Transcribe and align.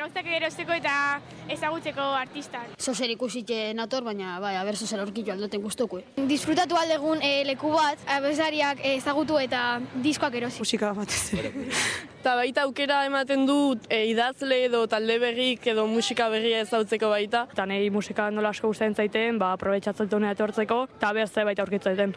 Gauzak 0.00 0.28
erosteko 0.32 0.72
eta 0.72 0.92
ezagutzeko 1.52 2.04
artistak. 2.16 2.70
Zozer 2.80 3.10
ikusik 3.12 3.50
nator, 3.76 4.06
baina 4.06 4.38
bai, 4.40 4.54
aber 4.56 4.78
zozer 4.78 5.02
aurkitu 5.02 5.34
aldoten 5.34 5.60
guztoko. 5.60 6.00
Disfrutatu 6.30 6.78
aldegun 6.80 7.20
e, 7.20 7.42
leku 7.44 7.74
bat, 7.74 8.00
abesariak 8.14 8.80
ezagutu 8.94 9.36
eta 9.42 9.64
diskoak 10.00 10.38
erosi. 10.40 10.64
Musika 10.64 10.94
batez 10.96 11.20
ere. 11.36 11.52
Eta 12.20 12.34
baita 12.40 12.64
aukera 12.64 13.02
ematen 13.10 13.44
du 13.48 13.58
e, 13.90 14.06
idazle 14.14 14.62
edo 14.70 14.86
talde 14.88 15.18
berrik 15.20 15.68
edo 15.74 15.84
musika 15.90 16.30
berria 16.32 16.64
ezautzeko 16.64 17.12
baita. 17.12 17.44
Eta 17.52 17.68
nahi 17.68 17.92
musika 17.92 18.30
nola 18.32 18.56
asko 18.56 18.72
gustatzen 18.72 18.96
zaiten, 18.96 19.36
ba, 19.40 19.52
aprobetsatzen 19.58 20.16
honea 20.16 20.32
etortzeko, 20.38 20.86
eta 20.96 21.14
beste 21.20 21.44
baita 21.44 21.68
aurkitzaiten. 21.68 22.16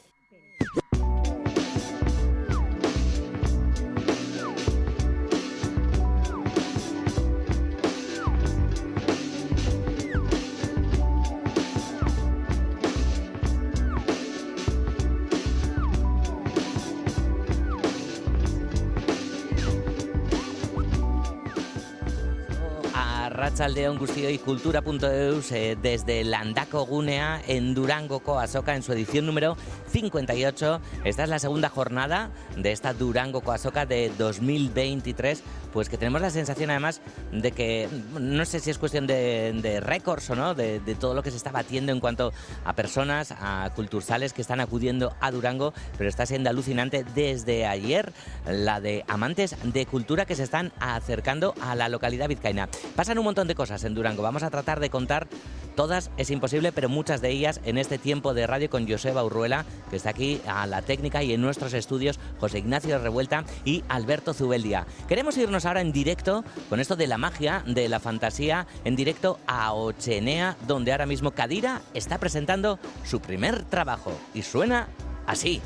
Arratsaldeon 23.51 23.97
guztioi 23.99 24.37
cultura.eus 24.39 25.51
eh, 25.51 25.75
desde 25.81 26.23
Landako 26.23 26.85
Gunea 26.85 27.41
en 27.47 27.73
Durangoko 27.73 28.39
Azoka 28.39 28.77
en 28.77 28.81
su 28.81 28.93
edición 28.93 29.25
número 29.25 29.57
58. 29.91 30.79
Esta 31.03 31.23
es 31.23 31.29
la 31.29 31.37
segunda 31.37 31.67
jornada 31.67 32.31
de 32.55 32.71
esta 32.71 32.93
Durangoko 32.93 33.51
Azoka 33.51 33.85
de 33.85 34.09
2023, 34.17 35.43
pues 35.71 35.89
que 35.89 35.97
tenemos 35.97 36.21
la 36.21 36.29
sensación 36.29 36.69
además 36.69 37.01
de 37.31 37.51
que 37.51 37.87
no 38.19 38.45
sé 38.45 38.59
si 38.59 38.69
es 38.69 38.77
cuestión 38.77 39.07
de, 39.07 39.79
récords 39.81 40.29
o 40.29 40.35
no, 40.35 40.53
de, 40.53 40.79
de 40.79 40.95
todo 40.95 41.13
lo 41.13 41.23
que 41.23 41.31
se 41.31 41.37
está 41.37 41.51
batiendo 41.51 41.91
en 41.91 41.99
cuanto 41.99 42.33
a 42.65 42.73
personas, 42.73 43.31
a 43.31 43.71
cultursales 43.75 44.33
que 44.33 44.41
están 44.41 44.59
acudiendo 44.59 45.15
a 45.19 45.31
Durango, 45.31 45.73
pero 45.97 46.09
está 46.09 46.25
siendo 46.25 46.49
alucinante 46.49 47.05
desde 47.15 47.65
ayer 47.65 48.13
la 48.45 48.79
de 48.79 49.03
amantes 49.07 49.55
de 49.63 49.85
cultura 49.85 50.25
que 50.25 50.35
se 50.35 50.43
están 50.43 50.71
acercando 50.79 51.53
a 51.61 51.75
la 51.75 51.89
localidad 51.89 52.27
vizcaína. 52.27 52.69
Pasan 52.95 53.17
un 53.17 53.25
montón 53.25 53.47
de 53.47 53.55
cosas 53.55 53.83
en 53.83 53.93
Durango, 53.93 54.23
vamos 54.23 54.43
a 54.43 54.49
tratar 54.49 54.79
de 54.79 54.89
contar 54.89 55.27
todas, 55.75 56.11
es 56.17 56.29
imposible, 56.29 56.71
pero 56.71 56.89
muchas 56.89 57.21
de 57.21 57.29
ellas 57.29 57.61
en 57.63 57.77
este 57.77 57.97
tiempo 57.97 58.33
de 58.33 58.47
radio 58.47 58.69
con 58.69 58.87
Joseba 58.87 59.23
Urruela, 59.23 59.65
que 59.89 59.95
está 59.95 60.09
aquí 60.09 60.41
a 60.45 60.67
la 60.67 60.81
técnica 60.81 61.23
y 61.23 61.33
en 61.33 61.41
nuestros 61.41 61.73
estudios 61.73 62.19
José 62.39 62.59
Ignacio 62.59 62.99
Revuelta 62.99 63.45
y 63.65 63.83
Alberto 63.87 64.33
Zubeldia. 64.33 64.85
Queremos 65.07 65.37
irnos 65.37 65.60
ahora 65.65 65.81
en 65.81 65.91
directo 65.91 66.43
con 66.69 66.79
esto 66.79 66.95
de 66.95 67.07
la 67.07 67.17
magia, 67.17 67.63
de 67.65 67.89
la 67.89 67.99
fantasía, 67.99 68.67
en 68.83 68.95
directo 68.95 69.39
a 69.47 69.73
Ochenea, 69.73 70.55
donde 70.67 70.91
ahora 70.91 71.05
mismo 71.05 71.31
Kadira 71.31 71.81
está 71.93 72.17
presentando 72.17 72.79
su 73.03 73.19
primer 73.19 73.63
trabajo 73.63 74.11
y 74.33 74.41
suena 74.41 74.87
así. 75.25 75.61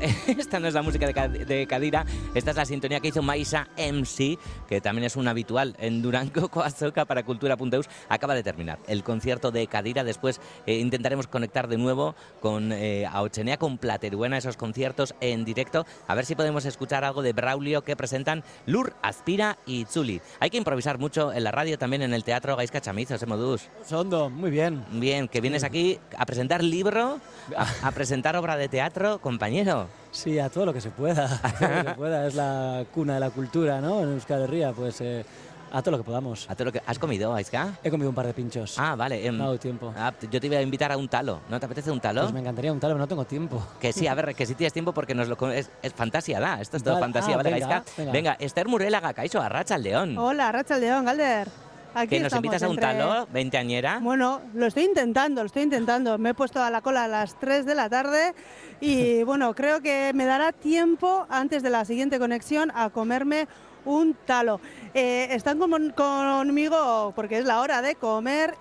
esta 0.26 0.58
no 0.60 0.68
es 0.68 0.74
la 0.74 0.82
música 0.82 1.06
de, 1.06 1.14
Ca- 1.14 1.28
de 1.28 1.66
Kadira, 1.66 2.04
esta 2.34 2.50
es 2.52 2.56
la 2.56 2.64
sintonía 2.64 3.00
que 3.00 3.08
hizo 3.08 3.22
Maisa 3.22 3.68
MC, 3.76 4.38
que 4.68 4.80
también 4.80 5.04
es 5.04 5.16
un 5.16 5.28
habitual 5.28 5.76
en 5.78 6.00
Durango, 6.02 6.48
Coazoca 6.50 7.04
para 7.04 7.22
Cultura.eus. 7.22 7.86
Acaba 8.08 8.34
de 8.34 8.42
terminar 8.42 8.78
el 8.86 9.02
concierto 9.02 9.50
de 9.50 9.66
Kadira, 9.66 10.02
después 10.04 10.40
eh, 10.66 10.78
intentaremos 10.78 11.26
conectar 11.26 11.68
de 11.68 11.76
nuevo 11.76 12.14
con 12.40 12.72
eh, 12.72 13.06
Aochenea, 13.06 13.58
con 13.58 13.76
Plateruena, 13.78 14.38
esos 14.38 14.56
conciertos 14.56 15.14
en 15.20 15.44
directo, 15.44 15.84
a 16.08 16.14
ver 16.14 16.24
si 16.24 16.34
podemos 16.34 16.64
escuchar 16.64 17.04
algo 17.04 17.20
de 17.22 17.32
Braulio 17.34 17.82
que 17.82 17.94
presentan 17.96 18.42
Lur, 18.66 18.94
Aspira 19.02 19.58
y 19.66 19.84
Zuli. 19.84 20.20
Hay 20.40 20.48
que 20.50 20.56
improvisar 20.56 20.98
mucho 20.98 21.32
en 21.32 21.44
la 21.44 21.50
radio, 21.50 21.78
también 21.78 22.02
en 22.02 22.14
el 22.14 22.24
teatro 22.24 22.56
Gaisca 22.56 22.80
Chamizos, 22.80 23.22
¿eh, 23.22 23.26
Modus? 23.26 23.68
Sondo, 23.86 24.30
muy 24.30 24.50
bien. 24.50 24.82
Bien, 24.92 25.28
que 25.28 25.40
vienes 25.42 25.62
aquí 25.62 25.98
a 26.16 26.24
presentar 26.24 26.64
libro, 26.64 27.20
a, 27.56 27.86
a 27.86 27.90
presentar 27.92 28.34
obra 28.36 28.56
de 28.56 28.68
teatro, 28.68 29.20
compañero. 29.20 29.89
Sí, 30.12 30.38
a 30.38 30.48
todo 30.48 30.66
lo 30.66 30.72
que 30.72 30.80
se 30.80 30.90
pueda. 30.90 31.24
A 31.42 31.52
todo 31.52 31.68
lo 31.68 31.82
que 31.84 31.88
se 31.90 31.94
pueda. 31.96 32.26
Es 32.26 32.34
la 32.34 32.84
cuna 32.92 33.14
de 33.14 33.20
la 33.20 33.30
cultura, 33.30 33.80
¿no? 33.80 34.00
En 34.02 34.10
Euskal 34.14 34.42
Herria, 34.42 34.72
pues 34.72 35.00
eh, 35.00 35.24
a 35.72 35.82
todo 35.82 35.92
lo 35.92 35.98
que 35.98 36.04
podamos. 36.04 36.50
A 36.50 36.54
todo 36.56 36.64
lo 36.64 36.72
que 36.72 36.82
¿Has 36.84 36.98
comido, 36.98 37.32
Aiska? 37.32 37.74
He 37.84 37.90
comido 37.90 38.08
un 38.08 38.14
par 38.16 38.26
de 38.26 38.34
pinchos. 38.34 38.76
Ah, 38.76 38.96
vale. 38.96 39.24
em, 39.24 39.38
dado 39.38 39.56
tiempo. 39.56 39.94
ah, 39.96 40.12
yo 40.28 40.40
te 40.40 40.46
iba 40.48 40.56
a 40.56 40.62
invitar 40.62 40.90
a 40.90 40.96
un 40.96 41.06
talo. 41.08 41.40
¿No 41.48 41.60
te 41.60 41.66
apetece 41.66 41.92
un 41.92 42.00
talo? 42.00 42.22
Pues 42.22 42.32
me 42.32 42.40
encantaría 42.40 42.72
un 42.72 42.80
tal, 42.80 42.90
pero 42.90 42.98
no 42.98 43.06
tengo 43.06 43.24
tiempo. 43.24 43.64
Que 43.78 43.92
sí, 43.92 44.08
a 44.08 44.14
ver, 44.14 44.34
que 44.34 44.46
si 44.46 44.56
tienes 44.56 44.72
tiempo 44.72 44.92
porque 44.92 45.14
nos 45.14 45.28
lo 45.28 45.36
es, 45.52 45.70
es 45.80 45.92
fantasía, 45.92 46.40
da. 46.40 46.60
Esto 46.60 46.76
es 46.76 46.82
todo 46.82 46.94
Vale, 46.94 47.04
fantasía, 47.04 47.34
ah, 47.34 47.36
¿vale, 47.36 47.52
venga, 47.52 47.66
Gaisca? 47.68 47.92
venga. 47.96 48.12
Venga, 48.12 48.36
Esther 48.40 48.66
Murelaga, 48.66 49.14
Caixo, 49.14 49.40
Arracha 49.40 49.76
al 49.76 49.84
León. 49.84 50.18
Hola, 50.18 50.50
Racha 50.50 50.76
León, 50.76 51.04
Galder. 51.04 51.46
Aquí 51.94 52.16
que 52.16 52.20
nos 52.20 52.32
invitas 52.32 52.62
a 52.62 52.68
un 52.68 52.74
entre- 52.74 52.86
talo, 52.98 53.26
veinteañera. 53.32 53.98
Bueno, 54.00 54.40
lo 54.54 54.66
estoy 54.66 54.84
intentando, 54.84 55.42
lo 55.42 55.46
estoy 55.46 55.62
intentando. 55.62 56.18
Me 56.18 56.30
he 56.30 56.34
puesto 56.34 56.62
a 56.62 56.70
la 56.70 56.80
cola 56.80 57.04
a 57.04 57.08
las 57.08 57.38
3 57.38 57.66
de 57.66 57.74
la 57.74 57.88
tarde 57.88 58.34
y 58.80 59.22
bueno, 59.24 59.54
creo 59.54 59.80
que 59.80 60.12
me 60.14 60.24
dará 60.24 60.52
tiempo 60.52 61.26
antes 61.28 61.62
de 61.62 61.70
la 61.70 61.84
siguiente 61.84 62.18
conexión 62.18 62.70
a 62.74 62.90
comerme 62.90 63.48
un 63.84 64.14
talo. 64.26 64.60
Eh, 64.94 65.28
están 65.30 65.58
con- 65.58 65.90
conmigo 65.90 67.12
porque 67.16 67.38
es 67.38 67.44
la 67.44 67.60
hora 67.60 67.82
de 67.82 67.94
comer. 67.94 68.54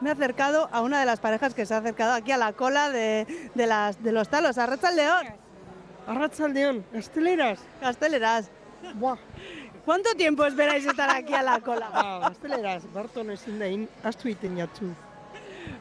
Me 0.00 0.10
he 0.10 0.12
acercado 0.12 0.68
a 0.72 0.80
una 0.82 0.98
de 1.00 1.06
las 1.06 1.20
parejas 1.20 1.54
que 1.54 1.64
se 1.64 1.74
ha 1.74 1.78
acercado 1.78 2.12
aquí 2.12 2.32
a 2.32 2.36
la 2.36 2.52
cola 2.52 2.90
de, 2.90 3.26
de 3.54 3.66
las, 3.66 4.02
de 4.02 4.12
los 4.12 4.28
talos. 4.28 4.58
Arracha 4.58 4.90
León. 4.90 5.26
Arratsaldeon, 6.06 6.84
esteleras. 6.92 7.60
Casteleras. 7.80 8.50
Buah, 8.96 9.16
¿Cuánto 9.84 10.14
tiempo 10.14 10.46
esperáis 10.46 10.86
estar 10.86 11.10
aquí 11.10 11.34
a 11.34 11.42
la 11.42 11.60
cola? 11.60 11.90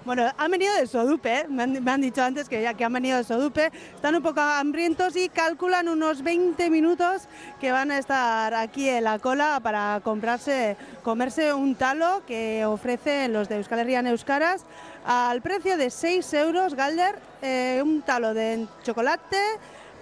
Bueno, 0.06 0.30
han 0.38 0.52
venido 0.52 0.74
de 0.75 0.88
Sodupe, 0.88 1.40
¿eh? 1.40 1.46
me 1.50 1.64
han, 1.64 1.84
me 1.84 1.91
han 1.91 2.02
dicho 2.02 2.22
antes 2.22 2.47
que 2.47 2.62
ya 2.62 2.74
que 2.74 2.86
han 2.86 2.94
venido 2.94 3.18
de 3.18 3.24
Sodupe, 3.24 3.72
están 3.96 4.16
un 4.16 4.22
poco 4.22 4.40
hambrientos 4.40 5.16
y 5.16 5.28
calculan 5.30 5.90
unos 5.90 6.24
20 6.24 6.69
minutos 6.69 7.24
que 7.59 7.72
van 7.72 7.91
a 7.91 7.97
estar 7.97 8.53
aquí 8.53 8.88
en 8.88 9.03
la 9.03 9.19
cola 9.19 9.59
para 9.62 10.00
comprarse, 10.03 10.78
comerse 11.03 11.53
un 11.53 11.75
talo 11.75 12.24
que 12.25 12.66
ofrecen 12.66 13.34
los 13.34 13.50
de 13.50 13.58
Euskal 13.58 13.80
Herria 13.80 14.02
Euskaras 14.02 14.66
al 15.06 15.41
precio 15.41 15.78
de 15.78 15.90
6 15.90 16.34
euros, 16.34 16.75
Galder, 16.75 17.20
eh, 17.41 17.81
un 17.84 18.02
talo 18.02 18.34
de 18.34 18.68
chocolate 18.84 19.38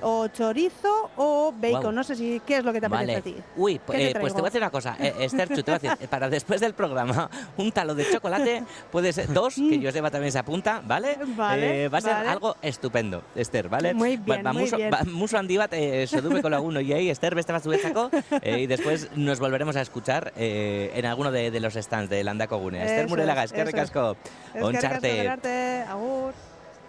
o 0.01 0.27
chorizo 0.29 1.09
o 1.17 1.53
bacon, 1.55 1.81
Guau. 1.81 1.91
no 1.91 2.03
sé 2.03 2.15
si 2.15 2.41
qué 2.45 2.57
es 2.57 2.63
lo 2.63 2.73
que 2.73 2.79
te 2.79 2.85
apetece 2.87 3.05
Vale. 3.07 3.17
a 3.17 3.21
ti. 3.21 3.35
Uy, 3.55 3.73
¿Qué 3.75 3.81
pues, 3.85 3.97
te 3.97 4.09
eh, 4.11 4.17
pues 4.19 4.33
te 4.33 4.41
voy 4.41 4.47
a 4.47 4.49
decir 4.49 4.61
una 4.61 4.69
cosa. 4.71 4.95
Eh, 4.99 5.13
Esther, 5.19 5.47
Chu, 5.49 5.63
te 5.63 5.71
voy 5.71 5.75
a 5.75 5.79
decir, 5.79 5.97
eh, 6.01 6.07
para 6.07 6.29
después 6.29 6.61
del 6.61 6.73
programa, 6.73 7.29
un 7.57 7.71
talo 7.71 7.95
de 7.95 8.09
chocolate 8.11 8.63
puede 8.91 9.13
ser 9.13 9.31
dos, 9.33 9.55
que 9.55 9.79
Joseba 9.83 10.09
también 10.11 10.31
se 10.31 10.39
apunta, 10.39 10.81
¿vale? 10.85 11.17
Vale, 11.35 11.85
Eh, 11.85 11.89
va 11.89 11.99
a 11.99 12.01
ser 12.01 12.13
vale. 12.13 12.29
algo 12.29 12.55
estupendo, 12.61 13.23
Esther, 13.35 13.69
¿vale? 13.69 13.93
Muy 13.93 14.17
bien, 14.17 14.43
Ba- 14.43 14.53
muy 14.53 14.63
muso- 14.63 14.77
bien. 14.77 14.89
ba- 14.89 15.03
muso 15.05 15.37
handi 15.37 15.57
bat, 15.57 15.73
eh, 15.73 16.05
sedume 16.07 16.41
con 16.41 16.51
laguno 16.51 16.79
y 16.81 16.91
ahí, 16.93 17.09
Esther, 17.09 17.35
beste 17.35 17.51
bat 17.53 17.63
zuretzako, 17.63 18.09
eh, 18.41 18.59
y 18.59 18.67
después 18.67 19.09
nos 19.15 19.39
volveremos 19.39 19.75
a 19.75 19.81
escuchar 19.81 20.33
eh, 20.35 20.91
en 20.95 21.05
alguno 21.05 21.31
de, 21.31 21.51
de 21.51 21.59
los 21.59 21.73
stands 21.75 22.09
de 22.09 22.23
Landako 22.23 22.57
Gunea. 22.57 22.85
Esther 22.85 23.07
Murelaga, 23.07 23.43
es, 23.43 23.51
eskerrik 23.51 23.75
eso 23.77 24.15
es. 24.55 24.61
Ontzarte. 24.63 25.09
Gerarte, 25.11 25.83
agur. 25.87 26.33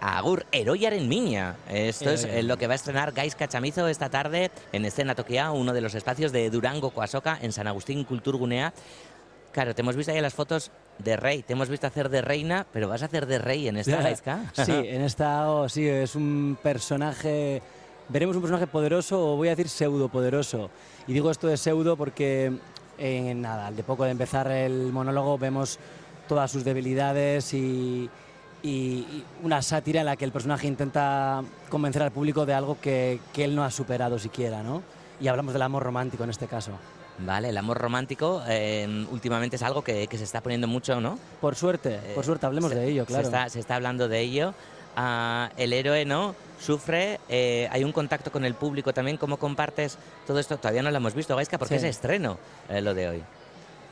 Agur, 0.03 0.47
Eroiaren 0.51 1.09
Miña. 1.09 1.55
Esto 1.71 2.11
es 2.11 2.25
eh, 2.25 2.43
lo 2.43 2.57
que 2.57 2.67
va 2.67 2.73
a 2.73 2.75
estrenar 2.75 3.13
Gais 3.13 3.37
Cachamizo 3.37 3.87
esta 3.87 4.11
tarde 4.11 4.51
en 4.73 4.85
Escena 4.85 5.15
Toquia, 5.15 5.53
uno 5.53 5.73
de 5.73 5.81
los 5.81 5.95
espacios 5.95 6.33
de 6.33 6.51
Durango 6.51 6.91
Coasoca 6.91 7.39
en 7.41 7.53
San 7.53 7.69
Agustín 7.69 8.03
Culturgunea. 8.03 8.75
Claro, 9.53 9.77
te 9.77 9.83
hemos 9.83 9.95
visto 9.95 10.11
ahí 10.11 10.19
en 10.19 10.25
las 10.25 10.35
fotos 10.35 10.73
de 10.99 11.17
rey, 11.17 11.45
te 11.45 11.53
hemos 11.53 11.69
visto 11.69 11.87
hacer 11.87 12.09
de 12.09 12.21
reina, 12.21 12.67
pero 12.73 12.89
vas 12.89 13.03
a 13.03 13.05
hacer 13.05 13.27
de 13.27 13.39
rey 13.39 13.69
en 13.69 13.77
esta 13.77 14.03
Gaisca. 14.03 14.51
Sí, 14.67 14.73
en 14.73 15.03
esta, 15.03 15.49
oh, 15.49 15.69
sí, 15.69 15.87
es 15.89 16.17
un 16.17 16.59
personaje, 16.61 17.63
veremos 18.09 18.35
un 18.35 18.43
personaje 18.43 18.67
poderoso 18.67 19.35
o 19.35 19.37
voy 19.37 19.49
a 19.49 19.51
decir 19.53 19.69
pseudo 19.69 20.09
poderoso. 20.09 20.71
Y 21.07 21.13
digo 21.13 21.31
esto 21.31 21.47
de 21.47 21.57
pseudo 21.57 21.97
porque, 21.97 22.53
eh, 22.99 23.35
nada, 23.37 23.69
al 23.69 23.77
de 23.77 23.85
poco 23.85 24.05
de 24.05 24.11
empezar 24.11 24.51
el 24.51 24.91
monólogo 24.93 25.39
vemos 25.39 25.79
todas 26.27 26.51
sus 26.51 26.65
debilidades 26.65 27.55
y, 27.55 28.11
y- 28.63 29.25
una 29.43 29.61
sátira 29.63 30.01
en 30.01 30.07
la 30.07 30.17
que 30.17 30.25
el 30.25 30.33
personaje 30.33 30.67
intenta 30.67 31.43
convencer 31.69 32.03
al 32.03 32.11
público 32.13 32.47
de 32.47 32.55
algo 32.55 32.79
que, 32.81 33.21
que 33.33 33.45
él 33.45 33.55
no 33.55 33.65
ha 33.65 33.71
superado 33.71 34.19
siquiera, 34.19 34.63
¿no? 34.63 34.83
Y 35.21 35.29
hablamos 35.29 35.53
del 35.53 35.63
amor 35.63 35.83
romántico 35.83 36.25
en 36.25 36.31
este 36.31 36.47
caso. 36.47 36.73
Vale, 37.19 37.51
el 37.51 37.59
amor 37.59 37.79
romántico 37.79 38.43
eh, 38.49 39.07
últimamente 39.11 39.57
es 39.57 39.63
algo 39.63 39.83
que, 39.83 40.07
que 40.07 40.19
se 40.19 40.25
está 40.25 40.41
poniendo 40.41 40.67
mucho, 40.67 41.01
¿no? 41.01 41.19
Por 41.41 41.55
suerte, 41.57 42.01
por 42.15 42.25
suerte, 42.25 42.47
hablemos 42.47 42.71
se- 42.71 42.77
de 42.79 42.89
ello, 42.89 43.03
Se 43.03 43.07
claro. 43.09 43.25
está, 43.25 43.49
se 43.49 43.61
está 43.61 43.75
hablando 43.77 44.09
de 44.09 44.21
ello. 44.21 44.55
Ah, 44.97 45.51
el 45.57 45.73
héroe, 45.73 46.05
¿no? 46.05 46.35
Sufre, 46.61 47.19
eh, 47.29 47.69
hay 47.73 47.83
un 47.85 47.93
contacto 47.93 48.31
con 48.31 48.45
el 48.45 48.55
público 48.55 48.93
también. 48.93 49.17
¿Cómo 49.17 49.37
compartes 49.39 49.97
todo 50.27 50.39
esto? 50.39 50.57
Todavía 50.59 50.83
no 50.83 50.91
lo 50.91 50.97
hemos 50.97 51.15
visto, 51.15 51.35
Gaisca, 51.35 51.59
porque 51.59 51.79
Sí. 51.79 51.87
es 51.87 51.97
estreno 51.97 52.39
eh, 52.69 52.81
lo 52.81 52.95
de 52.95 53.09
hoy. 53.09 53.23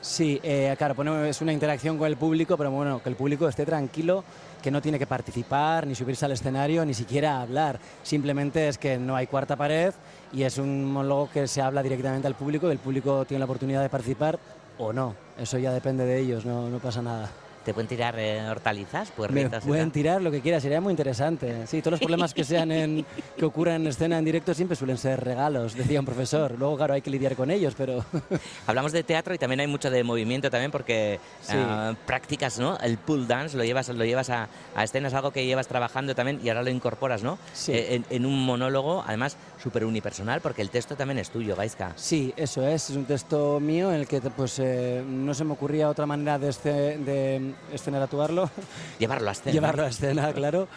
Sí, 0.01 0.39
eh, 0.41 0.73
claro, 0.79 0.95
pone- 0.95 1.29
es 1.29 1.41
una 1.41 1.53
interacción 1.53 1.97
con 1.97 2.07
el 2.07 2.17
público, 2.17 2.57
pero 2.57 2.71
bueno, 2.71 3.01
que 3.03 3.09
el 3.09 3.15
público 3.15 3.47
esté 3.47 3.65
tranquilo, 3.67 4.23
que 4.61 4.71
no 4.71 4.81
tiene 4.81 4.97
que 4.97 5.05
participar, 5.05 5.85
ni 5.85 5.93
subirse 5.93 6.25
al 6.25 6.31
escenario, 6.31 6.83
ni 6.85 6.93
siquiera 6.95 7.39
hablar. 7.39 7.79
Simplemente 8.01 8.67
es 8.67 8.77
que 8.79 8.97
no 8.97 9.15
hay 9.15 9.27
cuarta 9.27 9.55
pared 9.55 9.93
y 10.33 10.41
es 10.43 10.57
un 10.57 10.91
monólogo 10.91 11.29
que 11.31 11.47
se 11.47 11.61
habla 11.61 11.83
directamente 11.83 12.25
al 12.27 12.33
público 12.35 12.67
y 12.67 12.71
el 12.71 12.79
público 12.79 13.25
tiene 13.25 13.39
la 13.39 13.45
oportunidad 13.45 13.81
de 13.83 13.89
participar 13.89 14.39
o 14.79 14.91
no. 14.91 15.13
Eso 15.37 15.59
ya 15.59 15.71
depende 15.71 16.03
de 16.05 16.19
ellos, 16.19 16.45
no, 16.45 16.67
no 16.67 16.79
pasa 16.79 17.01
nada. 17.03 17.29
¿Te 17.65 17.73
pueden 17.75 17.87
tirar 17.87 18.15
eh, 18.17 18.41
hortalizas, 18.49 19.13
Me 19.29 19.41
y 19.41 19.45
pueden 19.67 19.91
tirar 19.91 20.21
lo 20.21 20.31
que 20.31 20.41
quieran, 20.41 20.59
sería 20.61 20.81
muy 20.81 20.91
interesante. 20.91 21.67
Sí, 21.67 21.79
todos 21.81 21.91
los 21.91 21.99
problemas 21.99 22.33
que 22.33 22.43
sean 22.43 22.71
en, 22.71 23.05
que 23.37 23.45
ocurran 23.45 23.81
en 23.81 23.87
escena 23.87 24.17
en 24.17 24.25
directo 24.25 24.53
siempre 24.55 24.75
suelen 24.75 24.97
ser 24.97 25.23
regalos, 25.23 25.75
decía 25.75 25.99
un 25.99 26.05
profesor. 26.05 26.55
Luego, 26.57 26.77
claro, 26.77 26.95
hay 26.95 27.01
que 27.01 27.11
lidiar 27.11 27.35
con 27.35 27.51
ellos, 27.51 27.75
pero 27.77 28.03
Hablamos 28.67 28.91
de 28.91 29.03
teatro 29.03 29.33
y 29.35 29.37
también 29.37 29.59
hay 29.59 29.67
mucho 29.67 29.91
de 29.91 30.03
movimiento 30.03 30.49
también 30.49 30.71
porque 30.71 31.19
Sí. 31.41 31.53
ah, 31.55 31.93
practicas, 32.07 32.57
¿no? 32.59 32.77
El 32.79 32.97
pull 32.97 33.27
dance, 33.27 33.55
lo 33.55 33.63
llevas, 33.63 33.89
lo 33.89 34.05
llevas 34.05 34.29
a, 34.31 34.47
a 34.75 34.83
escena, 34.83 35.07
es 35.09 35.13
algo 35.13 35.31
que 35.31 35.45
llevas 35.45 35.67
trabajando 35.67 36.15
también 36.15 36.39
y 36.43 36.49
ahora 36.49 36.63
lo 36.63 36.69
incorporas, 36.71 37.21
¿no? 37.23 37.37
Sí. 37.53 37.73
Eh, 37.73 37.95
en, 37.95 38.05
en 38.09 38.25
un 38.25 38.43
monólogo, 38.43 39.03
además, 39.05 39.37
súper 39.61 39.85
unipersonal 39.85 40.41
porque 40.41 40.61
el 40.61 40.69
texto 40.69 40.95
también 40.95 41.19
es 41.19 41.29
tuyo, 41.29 41.55
Gaisca. 41.55 41.93
Sí, 41.95 42.33
eso 42.35 42.65
es. 42.67 42.89
Es 42.89 42.95
un 42.95 43.05
texto 43.05 43.59
mío 43.59 43.89
en 43.91 43.99
el 44.01 44.07
que 44.07 44.19
pues, 44.21 44.57
eh, 44.59 45.03
no 45.07 45.33
se 45.33 45.43
me 45.43 45.53
ocurría 45.53 45.89
otra 45.89 46.05
manera 46.05 46.39
de, 46.39 46.49
esce- 46.49 46.97
de 46.97 47.53
Llevarlo 48.99 49.29
a 49.29 49.31
escena. 49.33 49.51
llevarlo 49.53 49.83
a 49.83 49.87
escena, 49.87 50.33
claro, 50.33 50.67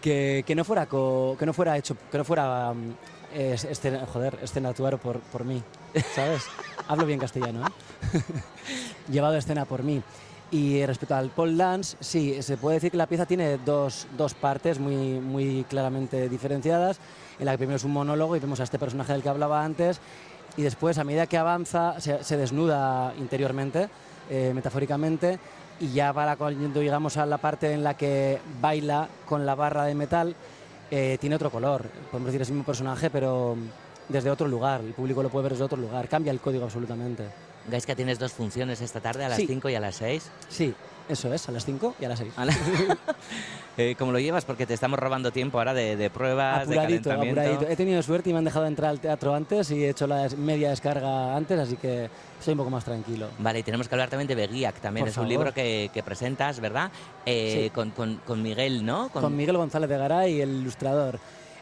que, 0.00 0.44
que 0.46 0.54
no 0.54 0.64
fuera 0.64 0.86
co- 0.86 1.36
que 1.38 1.46
no 1.46 1.52
fuera 1.52 1.76
hecho, 1.78 1.96
que 2.10 2.18
no 2.18 2.24
fuera 2.24 2.70
um, 2.70 2.92
es- 3.34 3.64
escena- 3.64 4.06
joder, 4.06 4.38
escena 4.42 4.68
actuar 4.70 4.98
por, 4.98 5.20
por 5.20 5.44
mí, 5.44 5.62
¿sabes? 6.14 6.42
Hablo 6.88 7.06
bien 7.06 7.18
castellano, 7.18 7.66
¿eh? 7.66 8.20
Llevado 9.10 9.34
a 9.34 9.38
escena 9.38 9.64
por 9.64 9.82
mí. 9.82 10.02
Y 10.50 10.84
respecto 10.86 11.14
al 11.16 11.30
pole 11.30 11.56
dance, 11.56 11.96
sí, 12.00 12.40
se 12.42 12.56
puede 12.56 12.76
decir 12.76 12.90
que 12.90 12.96
la 12.96 13.06
pieza 13.06 13.26
tiene 13.26 13.58
dos, 13.58 14.06
dos 14.16 14.34
partes 14.34 14.78
muy, 14.78 14.94
muy 15.18 15.64
claramente 15.68 16.28
diferenciadas, 16.28 16.98
en 17.38 17.46
la 17.46 17.52
que 17.52 17.58
primero 17.58 17.76
es 17.76 17.84
un 17.84 17.92
monólogo 17.92 18.36
y 18.36 18.40
vemos 18.40 18.60
a 18.60 18.64
este 18.64 18.78
personaje 18.78 19.12
del 19.12 19.22
que 19.22 19.28
hablaba 19.28 19.64
antes, 19.64 20.00
y 20.56 20.62
después, 20.62 20.98
a 20.98 21.04
medida 21.04 21.26
que 21.26 21.36
avanza, 21.36 22.00
se, 22.00 22.22
se 22.22 22.36
desnuda 22.36 23.12
interiormente, 23.18 23.88
eh, 24.30 24.52
metafóricamente, 24.54 25.38
y 25.80 25.88
ya 25.92 26.12
para 26.12 26.36
cuando 26.36 26.80
llegamos 26.80 27.16
a 27.16 27.26
la 27.26 27.38
parte 27.38 27.72
en 27.72 27.82
la 27.82 27.94
que 27.94 28.38
baila 28.60 29.08
con 29.26 29.44
la 29.44 29.54
barra 29.56 29.84
de 29.84 29.94
metal, 29.94 30.36
eh, 30.90 31.18
tiene 31.20 31.34
otro 31.36 31.50
color. 31.50 31.82
Podemos 32.10 32.26
decir 32.26 32.42
es 32.42 32.48
el 32.48 32.54
mismo 32.54 32.66
personaje, 32.66 33.10
pero 33.10 33.56
desde 34.08 34.30
otro 34.30 34.46
lugar. 34.46 34.80
El 34.82 34.92
público 34.92 35.22
lo 35.22 35.28
puede 35.30 35.44
ver 35.44 35.52
desde 35.52 35.64
otro 35.64 35.78
lugar. 35.78 36.08
Cambia 36.08 36.30
el 36.30 36.38
código 36.38 36.64
absolutamente. 36.64 37.24
Gaisca, 37.68 37.96
tienes 37.96 38.18
dos 38.18 38.32
funciones 38.32 38.80
esta 38.80 39.00
tarde, 39.00 39.24
a 39.24 39.28
las 39.30 39.38
Sí. 39.38 39.46
5 39.48 39.68
y 39.70 39.74
a 39.74 39.80
las 39.80 39.96
6. 39.96 40.30
Sí, 40.48 40.74
eso 41.08 41.32
es, 41.32 41.48
a 41.48 41.52
las 41.52 41.64
5 41.64 41.94
y 42.00 42.04
a 42.04 42.08
las 42.08 42.18
6. 42.18 42.32
Eh, 43.76 43.96
¿Cómo 43.98 44.12
lo 44.12 44.20
llevas? 44.20 44.44
Porque 44.44 44.66
te 44.66 44.74
estamos 44.74 45.00
robando 45.00 45.32
tiempo 45.32 45.58
ahora 45.58 45.74
de, 45.74 45.96
de 45.96 46.08
pruebas, 46.08 46.62
Apuradito, 46.62 47.10
de 47.10 47.16
calentamiento. 47.16 47.40
apuradito. 47.40 47.72
He 47.72 47.74
tenido 47.74 48.00
suerte 48.04 48.30
y 48.30 48.32
me 48.32 48.38
han 48.38 48.44
dejado 48.44 48.66
entrar 48.66 48.88
al 48.90 49.00
teatro 49.00 49.34
antes 49.34 49.68
y 49.72 49.82
he 49.82 49.88
hecho 49.90 50.06
la 50.06 50.28
media 50.38 50.70
descarga 50.70 51.34
antes, 51.34 51.58
así 51.58 51.74
que 51.76 52.08
estoy 52.38 52.52
un 52.52 52.58
poco 52.58 52.70
más 52.70 52.84
tranquilo. 52.84 53.26
Vale, 53.40 53.58
y 53.58 53.62
tenemos 53.64 53.88
que 53.88 53.96
hablar 53.96 54.08
también 54.10 54.28
de 54.28 54.36
Beguiac, 54.36 54.76
también 54.76 55.02
Por 55.02 55.08
es 55.08 55.16
un 55.16 55.24
favor. 55.24 55.28
libro 55.28 55.52
que, 55.52 55.90
que 55.92 56.04
presentas, 56.04 56.60
¿verdad? 56.60 56.92
Eh, 57.26 57.62
Sí. 57.64 57.70
con, 57.70 57.90
con- 57.90 58.18
con 58.24 58.42
Miguel, 58.44 58.86
¿no? 58.86 59.08
Con 59.08 59.36
Miguel 59.36 59.56
González 59.56 59.90
de 59.90 59.98
Garay, 59.98 60.40
el 60.40 60.50
ilustrador. 60.50 61.18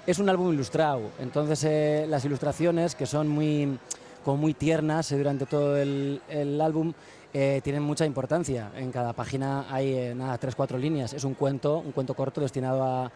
Es 0.06 0.19
un 0.19 0.29
álbum 0.29 0.53
ilustrado, 0.53 1.00
entonces 1.19 1.65
eh, 1.65 2.05
las 2.11 2.27
ilustraciones, 2.27 2.95
que 2.95 3.06
son 3.06 3.27
muy, 3.29 3.79
como 4.23 4.37
muy 4.37 4.53
tiernas 4.53 5.11
eh, 5.12 5.17
durante 5.17 5.47
todo 5.47 5.79
el, 5.79 6.21
el 6.29 6.61
álbum, 6.61 6.93
eh, 7.34 7.61
tienen 7.62 7.82
mucha 7.82 8.05
importancia. 8.06 8.70
En 8.76 8.90
cada 8.93 9.12
página 9.12 9.67
hay 9.70 9.93
eh, 9.94 10.14
nada, 10.14 10.37
tres, 10.38 10.55
cuatro 10.55 10.79
líneas. 10.79 11.12
Es 11.12 11.25
un 11.25 11.34
cuento, 11.34 11.79
un 11.79 11.93
cuento 11.93 12.14
corto 12.14 12.40
destinado 12.40 12.82
a, 12.84 13.11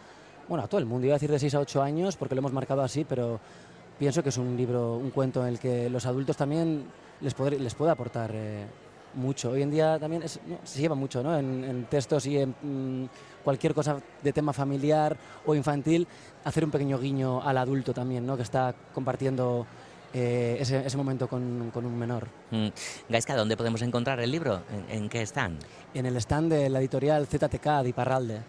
bueno, 0.49 0.65
a 0.65 0.69
todo 0.69 0.79
el 0.81 0.87
mundo. 0.87 1.07
Iba 1.07 1.15
a 1.15 1.19
decir 1.19 1.31
de 1.31 1.39
6 1.39 1.55
a 1.55 1.61
8 1.61 1.83
años 1.83 2.17
porque 2.17 2.35
lo 2.35 2.41
hemos 2.41 2.53
marcado 2.53 2.83
así, 2.83 3.05
pero 3.05 3.39
pienso 3.99 4.23
que 4.23 4.29
es 4.31 4.39
un 4.39 4.57
libro, 4.57 4.97
un 4.97 5.11
cuento 5.11 5.43
en 5.43 5.49
el 5.49 5.59
que 5.59 5.89
los 5.91 6.07
adultos 6.07 6.37
también 6.37 6.85
les, 7.21 7.37
podré- 7.37 7.59
les 7.59 7.75
puede 7.75 7.91
aportar 7.93 8.31
eh, 8.35 8.67
mucho. 9.15 9.51
Hoy 9.51 9.63
en 9.63 9.71
día 9.71 9.99
también 9.99 10.23
es- 10.23 10.41
no, 10.47 10.59
se 10.65 10.81
lleva 10.81 10.95
mucho 10.95 11.23
¿no? 11.23 11.37
en, 11.37 11.65
en 11.65 11.85
textos 11.85 12.27
y 12.27 12.39
en 12.39 12.55
mm, 12.63 13.09
cualquier 13.45 13.75
cosa 13.75 14.01
de 14.23 14.33
tema 14.33 14.53
familiar 14.53 15.17
o 15.47 15.55
infantil, 15.55 16.07
hacer 16.45 16.65
un 16.65 16.71
pequeño 16.71 16.99
guiño 16.99 17.43
al 17.43 17.57
adulto 17.59 17.93
también, 17.95 18.27
¿no? 18.27 18.37
que 18.37 18.43
está 18.43 18.75
compartiendo 18.95 19.67
eh, 20.19 20.57
ese, 20.61 20.87
ese 20.87 20.97
momento 20.97 21.29
con, 21.29 21.71
con 21.73 21.85
un 21.85 21.99
menor. 21.99 22.27
Mm. 22.51 22.69
Gaisca, 23.11 23.37
¿dónde 23.37 23.57
podemos 23.57 23.83
encontrar 23.83 24.19
el 24.21 24.31
libro? 24.31 24.63
¿En, 24.89 25.03
en 25.03 25.09
qué 25.11 25.21
están? 25.21 25.59
En 25.93 26.07
el 26.07 26.17
stand 26.17 26.51
de 26.51 26.71
la 26.71 26.79
editorial 26.81 27.27
ZTK 27.27 27.83
de 27.83 27.89
Iparralde. 27.91 28.41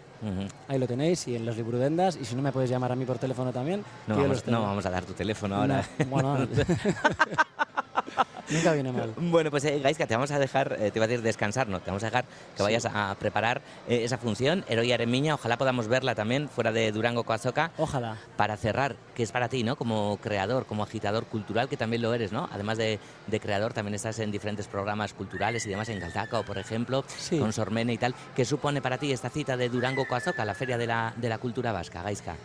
Ahí 0.68 0.80
lo 0.80 0.88
tenéis 0.88 1.28
y 1.28 1.36
en 1.36 1.46
los 1.46 1.58
librudendas. 1.58 2.16
Y 2.16 2.26
si 2.26 2.36
no 2.36 2.42
me 2.42 2.52
puedes 2.52 2.70
llamar 2.70 2.92
a 2.92 2.96
mí 2.96 3.06
por 3.06 3.20
teléfono 3.20 3.52
también. 3.52 3.84
No 4.08 4.16
vamos, 4.18 4.48
no 4.48 4.62
vamos 4.64 4.86
a 4.86 4.90
dar 4.90 5.04
tu 5.06 5.14
teléfono 5.14 5.56
ahora. 5.56 5.86
No, 6.00 6.06
bueno, 6.06 6.38
nunca 8.50 8.74
viene 8.74 8.92
mal. 8.92 9.14
Bueno, 9.18 9.52
pues 9.52 9.64
eh, 9.66 9.80
Gaisca, 9.80 10.08
te 10.08 10.14
vamos 10.16 10.32
a 10.32 10.40
dejar, 10.40 10.78
eh, 10.80 10.92
te 10.92 11.00
iba 11.00 11.06
a 11.06 11.08
decir 11.08 11.22
descansar, 11.24 11.68
no, 11.68 11.80
te 11.80 11.88
vamos 11.92 12.04
a 12.04 12.08
dejar 12.08 12.26
que 12.26 12.58
Sí. 12.58 12.64
vayas 12.64 12.86
a 12.86 13.16
preparar 13.20 13.62
eh, 13.88 14.04
esa 14.04 14.18
función, 14.18 14.64
Heroi 14.68 14.92
Aremiña, 14.92 15.36
ojalá 15.36 15.58
podamos 15.58 15.88
verla 15.88 16.16
también 16.16 16.50
fuera 16.50 16.72
de 16.72 16.92
Durango 16.92 17.24
Coazoca, 17.24 17.72
Ojalá. 17.78 18.18
para 18.36 18.58
cerrar, 18.58 18.96
que 19.16 19.24
es 19.24 19.32
para 19.32 19.50
ti, 19.50 19.64
¿no? 19.64 19.76
Como 19.76 20.18
creador, 20.22 20.66
como 20.66 20.84
agitador 20.84 21.26
cultural, 21.26 21.68
que 21.70 21.78
también 21.78 22.02
lo 22.02 22.14
eres, 22.14 22.32
¿no? 22.32 22.50
Además 22.52 22.78
de, 22.78 23.00
de 23.28 23.40
creador, 23.40 23.74
también 23.74 23.96
estás 23.96 24.20
en 24.20 24.32
diferentes 24.32 24.68
programas 24.68 25.14
culturales 25.14 25.66
y 25.66 25.70
demás, 25.70 25.90
en 25.90 26.00
Galtaco, 26.00 26.44
por 26.44 26.58
ejemplo, 26.58 27.04
Sí. 27.18 27.40
con 27.40 27.54
Sormene 27.54 27.94
y 27.94 27.98
tal. 27.98 28.16
¿Qué 28.36 28.46
supone 28.46 28.82
para 28.82 28.98
ti 28.98 29.12
esta 29.12 29.30
cita 29.30 29.58
de 29.58 29.70
Durango 29.70 30.08
Coazoca, 30.08 30.46
la 30.46 30.54
Feria 30.54 30.78
de 30.78 30.88
la, 30.88 31.14
de 31.16 31.30
la 31.30 31.38
Cultura 31.38 31.72
Vasca, 31.72 32.02
Gaisca? 32.04 32.36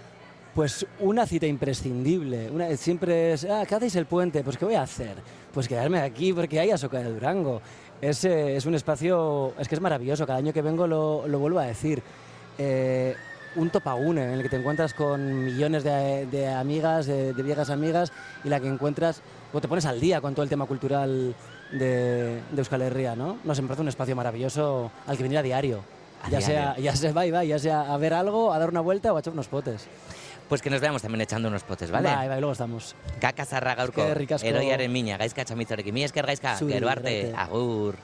Pues 0.55 0.87
una 1.01 1.27
cita 1.27 1.47
imprescindible. 1.47 2.51
Una, 2.51 2.77
siempre 2.77 3.33
es, 3.33 3.45
ah, 3.45 3.65
¿qué 3.67 3.75
hacéis 3.75 3.97
el 3.97 4.07
puente? 4.07 4.45
Pues 4.45 4.59
¿qué 4.59 4.67
voy 4.67 4.75
a 4.75 4.83
hacer? 4.83 5.17
Pues 5.53 5.67
quedarme 5.67 6.01
aquí 6.01 6.33
porque 6.33 6.61
hay 6.61 6.71
Asoca 6.71 6.99
de 6.99 7.11
Durango. 7.11 7.63
Es, 8.01 8.25
eh, 8.25 8.57
es 8.57 8.67
un 8.67 8.75
espacio, 8.75 9.55
es 9.59 9.69
que 9.69 9.75
es 9.75 9.81
maravilloso. 9.81 10.27
Cada 10.27 10.39
año 10.39 10.53
que 10.53 10.61
vengo 10.61 10.87
lo, 10.87 11.27
lo 11.27 11.39
vuelvo 11.39 11.59
a 11.59 11.65
decir. 11.65 12.03
Eh, 12.59 13.15
un 13.57 13.71
topagune 13.71 14.25
en 14.25 14.31
el 14.31 14.43
que 14.43 14.49
te 14.49 14.57
encuentras 14.57 14.95
con 14.95 15.45
millones 15.45 15.85
de, 15.85 16.27
de 16.27 16.49
amigas, 16.49 17.07
de, 17.07 17.33
de 17.35 17.43
viejas 17.43 17.71
amigas, 17.71 18.13
y 18.45 18.49
la 18.49 18.61
que 18.61 18.69
encuentras, 18.69 19.21
o 19.53 19.61
te 19.61 19.69
pones 19.69 19.85
al 19.85 20.01
día 20.01 20.21
con 20.21 20.35
todo 20.35 20.43
el 20.43 20.49
tema 20.49 20.67
cultural 20.67 21.35
de, 21.71 22.41
de 22.51 22.59
Euskal 22.59 22.83
Herria, 22.83 23.15
¿no? 23.15 23.39
Nos 23.45 23.61
parece 23.61 23.83
un 23.83 23.89
espacio 23.89 24.17
maravilloso 24.17 24.91
al 25.07 25.17
que 25.17 25.23
venir 25.23 25.39
a 25.39 25.43
diario. 25.43 25.81
A 26.23 26.31
ya, 26.31 26.39
diario. 26.39 26.47
sea, 26.47 26.77
ya 26.79 26.97
sea 26.97 27.13
va 27.13 27.27
y 27.27 27.31
va, 27.31 27.45
ya 27.45 27.59
sea 27.59 27.93
a 27.93 27.97
ver 27.99 28.15
algo, 28.15 28.53
a 28.53 28.59
dar 28.59 28.71
una 28.71 28.81
vuelta 28.81 29.13
o 29.13 29.17
a 29.17 29.21
echar 29.21 29.33
unos 29.33 29.49
potes. 29.49 29.87
Pues 30.53 30.61
que 30.61 30.69
nos 30.69 30.83
veamos 30.83 31.01
también 31.01 31.23
echando 31.23 31.49
unos 31.49 31.63
potes, 31.63 31.91
¿vale? 31.91 32.11
Bai, 32.11 32.29
bai, 32.29 32.39
luego 32.39 32.53
estamos. 32.53 32.95
Kaka 33.19 33.47
zarra 33.47 33.75
gaurko, 33.75 34.03
eroiaren 34.05 34.93
mina, 34.93 35.17
gaizka 35.17 35.47
txamitzorekin. 35.47 35.95
Mi 35.95 36.05
esker 36.05 36.27
gaizka, 36.27 36.59
gero 36.59 36.91
arte, 36.91 37.33
arte. 37.33 37.35
agur. 37.35 37.97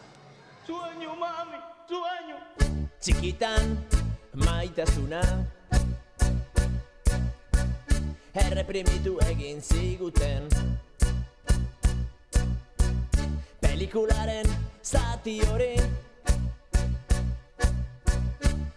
Sueño, 0.66 1.14
mami, 1.14 1.58
sueño. 1.86 2.88
Txikitan 3.00 3.76
maitasuna 4.32 5.20
Erreprimitu 8.32 9.18
egin 9.28 9.60
ziguten 9.60 10.48
Pelikularen 13.60 14.48
zati 14.82 15.42
hori 15.52 15.74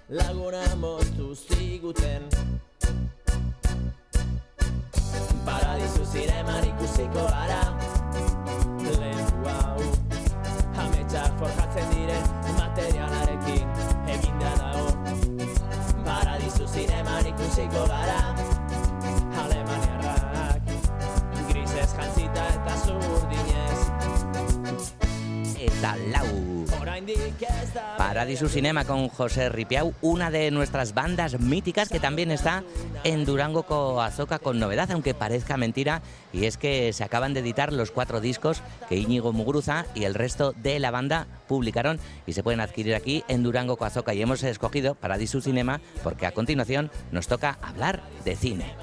Laguna 0.09 0.67
moztu 0.75 1.31
ziguten 1.35 2.27
Paradisu 5.45 6.03
zineman 6.05 6.63
ikusiko 6.69 7.23
gara. 7.33 7.61
Lehenku 8.99 9.49
hau 9.49 9.81
Ametsak 10.83 11.31
forjatzen 11.39 11.87
diren 11.93 12.25
materialarekin 12.59 13.67
eginda 14.15 14.51
dago. 14.61 14.87
Paradisu 16.05 16.67
zineman 16.67 17.25
ikusiko 17.33 17.85
gara 17.93 18.21
Talau. 25.81 26.51
Paradisu 27.97 28.47
Cinema 28.47 28.85
con 28.85 29.09
José 29.09 29.49
Ripiau, 29.49 29.93
una 30.01 30.29
de 30.29 30.51
nuestras 30.51 30.93
bandas 30.93 31.39
míticas 31.39 31.89
que 31.89 31.99
también 31.99 32.29
está 32.29 32.63
en 33.03 33.25
Durango 33.25 33.63
Coazoca 33.63 34.39
con 34.39 34.59
novedad, 34.59 34.91
aunque 34.91 35.13
parezca 35.13 35.57
mentira, 35.57 36.01
y 36.31 36.45
es 36.45 36.57
que 36.57 36.93
se 36.93 37.03
acaban 37.03 37.33
de 37.33 37.39
editar 37.39 37.73
los 37.73 37.91
cuatro 37.91 38.21
discos 38.21 38.61
que 38.89 38.97
Íñigo 38.97 39.33
Muguruza 39.33 39.85
y 39.95 40.03
el 40.03 40.13
resto 40.13 40.53
de 40.53 40.79
la 40.79 40.91
banda 40.91 41.27
publicaron 41.47 41.99
y 42.27 42.33
se 42.33 42.43
pueden 42.43 42.61
adquirir 42.61 42.95
aquí 42.95 43.23
en 43.27 43.43
Durango 43.43 43.77
Coazoca. 43.77 44.13
Y 44.13 44.21
hemos 44.21 44.43
escogido 44.43 44.95
Paradisu 44.95 45.41
Cinema 45.41 45.81
porque 46.03 46.27
a 46.27 46.31
continuación 46.31 46.91
nos 47.11 47.27
toca 47.27 47.57
hablar 47.61 48.03
de 48.23 48.35
cine. 48.35 48.75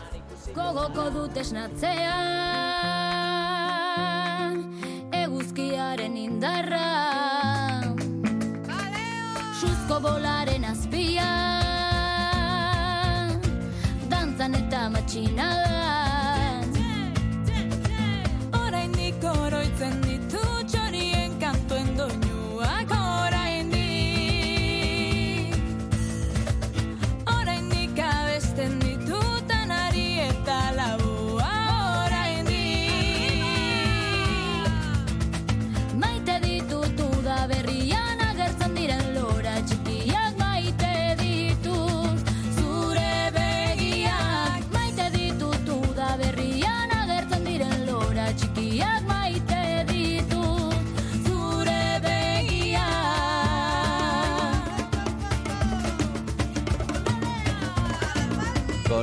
Bolaren 10.01 10.65
azpian. 10.65 11.27
Dantzan 14.11 14.55
eta 14.55 14.89
matxinadan 14.95 15.68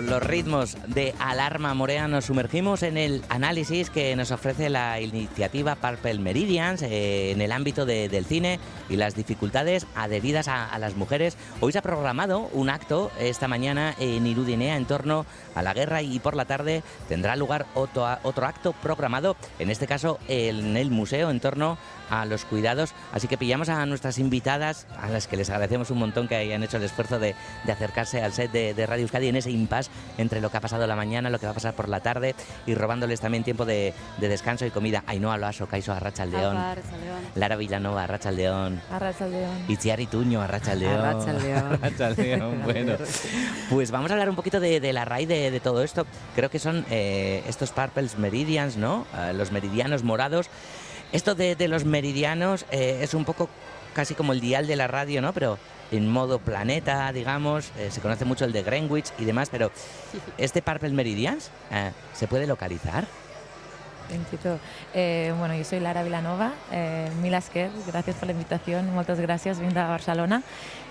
Los 0.08 0.22
ritmos 0.22 0.78
de 0.88 1.16
Alarma 1.20 1.74
Morea 1.74 2.08
nos 2.08 2.26
sumergimos 2.26 2.84
en 2.84 2.96
el 2.96 3.24
análisis 3.30 3.90
que 3.90 4.16
nos 4.16 4.30
ofrece 4.32 4.70
la 4.70 5.02
iniciativa 5.02 5.76
Purple 5.76 6.20
Meridians 6.20 6.84
eh, 6.84 7.32
en 7.32 7.42
el 7.42 7.52
ámbito 7.52 7.88
de- 7.88 8.08
del 8.08 8.26
cine 8.26 8.60
y 8.88 8.98
las 8.98 9.16
dificultades 9.16 9.88
adheridas 9.96 10.48
a, 10.48 10.70
a 10.70 10.78
las 10.78 10.96
mujeres. 10.96 11.38
Hoy 11.60 11.72
se 11.72 11.80
ha 11.80 11.82
programado 11.82 12.50
un 12.54 12.70
acto 12.70 13.12
esta 13.20 13.48
mañana 13.48 13.96
en 14.00 14.28
Irudinea 14.28 14.78
en 14.78 14.86
torno 14.86 15.26
a 15.56 15.64
la 15.64 15.74
guerra 15.74 16.04
y 16.04 16.20
por 16.20 16.36
la 16.36 16.46
tarde 16.46 16.84
tendrá 17.10 17.36
lugar 17.36 17.66
otro, 17.74 18.06
otro 18.22 18.46
acto 18.46 18.74
programado, 18.74 19.36
en 19.58 19.72
este 19.72 19.88
caso 19.88 20.20
en 20.28 20.78
el 20.78 20.92
museo 20.92 21.32
en 21.32 21.40
torno 21.40 21.80
a 22.10 22.26
los 22.26 22.46
cuidados. 22.46 22.94
Así 23.12 23.28
que 23.28 23.38
pillamos 23.38 23.70
a 23.70 23.86
nuestras 23.86 24.20
invitadas, 24.20 24.88
a 25.00 25.10
las 25.10 25.28
que 25.28 25.38
les 25.38 25.50
agradecemos 25.50 25.92
un 25.92 26.00
montón 26.00 26.28
que 26.28 26.36
hayan 26.36 26.64
hecho 26.64 26.78
el 26.78 26.84
esfuerzo 26.84 27.20
de, 27.20 27.36
de 27.66 27.72
acercarse 27.72 28.22
al 28.22 28.34
set 28.34 28.52
de, 28.52 28.74
de 28.74 28.86
Radio 28.86 29.04
Euskadi 29.04 29.28
en 29.28 29.36
ese 29.36 29.52
impasse 29.52 29.90
entre 30.18 30.42
lo 30.42 30.50
que 30.50 30.58
ha 30.58 30.62
pasado 30.62 30.86
la 30.88 30.96
mañana, 30.96 31.30
lo 31.30 31.40
que 31.40 31.46
va 31.46 31.52
a 31.52 31.56
pasar 31.56 31.74
por 31.74 31.90
la 31.90 32.00
tarde 32.02 32.36
y 32.66 32.76
robándoles 32.76 33.20
también 33.22 33.44
tiempo 33.44 33.66
de, 33.66 33.94
de 34.18 34.28
descanso 34.28 34.66
y 34.66 34.72
comida. 34.72 35.04
Ainhoa 35.08 35.38
Loaso, 35.38 35.68
Caiso 35.68 35.94
Arrachaldeón, 35.94 36.58
Lara 37.36 37.56
Villanova, 37.56 38.04
Arrachaldeón, 38.04 38.82
Arratsaldeon. 38.92 39.66
Itziar 39.68 40.00
Ituño, 40.00 40.42
Arrachaldeón. 40.42 41.00
Arratsaldeon. 41.00 41.74
Arratsaldeón, 41.74 42.64
bueno. 42.64 42.94
Pues 43.70 43.92
vamos 43.92 44.12
a 44.12 44.14
hablar 44.14 44.30
un 44.30 44.36
poquito 44.36 44.60
de, 44.60 44.80
de 44.80 44.94
la 44.94 45.06
raíz 45.06 45.28
de, 45.28 45.52
de 45.52 45.60
todo 45.60 45.84
esto. 45.84 46.06
Creo 46.36 46.50
que 46.50 46.60
son 46.60 46.86
eh, 46.90 47.44
estos 47.48 47.72
Purples 47.72 48.18
Meridians, 48.18 48.78
¿no? 48.78 49.06
Eh, 49.18 49.34
los 49.34 49.52
meridianos 49.52 50.04
morados. 50.04 50.50
Esto 51.16 51.34
de, 51.34 51.56
de 51.56 51.70
los 51.70 51.86
meridianos 51.86 52.66
eh, 52.72 53.00
es 53.02 53.14
un 53.14 53.24
poco 53.24 53.48
casi 53.94 54.16
como 54.16 54.34
el 54.34 54.42
dial 54.42 54.68
de 54.68 54.76
la 54.76 54.88
radio, 54.88 55.22
¿no? 55.22 55.32
Pero 55.32 55.58
en 55.92 56.10
modo 56.10 56.40
planeta, 56.40 57.12
digamos. 57.14 57.72
Eh, 57.78 57.90
se 57.90 58.02
conoce 58.02 58.26
mucho 58.26 58.44
el 58.44 58.52
de 58.52 58.64
Greenwich 58.64 59.12
y 59.18 59.24
demás, 59.24 59.48
pero 59.50 59.72
este 60.38 60.62
Purple 60.62 60.90
Meridians 60.90 61.52
eh, 61.72 61.92
se 62.14 62.28
puede 62.28 62.48
localizar. 62.48 63.08
Eh, 64.94 65.34
bueno, 65.38 65.56
yo 65.56 65.64
soy 65.64 65.80
Lara 65.80 66.04
Vilanova, 66.04 66.54
eh, 66.72 67.10
mil 67.22 67.34
esker, 67.34 67.70
gracias 67.88 68.16
por 68.16 68.28
la 68.28 68.34
invitación, 68.34 68.94
muchas 68.94 69.20
gracias, 69.20 69.60
vinda 69.60 69.88
a 69.88 69.90
Barcelona. 69.90 70.44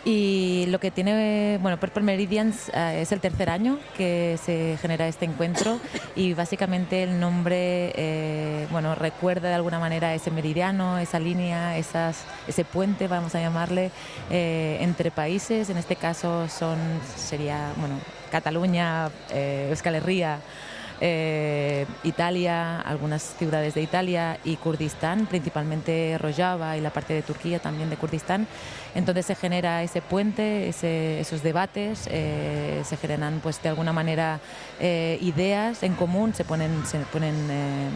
Y 0.04 0.66
lo 0.68 0.80
que 0.80 0.90
tiene, 0.90 1.58
bueno, 1.62 1.78
Purple 1.78 2.02
Meridians 2.02 2.70
eh, 2.74 2.98
es 3.00 3.12
el 3.12 3.20
tercer 3.20 3.48
año 3.48 3.78
que 3.96 4.38
se 4.44 4.76
genera 4.82 5.08
este 5.08 5.24
encuentro 5.24 5.80
y 6.14 6.34
básicamente 6.34 7.02
el 7.02 7.18
nombre, 7.18 8.66
bueno, 8.70 8.94
recuerda 8.94 9.48
de 9.48 9.54
alguna 9.54 9.78
manera 9.78 10.14
ese 10.14 10.30
meridiano, 10.30 10.98
esa 10.98 11.18
línea, 11.18 11.78
esas, 11.78 12.24
ese 12.46 12.64
puente, 12.64 13.08
vamos 13.08 13.34
a 13.34 13.40
llamarle, 13.40 13.90
entre 14.30 15.10
países, 15.10 15.70
en 15.70 15.78
este 15.78 15.96
caso 15.96 16.48
son, 16.48 16.78
sería, 17.16 17.72
bueno, 17.76 17.98
Cataluña, 18.30 19.08
Euskal 19.32 19.94
Herria, 19.94 20.40
eh, 21.00 21.86
Italia, 22.02 22.80
algunas 22.80 23.22
ciudades 23.22 23.74
de 23.74 23.82
Italia 23.82 24.38
y 24.44 24.56
Kurdistán, 24.56 25.26
principalmente 25.26 26.16
Rojava 26.18 26.76
y 26.76 26.80
la 26.80 26.90
parte 26.90 27.14
de 27.14 27.22
Turquía 27.22 27.58
también 27.58 27.90
de 27.90 27.96
Kurdistán. 27.96 28.46
Entonces 28.94 29.26
se 29.26 29.34
genera 29.34 29.82
ese 29.82 30.00
puente, 30.00 30.68
esos 30.68 31.42
debates, 31.42 32.08
eh, 32.10 32.82
se 32.84 32.96
generan 32.96 33.40
pues 33.42 33.60
de 33.62 33.68
alguna 33.68 33.92
manera 33.92 34.40
eh, 34.80 35.18
ideas 35.20 35.82
en 35.82 35.94
común, 35.94 36.34
se 36.34 36.44
ponen, 36.44 36.72
eh, 37.22 37.88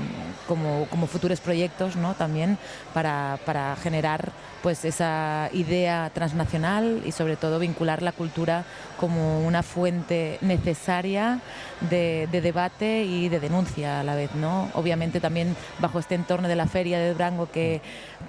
como, 0.47 1.07
futuros 1.07 1.41
proyectos 1.41 1.97
¿no? 1.97 2.15
también 2.15 2.59
para, 2.93 3.39
para 3.45 3.77
generar 3.77 4.33
pues 4.63 4.85
esa 4.85 5.51
idea 5.53 6.11
transnacional 6.13 7.03
y 7.07 7.13
sobre 7.13 7.37
todo 7.37 7.59
vincular 7.59 8.03
la 8.03 8.13
cultura 8.13 8.65
como 8.99 9.47
una 9.47 9.63
fuente 9.63 10.39
necesaria 10.41 11.41
de, 11.89 12.29
de 12.33 12.41
debate 12.41 13.05
y 13.05 13.29
de 13.29 13.39
denuncia 13.39 14.01
a 14.01 14.05
la 14.05 14.17
vez, 14.17 14.35
¿no? 14.35 14.69
Obviamente 14.75 15.21
también 15.21 15.57
bajo 15.79 16.01
este 16.01 16.17
entorno 16.17 16.49
de 16.49 16.57
la 16.57 16.67
feria 16.67 16.99
de 16.99 17.13
Durango 17.13 17.49
que, 17.51 17.81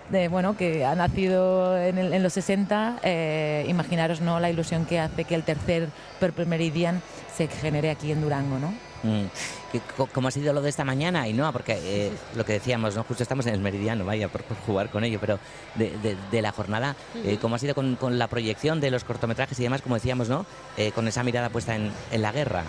de, 0.09 0.27
bueno, 0.27 0.57
que 0.57 0.85
ha 0.85 0.95
nacido 0.95 1.77
en, 1.77 1.97
el- 1.97 2.13
en 2.13 2.23
los 2.23 2.33
60, 2.33 2.99
eh, 3.03 3.65
imaginaros 3.67 4.21
¿no? 4.21 4.39
la 4.39 4.49
ilusión 4.49 4.85
que 4.85 4.99
hace 4.99 5.23
que 5.25 5.35
el 5.35 5.43
tercer 5.43 5.89
Purple 6.19 6.45
Meridian 6.45 7.01
se 7.35 7.47
genere 7.47 7.91
aquí 7.91 8.11
en 8.11 8.21
Durango, 8.21 8.57
¿no? 8.59 8.73
Mm. 9.01 9.27
¿Qué- 9.71 9.79
co- 9.95 10.09
¿Cómo 10.11 10.27
ha 10.27 10.31
sido 10.31 10.51
lo 10.51 10.61
de 10.61 10.69
esta 10.69 10.83
mañana? 10.83 11.27
Y 11.27 11.33
no, 11.33 11.51
porque 11.53 11.77
eh, 11.81 12.11
lo 12.35 12.43
que 12.43 12.53
decíamos, 12.53 12.95
¿no? 12.95 13.03
justo 13.03 13.23
estamos 13.23 13.45
en 13.45 13.53
el 13.53 13.61
meridiano, 13.61 14.03
vaya, 14.03 14.27
por, 14.27 14.43
por 14.43 14.57
jugar 14.57 14.89
con 14.89 15.03
ello, 15.03 15.19
pero 15.21 15.39
de, 15.75 15.91
de- 15.99 16.17
de 16.31 16.41
la 16.41 16.51
jornada, 16.51 16.95
eh. 17.23 17.37
¿cómo 17.39 17.55
ha 17.55 17.59
sido 17.59 17.75
con, 17.75 17.95
con 17.95 18.19
la 18.19 18.27
proyección 18.27 18.81
de 18.81 18.91
los 18.91 19.03
cortometrajes 19.05 19.57
y 19.59 19.63
demás, 19.63 19.81
como 19.81 19.95
decíamos, 19.95 20.27
¿no? 20.27 20.45
Eh, 20.75 20.91
con 20.91 21.07
esa 21.07 21.23
mirada 21.23 21.49
puesta 21.49 21.75
en, 21.75 21.91
en 22.11 22.21
la 22.21 22.31
guerra? 22.31 22.63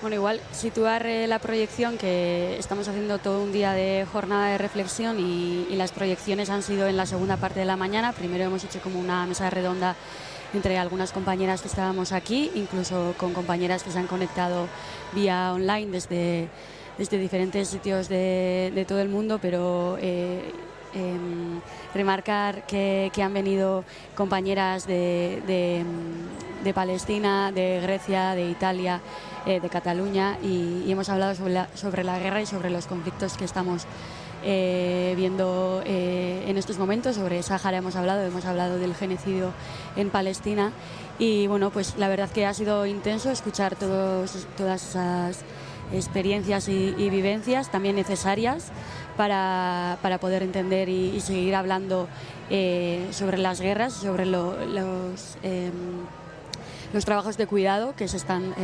Bueno, 0.00 0.16
igual 0.16 0.40
situar 0.52 1.06
la 1.06 1.38
proyección, 1.38 1.96
que 1.96 2.58
estamos 2.58 2.86
haciendo 2.88 3.18
todo 3.18 3.42
un 3.42 3.52
día 3.52 3.72
de 3.72 4.06
jornada 4.12 4.48
de 4.48 4.58
reflexión 4.58 5.18
y, 5.18 5.66
y 5.70 5.76
las 5.76 5.92
proyecciones 5.92 6.50
han 6.50 6.62
sido 6.62 6.86
en 6.86 6.96
la 6.96 7.06
segunda 7.06 7.38
parte 7.38 7.60
de 7.60 7.64
la 7.64 7.76
mañana. 7.76 8.12
Primero 8.12 8.44
hemos 8.44 8.64
hecho 8.64 8.80
como 8.80 9.00
una 9.00 9.24
mesa 9.26 9.48
redonda 9.48 9.96
entre 10.52 10.78
algunas 10.78 11.12
compañeras 11.12 11.62
que 11.62 11.68
estábamos 11.68 12.12
aquí, 12.12 12.50
incluso 12.54 13.14
con 13.18 13.32
compañeras 13.32 13.82
que 13.82 13.90
se 13.90 13.98
han 13.98 14.06
conectado 14.06 14.68
vía 15.12 15.52
online 15.52 15.90
desde, 15.90 16.48
desde 16.98 17.18
diferentes 17.18 17.68
sitios 17.68 18.08
de, 18.08 18.84
todo 18.86 19.00
el 19.00 19.08
mundo, 19.08 19.38
pero 19.40 19.96
eh, 20.00 20.52
em, 20.94 21.60
remarcar 21.94 22.66
que, 22.66 23.10
han 23.22 23.34
venido 23.34 23.84
compañeras 24.14 24.86
de, 24.86 25.84
de 26.64 26.74
Palestina, 26.74 27.52
de 27.52 27.80
Grecia, 27.80 28.34
de 28.34 28.50
Italia, 28.50 29.00
eh, 29.46 29.60
de 29.60 29.68
Cataluña 29.68 30.38
y, 30.42 30.90
hemos 30.90 31.08
hablado 31.08 31.34
sobre 31.34 31.52
la, 31.52 31.68
sobre 31.74 32.04
la 32.04 32.18
guerra 32.18 32.40
y 32.40 32.46
sobre 32.46 32.70
los 32.70 32.86
conflictos 32.86 33.36
que 33.36 33.44
estamos 33.44 33.84
eh, 34.42 35.14
viendo 35.16 35.82
eh, 35.84 36.44
en 36.46 36.56
estos 36.56 36.78
momentos. 36.78 37.16
Sobre 37.16 37.42
Sáhara 37.42 37.78
hemos 37.78 37.96
hablado, 37.96 38.22
hemos 38.22 38.44
hablado 38.44 38.78
del 38.78 38.94
genocidio 38.94 39.52
en 39.96 40.10
Palestina 40.10 40.72
y 41.18 41.46
bueno, 41.46 41.70
pues 41.70 41.94
la 41.96 42.08
verdad 42.08 42.30
que 42.30 42.46
ha 42.46 42.54
sido 42.54 42.86
intenso 42.86 43.30
escuchar 43.30 43.76
todos, 43.76 44.46
todas 44.56 44.88
esas 44.88 45.40
experiencias 45.92 46.68
y, 46.68 46.92
vivencias 47.10 47.70
también 47.70 47.96
necesarias 47.96 48.68
para, 49.16 49.98
para 50.02 50.18
poder 50.18 50.42
entender 50.42 50.88
y, 50.88 51.20
seguir 51.20 51.54
hablando 51.54 52.08
sobre 53.12 53.38
las 53.38 53.60
guerras, 53.60 53.92
sobre 53.92 54.26
lo- 54.26 54.64
los, 54.66 55.36
em, 55.42 55.72
los 56.92 57.04
trabajos 57.04 57.36
de 57.36 57.46
cuidado 57.46 57.94
que 57.96 58.08
se 58.08 58.16
están 58.16 58.54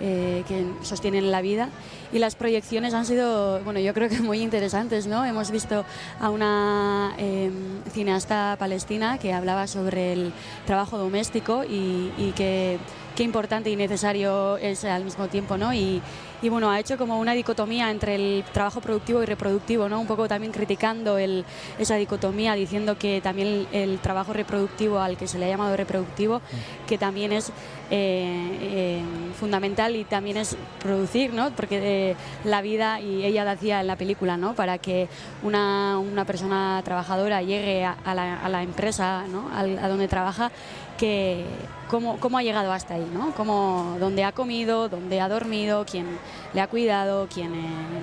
eh, 0.00 0.44
que 0.48 0.66
sostienen 0.82 1.30
la 1.30 1.40
vida. 1.40 1.68
Y 2.12 2.18
las 2.18 2.34
proyecciones 2.34 2.94
han 2.94 3.06
sido, 3.06 3.60
bueno, 3.64 3.80
yo 3.80 3.94
creo 3.94 4.08
que 4.08 4.20
muy 4.20 4.40
interesantes, 4.40 5.06
¿no? 5.06 5.24
Hemos 5.24 5.50
visto 5.50 5.84
a 6.20 6.30
una 6.30 7.14
eh, 7.18 7.50
cineasta 7.92 8.56
palestina 8.58 9.18
que 9.18 9.32
hablaba 9.32 9.66
sobre 9.66 10.12
el 10.12 10.32
trabajo 10.66 10.98
doméstico 10.98 11.64
y, 11.64 12.12
y 12.18 12.32
que 12.36 12.78
qué 13.14 13.22
importante 13.22 13.70
y 13.70 13.76
necesario 13.76 14.56
es 14.56 14.84
al 14.84 15.04
mismo 15.04 15.28
tiempo, 15.28 15.56
¿no? 15.56 15.72
Y, 15.74 16.00
y, 16.40 16.48
bueno, 16.48 16.70
ha 16.70 16.80
hecho 16.80 16.96
como 16.96 17.18
una 17.20 17.32
dicotomía 17.34 17.90
entre 17.90 18.14
el 18.14 18.44
trabajo 18.52 18.80
productivo 18.80 19.22
y 19.22 19.26
reproductivo, 19.26 19.88
¿no? 19.88 20.00
Un 20.00 20.06
poco 20.06 20.26
también 20.28 20.52
criticando 20.52 21.18
el, 21.18 21.44
esa 21.78 21.96
dicotomía, 21.96 22.54
diciendo 22.54 22.98
que 22.98 23.20
también 23.20 23.48
el, 23.48 23.68
el, 23.72 23.98
trabajo 23.98 24.32
reproductivo 24.32 24.98
al 24.98 25.16
que 25.16 25.28
se 25.28 25.38
le 25.38 25.46
ha 25.46 25.48
llamado 25.48 25.76
reproductivo, 25.76 26.40
que 26.86 26.98
también 26.98 27.32
es 27.32 27.52
eh, 27.94 28.58
eh, 28.62 29.02
fundamental 29.38 29.94
y 29.96 30.04
también 30.04 30.38
es 30.38 30.56
producir, 30.80 31.34
¿no? 31.34 31.50
Porque 31.50 32.10
eh, 32.10 32.16
la 32.42 32.62
vida, 32.62 33.00
y 33.00 33.22
ella 33.22 33.44
decía 33.44 33.82
en 33.82 33.86
la 33.86 33.96
película, 33.96 34.38
¿no? 34.38 34.54
Para 34.54 34.78
que 34.78 35.08
una, 35.42 35.98
una 35.98 36.24
persona 36.24 36.80
trabajadora 36.86 37.42
llegue 37.42 37.84
a, 37.84 38.14
la, 38.14 38.40
a 38.40 38.48
la, 38.48 38.62
empresa, 38.62 39.24
¿no? 39.28 39.50
A, 39.50 39.60
a 39.60 39.88
donde 39.88 40.08
trabaja, 40.08 40.50
que 40.96 41.44
cómo, 41.90 42.18
cómo, 42.18 42.38
ha 42.38 42.42
llegado 42.42 42.72
hasta 42.72 42.94
ahí, 42.94 43.06
¿no? 43.12 43.34
Cómo, 43.34 43.98
dónde 44.00 44.24
ha 44.24 44.32
comido, 44.32 44.88
dónde 44.88 45.20
ha 45.20 45.28
dormido, 45.28 45.84
quién 45.84 46.06
le 46.54 46.62
ha 46.62 46.68
cuidado, 46.68 47.28
quién 47.30 47.52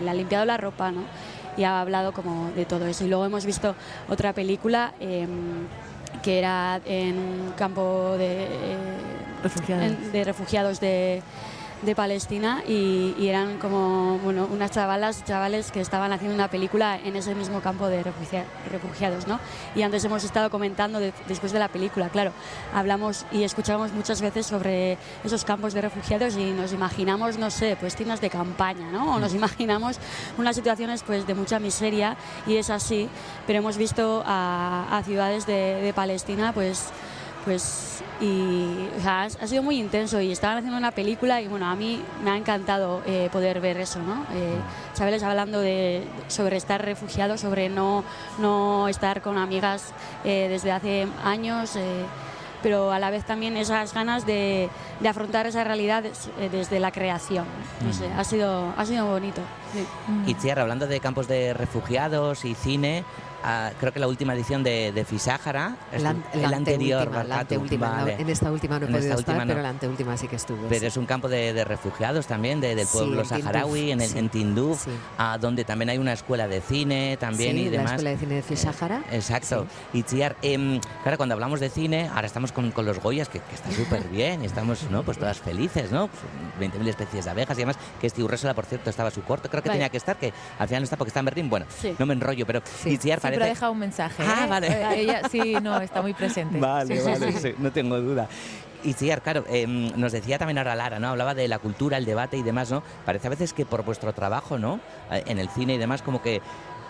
le 0.03 0.08
ha 0.08 0.13
limpiado 0.13 0.46
la 0.46 0.58
ropa, 0.58 0.91
¿no? 0.91 1.01
Y 1.58 1.63
ha 1.63 1.81
hablado 1.81 2.12
como 2.12 2.51
de 2.51 2.65
todo 2.65 2.86
eso. 2.86 3.05
Y 3.05 3.08
luego 3.08 3.25
hemos 3.25 3.43
visto 3.43 3.74
otra 4.08 4.34
película 4.34 4.93
eh, 5.00 5.27
que 6.22 6.38
era 6.38 6.79
en 6.86 7.17
un 7.17 7.53
campo 7.58 8.15
de, 8.19 8.48
refugiados. 9.43 10.12
de 10.12 10.24
refugiados 10.24 10.79
de 10.79 11.22
de 11.81 11.96
Palestina 11.96 12.62
y, 12.67 13.15
y, 13.17 13.29
eran 13.29 13.58
como 13.58 14.19
bueno, 14.19 14.48
unas 14.51 14.72
chavalas, 14.72 15.24
chavales 15.24 15.72
que 15.72 15.79
estaban 15.79 16.12
haciendo 16.12 16.36
una 16.36 16.50
película 16.50 17.00
en 17.01 17.15
ese 17.15 17.36
mismo 17.36 17.62
campo 17.62 17.88
de 17.88 18.03
refugia, 18.03 18.46
refugiados, 18.69 19.27
¿no? 19.27 19.39
Y 19.75 19.84
antes 19.84 20.03
hemos 20.03 20.24
estado 20.24 20.50
comentando 20.50 21.00
de, 21.00 21.13
después 21.27 21.51
de 21.51 21.60
la 21.60 21.69
película, 21.69 22.10
claro, 22.10 22.34
hablamos 22.74 23.25
y 23.31 23.43
escuchamos 23.43 23.93
muchas 23.93 24.22
veces 24.22 24.46
sobre 24.46 24.98
esos 25.24 25.46
campos 25.46 25.74
de 25.74 25.81
refugiados 25.81 26.36
y 26.36 26.51
nos 26.51 26.74
imaginamos, 26.74 27.38
no 27.38 27.50
sé, 27.50 27.77
pues 27.79 27.96
tiendas 27.96 28.19
de 28.19 28.29
campaña, 28.29 28.91
¿no? 28.91 29.15
O 29.15 29.19
nos 29.19 29.34
imaginamos 29.34 30.00
unas 30.38 30.55
situaciones 30.55 31.03
pues 31.03 31.25
de 31.27 31.34
mucha 31.34 31.60
miseria 31.60 32.17
y 32.46 32.58
es 32.58 32.69
así, 32.69 33.08
pero 33.48 33.60
hemos 33.60 33.77
visto 33.77 34.24
a, 34.25 34.98
a 34.98 35.03
ciudades 35.03 35.46
de, 35.46 35.81
de 35.81 35.93
Palestina 35.93 36.51
pues 36.51 36.89
pues 37.46 38.03
y 38.22 38.89
ha 39.05 39.29
sido 39.48 39.63
muy 39.63 39.79
intenso 39.79 40.19
y 40.19 40.31
estaban 40.31 40.58
haciendo 40.58 40.77
una 40.77 40.91
película 40.91 41.41
y 41.41 41.48
bueno 41.48 41.67
a 41.67 41.75
mí 41.75 42.01
me 42.24 42.31
ha 42.31 42.38
encantado 42.38 43.01
eh, 43.05 43.29
poder 43.31 43.62
ver 43.62 43.77
eso 43.77 44.00
no 44.01 44.25
eh, 44.34 45.24
hablando 45.24 45.62
de 45.62 46.05
sobre 46.27 46.58
estar 46.58 46.84
refugiado 46.84 47.38
sobre 47.38 47.69
no 47.69 48.03
no 48.39 48.89
estar 48.89 49.22
con 49.22 49.38
amigas 49.38 49.93
eh, 50.25 50.48
desde 50.50 50.72
hace 50.72 51.08
años 51.24 51.75
eh, 51.77 52.03
pero 52.62 52.91
a 52.91 53.00
la 53.00 53.10
vez 53.10 53.24
también 53.25 53.55
esas 53.55 53.93
ganas 53.93 54.25
de, 54.25 54.69
de 55.00 55.08
afrontar 55.08 55.48
esa 55.48 55.63
realidad 55.63 56.03
des, 56.03 56.29
desde 56.51 56.81
la 56.81 56.91
creación. 56.91 57.46
No 57.86 57.93
sé, 57.93 58.12
ha 58.12 58.24
sido, 58.25 58.74
ha 58.75 58.86
sido 58.86 59.05
bonito. 59.05 59.41
Y 60.25 60.34
Tierra, 60.34 60.63
hablando 60.63 60.86
de 60.86 61.00
campos 61.00 61.29
de 61.29 61.53
refugiados 61.53 62.43
y 62.43 62.55
cine, 62.55 63.05
Uh, 63.41 63.74
creo 63.79 63.93
que 63.93 64.00
la 64.00 64.08
última 64.08 64.34
edición 64.34 64.63
de, 64.63 64.91
de 64.91 65.05
Fisájara, 65.05 65.77
la, 65.98 66.13
el 66.34 66.41
la 66.41 66.58
anterior, 66.58 67.03
anteúltima, 67.03 67.24
la 67.24 67.39
anteúltima 67.39 67.89
vale. 67.89 68.15
en 68.19 68.29
esta 68.29 68.51
última 68.51 68.79
no 68.79 68.88
he 68.88 68.91
podido 68.91 69.17
estar, 69.17 69.38
no. 69.38 69.48
pero 69.48 69.62
la 69.62 69.69
anteúltima 69.69 70.17
sí 70.17 70.27
que 70.27 70.36
estuve. 70.36 70.67
Pero 70.67 70.81
sí. 70.81 70.86
es 70.88 70.98
un 70.98 71.05
campo 71.05 71.29
de, 71.29 71.53
de 71.53 71.63
refugiados 71.63 72.27
también, 72.27 72.60
de, 72.60 72.75
del 72.75 72.88
pueblo 72.88 73.24
sí, 73.24 73.29
saharaui, 73.29 73.91
en, 73.91 74.01
sí. 74.01 74.19
en 74.19 74.27
Tinduf, 74.27 74.88
uh, 74.88 75.39
donde 75.39 75.63
también 75.63 75.89
hay 75.89 75.98
una 75.98 76.12
escuela 76.12 76.50
de 76.50 76.60
cine 76.60 77.15
también 77.17 77.58
y 77.58 77.69
demás. 77.69 77.91
la 77.91 77.96
escuela 77.96 78.10
de 78.10 78.17
cine 78.17 78.36
de 78.36 78.41
Fisájara. 78.41 78.98
Eh, 79.10 79.15
exacto. 79.15 79.67
Y 79.93 80.03
Chiar, 80.03 80.36
eh, 80.41 80.81
claro, 81.03 81.15
cuando 81.15 81.34
hablamos 81.34 81.62
de 81.62 81.69
cine, 81.69 82.10
ahora 82.13 82.27
estamos 82.27 82.51
con, 82.51 82.72
con 82.72 82.86
los 82.86 83.00
Goyas, 83.00 83.29
que, 83.29 83.39
que 83.39 83.55
está 83.55 83.72
súper 83.72 84.03
bien, 84.10 84.43
estamos, 84.43 84.84
¿no? 84.91 85.03
Pues 85.03 85.17
todas 85.17 85.39
felices, 85.39 85.93
¿no? 85.93 86.10
Pues 86.58 86.72
20.000 86.74 86.89
especies 86.89 87.24
de 87.24 87.31
abejas 87.31 87.58
y 87.58 87.62
demás, 87.62 87.77
que 88.01 88.10
Steve 88.10 88.25
Urresola, 88.25 88.53
por 88.53 88.65
cierto, 88.65 88.89
estaba 88.89 89.12
su 89.12 89.24
corto, 89.24 89.50
creo 89.50 89.63
que 89.63 89.69
vale. 89.69 89.79
tenía 89.79 89.89
que 89.89 89.98
estar, 89.98 90.17
que 90.17 90.34
al 90.58 90.67
final 90.67 90.81
no 90.81 90.84
está 90.84 90.98
porque 90.98 91.10
está 91.10 91.19
en 91.19 91.25
Berlín, 91.25 91.50
bueno, 91.50 91.65
no 91.98 92.05
me 92.05 92.13
enrollo, 92.13 92.46
pero 92.46 92.62
sí. 92.84 92.89
Itziar 92.89 93.19
parece... 93.36 93.43
ha 93.43 93.53
dejado 93.53 93.71
un 93.71 93.79
mensaje. 93.79 94.24
Ah, 94.25 94.45
¿eh? 94.45 94.50
vale. 94.50 95.01
Ella 95.01 95.21
sí, 95.29 95.55
no, 95.62 95.79
está 95.79 96.01
muy 96.01 96.13
presente. 96.13 96.59
Vale, 96.59 96.98
sí, 96.98 97.09
vale, 97.09 97.31
sí, 97.31 97.39
sí, 97.39 97.55
no 97.57 97.71
tengo 97.71 98.00
duda. 98.00 98.27
Y 98.83 98.93
sí, 98.93 99.09
claro, 99.22 99.44
eh, 99.50 99.68
nos 99.68 100.11
decía 100.13 100.37
también 100.37 100.57
ahora 100.57 100.75
Lara, 100.75 101.00
¿no? 101.00 101.09
Hablaba 101.09 101.33
de 101.33 101.48
la 101.48 101.59
cultura, 101.59 101.98
el 101.98 102.05
debate 102.05 102.37
y 102.37 102.44
demás, 102.44 102.72
¿no? 102.72 102.81
Parece 103.05 103.27
a 103.27 103.29
veces 103.29 103.53
que 103.53 103.65
por 103.65 103.83
vuestro 103.83 104.13
trabajo, 104.13 104.57
¿no? 104.57 104.79
En 105.11 105.37
el 105.37 105.50
cine 105.50 105.74
y 105.74 105.77
demás, 105.77 106.01
como 106.01 106.22
que 106.22 106.42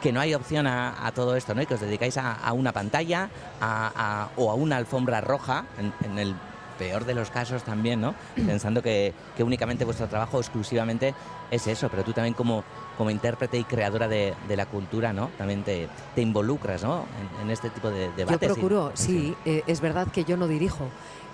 que 0.02 0.14
no 0.14 0.20
hay 0.22 0.34
opción 0.34 0.66
a, 0.68 1.06
a, 1.06 1.12
todo 1.12 1.36
esto, 1.36 1.54
¿no? 1.54 1.62
Y 1.62 1.66
que 1.66 1.74
os 1.74 1.82
dedicáis 1.82 2.18
a, 2.18 2.34
a 2.34 2.54
una 2.54 2.72
pantalla 2.72 3.30
a, 3.60 4.30
o 4.38 4.50
a 4.50 4.54
una 4.56 4.78
alfombra 4.78 5.22
roja, 5.22 5.66
en, 5.78 5.94
en, 6.10 6.20
el 6.20 6.36
peor 6.80 7.06
de 7.06 7.14
los 7.14 7.30
casos 7.30 7.64
también, 7.64 8.02
¿no? 8.02 8.16
Pensando 8.36 8.82
que, 8.82 9.14
que, 9.38 9.44
únicamente 9.44 9.86
vuestro 9.86 10.08
trabajo 10.08 10.40
exclusivamente 10.40 11.14
es 11.52 11.68
eso, 11.68 11.90
pero 11.90 12.04
tú 12.04 12.14
también 12.14 12.34
como, 12.34 12.64
como 12.98 13.12
intérprete 13.12 13.58
y 13.58 13.64
creadora 13.66 14.08
de, 14.08 14.34
de 14.48 14.58
la 14.58 14.66
cultura, 14.66 15.14
¿no? 15.14 15.30
También 15.38 15.64
te, 15.64 15.88
te 16.16 16.22
involucras, 16.22 16.84
¿no? 16.84 17.06
En, 17.38 17.46
en, 17.46 17.52
este 17.52 17.70
tipo 17.70 17.92
de 17.92 18.10
debates. 18.14 18.50
Yo 18.50 18.56
procuro, 18.56 18.92
y, 18.96 18.98
sí, 18.98 19.36
eh, 19.46 19.62
es 19.68 19.82
verdad 19.82 20.08
que 20.12 20.24
yo 20.24 20.38
no 20.38 20.48
dirijo. 20.48 20.88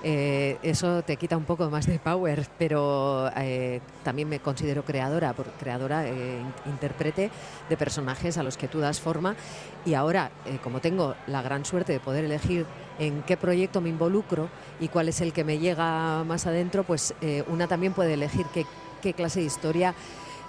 Eh, 0.07 0.59
eso 0.61 1.01
te 1.01 1.17
quita 1.17 1.35
un 1.35 1.45
poco 1.45 1.67
más 1.71 1.87
de 1.87 1.97
power, 1.97 2.45
pero 2.59 3.31
eh, 3.37 3.81
también 4.03 4.29
me 4.29 4.39
considero 4.39 4.85
creadora, 4.85 5.33
por, 5.33 5.47
creadora, 5.53 6.07
eh, 6.07 6.43
intérprete 6.67 7.31
de 7.67 7.75
personajes 7.77 8.37
a 8.37 8.43
los 8.43 8.55
que 8.55 8.67
tú 8.67 8.79
das 8.79 8.99
forma. 8.99 9.35
Y 9.83 9.95
ahora, 9.95 10.29
eh, 10.45 10.59
como 10.63 10.79
tengo 10.79 11.15
la 11.25 11.41
gran 11.41 11.65
suerte 11.65 11.93
de 11.93 11.99
poder 11.99 12.25
elegir 12.25 12.67
en 12.99 13.23
qué 13.23 13.37
proyecto 13.37 13.81
me 13.81 13.89
involucro 13.89 14.49
y 14.79 14.87
cuál 14.87 15.09
es 15.09 15.21
el 15.21 15.33
que 15.33 15.43
me 15.43 15.59
llega 15.59 16.23
más 16.23 16.47
adentro, 16.47 16.83
pues 16.83 17.13
eh, 17.21 17.43
una 17.47 17.67
también 17.67 17.93
puede 17.93 18.13
elegir 18.13 18.45
qué, 18.53 18.65
qué 19.01 19.13
clase 19.13 19.39
de 19.39 19.45
historia 19.45 19.93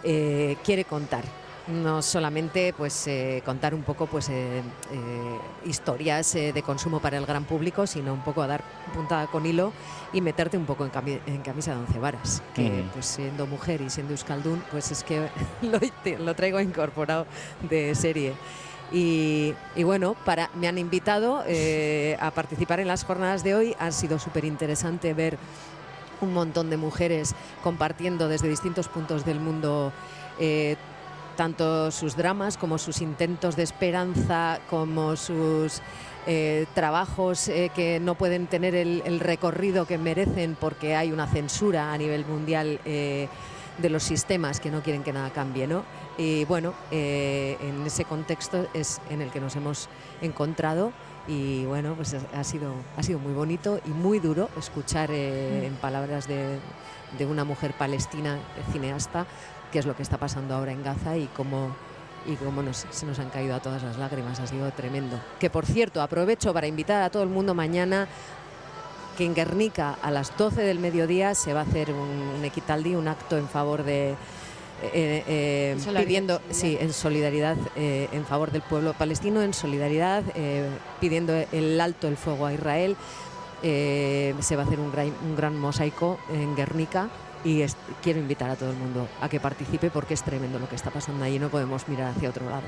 eh, 0.05 0.57
quiere 0.65 0.85
contar 0.85 1.25
no 1.67 2.01
solamente 2.01 2.73
pues 2.73 3.09
eh, 3.09 3.43
contar 3.45 3.75
un 3.75 3.83
poco 3.83 4.07
pues 4.07 4.31
historias 5.65 6.35
de 6.35 6.63
consumo 6.65 7.01
para 7.01 7.19
el 7.19 7.27
gran 7.27 7.43
público 7.43 7.89
sino 7.89 8.13
un 8.13 8.23
poco 8.23 8.43
a 8.43 8.47
dar 8.47 8.63
puntada 8.95 9.27
con 9.27 9.45
hilo 9.45 9.73
y 10.13 10.21
meterte 10.21 10.57
un 10.57 10.65
poco 10.65 10.85
en, 10.85 10.91
cami 10.91 11.19
en 11.27 11.43
camisa 11.43 11.73
de 11.73 11.79
once 11.79 11.99
varas 11.99 12.41
que 12.55 12.71
mm. 12.71 12.91
pues 12.91 13.07
siendo 13.07 13.49
mujer 13.49 13.81
y 13.81 13.91
siendo 13.91 14.13
euskaldun 14.13 14.63
pues 14.71 14.93
es 14.93 15.03
que 15.03 15.27
lo, 15.63 15.81
lo 16.25 16.35
traigo 16.37 16.61
incorporado 16.61 17.27
de 17.69 17.97
serie 17.97 18.35
y, 18.93 19.55
bueno, 19.83 20.17
me 20.55 20.69
han 20.69 20.79
invitado 20.79 21.43
eh, 21.47 22.17
a 22.21 22.31
participar 22.31 22.81
en 22.81 22.89
las 22.89 23.05
jornadas 23.05 23.43
de 23.43 23.55
hoy. 23.55 23.77
Ha 23.79 23.91
sido 23.91 24.19
súper 24.19 24.45
interesante 24.45 25.13
ver 25.15 25.39
un 26.21 26.33
montón 26.33 26.71
de 26.71 26.77
mujeres 26.77 27.35
compartiendo 27.63 28.29
desde 28.29 28.49
distintos 28.49 28.89
puntos 28.89 29.25
del 29.25 29.41
mundo 29.41 29.93
eh, 30.39 30.77
tanto 31.37 31.91
sus 31.91 32.17
dramas 32.17 32.57
como 32.57 32.79
sus 32.79 33.03
intentos 33.03 33.57
de 33.57 33.65
esperanza, 33.65 34.61
como 34.71 35.17
sus 35.17 35.83
eh, 36.27 36.65
trabajos 36.75 37.51
que 37.75 38.01
no 38.01 38.15
pueden 38.15 38.47
tener 38.47 38.75
el, 38.75 39.21
recorrido 39.21 39.87
que 39.87 39.99
merecen 39.99 40.57
porque 40.59 40.97
hay 40.97 41.13
una 41.13 41.27
censura 41.27 41.93
a 41.93 41.99
nivel 41.99 42.25
mundial 42.25 42.81
de 42.85 43.91
los 43.91 44.03
sistemas 44.03 44.61
que 44.61 44.71
no 44.71 44.83
quieren 44.83 45.03
que 45.03 45.13
nada 45.13 45.29
cambie, 45.29 45.67
¿no? 45.67 45.85
Y 46.19 46.45
bueno, 46.47 46.73
eh, 46.91 47.59
en 47.61 47.85
ese 47.87 48.05
contexto 48.05 48.67
es 48.73 49.01
en 49.11 49.21
el 49.21 49.31
que 49.31 49.41
nos 49.41 49.55
hemos 49.57 49.89
encontrado 50.23 50.93
y 51.29 51.65
bueno, 51.67 51.95
pues 51.95 52.15
ha 52.15 52.45
sido, 52.45 52.73
ha 52.97 53.03
sido 53.03 53.19
muy 53.19 53.35
bonito 53.35 53.81
y 53.85 53.91
muy 53.91 54.19
duro 54.19 54.49
escuchar 54.57 55.11
eh, 55.11 55.67
en 55.67 55.75
palabras 55.75 56.27
de, 56.27 56.59
de, 57.19 57.27
una 57.27 57.45
mujer 57.45 57.75
palestina 57.75 58.39
cineasta 58.73 59.27
qué 59.73 59.81
es 59.81 59.87
lo 59.87 59.97
que 59.97 60.03
está 60.03 60.19
pasando 60.19 60.55
ahora 60.55 60.73
en 60.73 60.83
Gaza 60.83 61.17
y 61.17 61.27
cómo, 61.27 61.75
y 62.27 62.37
cómo 62.37 62.63
nos, 62.63 62.87
se 62.91 63.05
nos 63.05 63.19
han 63.19 63.29
caído 63.29 63.55
a 63.55 63.61
todas 63.61 63.83
las 63.83 63.99
lágrimas, 63.99 64.41
ha 64.41 64.47
sido 64.47 64.71
tremendo. 64.71 65.21
Que 65.39 65.51
por 65.51 65.67
cierto, 65.67 66.01
aprovecho 66.01 66.55
para 66.55 66.67
invitar 66.67 67.03
a 67.03 67.11
todo 67.11 67.25
el 67.25 67.29
mundo 67.29 67.55
mañana 67.55 68.07
que 69.19 69.25
en 69.25 69.35
Guernica 69.35 69.97
a 70.03 70.11
las 70.11 70.37
12 70.37 70.63
del 70.63 70.79
mediodía 70.79 71.35
se 71.35 71.53
va 71.53 71.61
a 71.61 71.63
hacer 71.65 71.91
un, 71.91 72.09
un 72.39 72.45
equitaldi, 72.45 72.95
un 72.95 73.09
acto 73.09 73.37
en 73.37 73.49
favor 73.49 73.83
de, 73.83 74.15
eh, 74.83 75.25
eh, 75.27 75.77
pidiendo, 75.97 76.41
sí, 76.51 76.77
en 76.81 76.93
solidaridad 76.93 77.57
eh, 77.77 78.09
en 78.13 78.25
favor 78.27 78.51
del 78.51 78.63
pueblo 78.63 78.93
palestino, 78.93 79.43
en 79.43 79.55
solidaridad, 79.55 80.23
eh, 80.35 80.69
pidiendo 81.01 81.33
el 81.53 81.81
alto 81.81 82.09
el 82.09 82.17
fuego 82.17 82.47
a 82.47 82.53
Israel. 82.53 82.97
Se 83.63 84.55
va 84.55 84.63
a 84.63 84.67
hacer 84.67 84.79
un 84.79 84.93
gran, 84.93 85.13
un 85.25 85.35
gran 85.35 85.59
mosaico 85.59 86.21
en 86.33 86.55
Guernica 86.55 87.09
y 87.43 87.63
es, 87.63 87.77
quiero 88.01 88.21
invitar 88.21 88.51
a 88.51 88.57
todo 88.57 88.71
el 88.71 88.77
mundo 88.77 89.09
a 89.21 89.29
que 89.29 89.41
participe 89.41 89.91
porque 89.91 90.15
es 90.15 90.23
tremendo 90.23 90.59
lo 90.59 90.69
que 90.69 90.77
está 90.77 90.91
pasando 90.91 91.25
ahí, 91.25 91.39
no 91.39 91.49
podemos 91.49 91.89
mirar 91.89 92.13
hacia 92.15 92.31
otro 92.31 92.49
lado. 92.49 92.65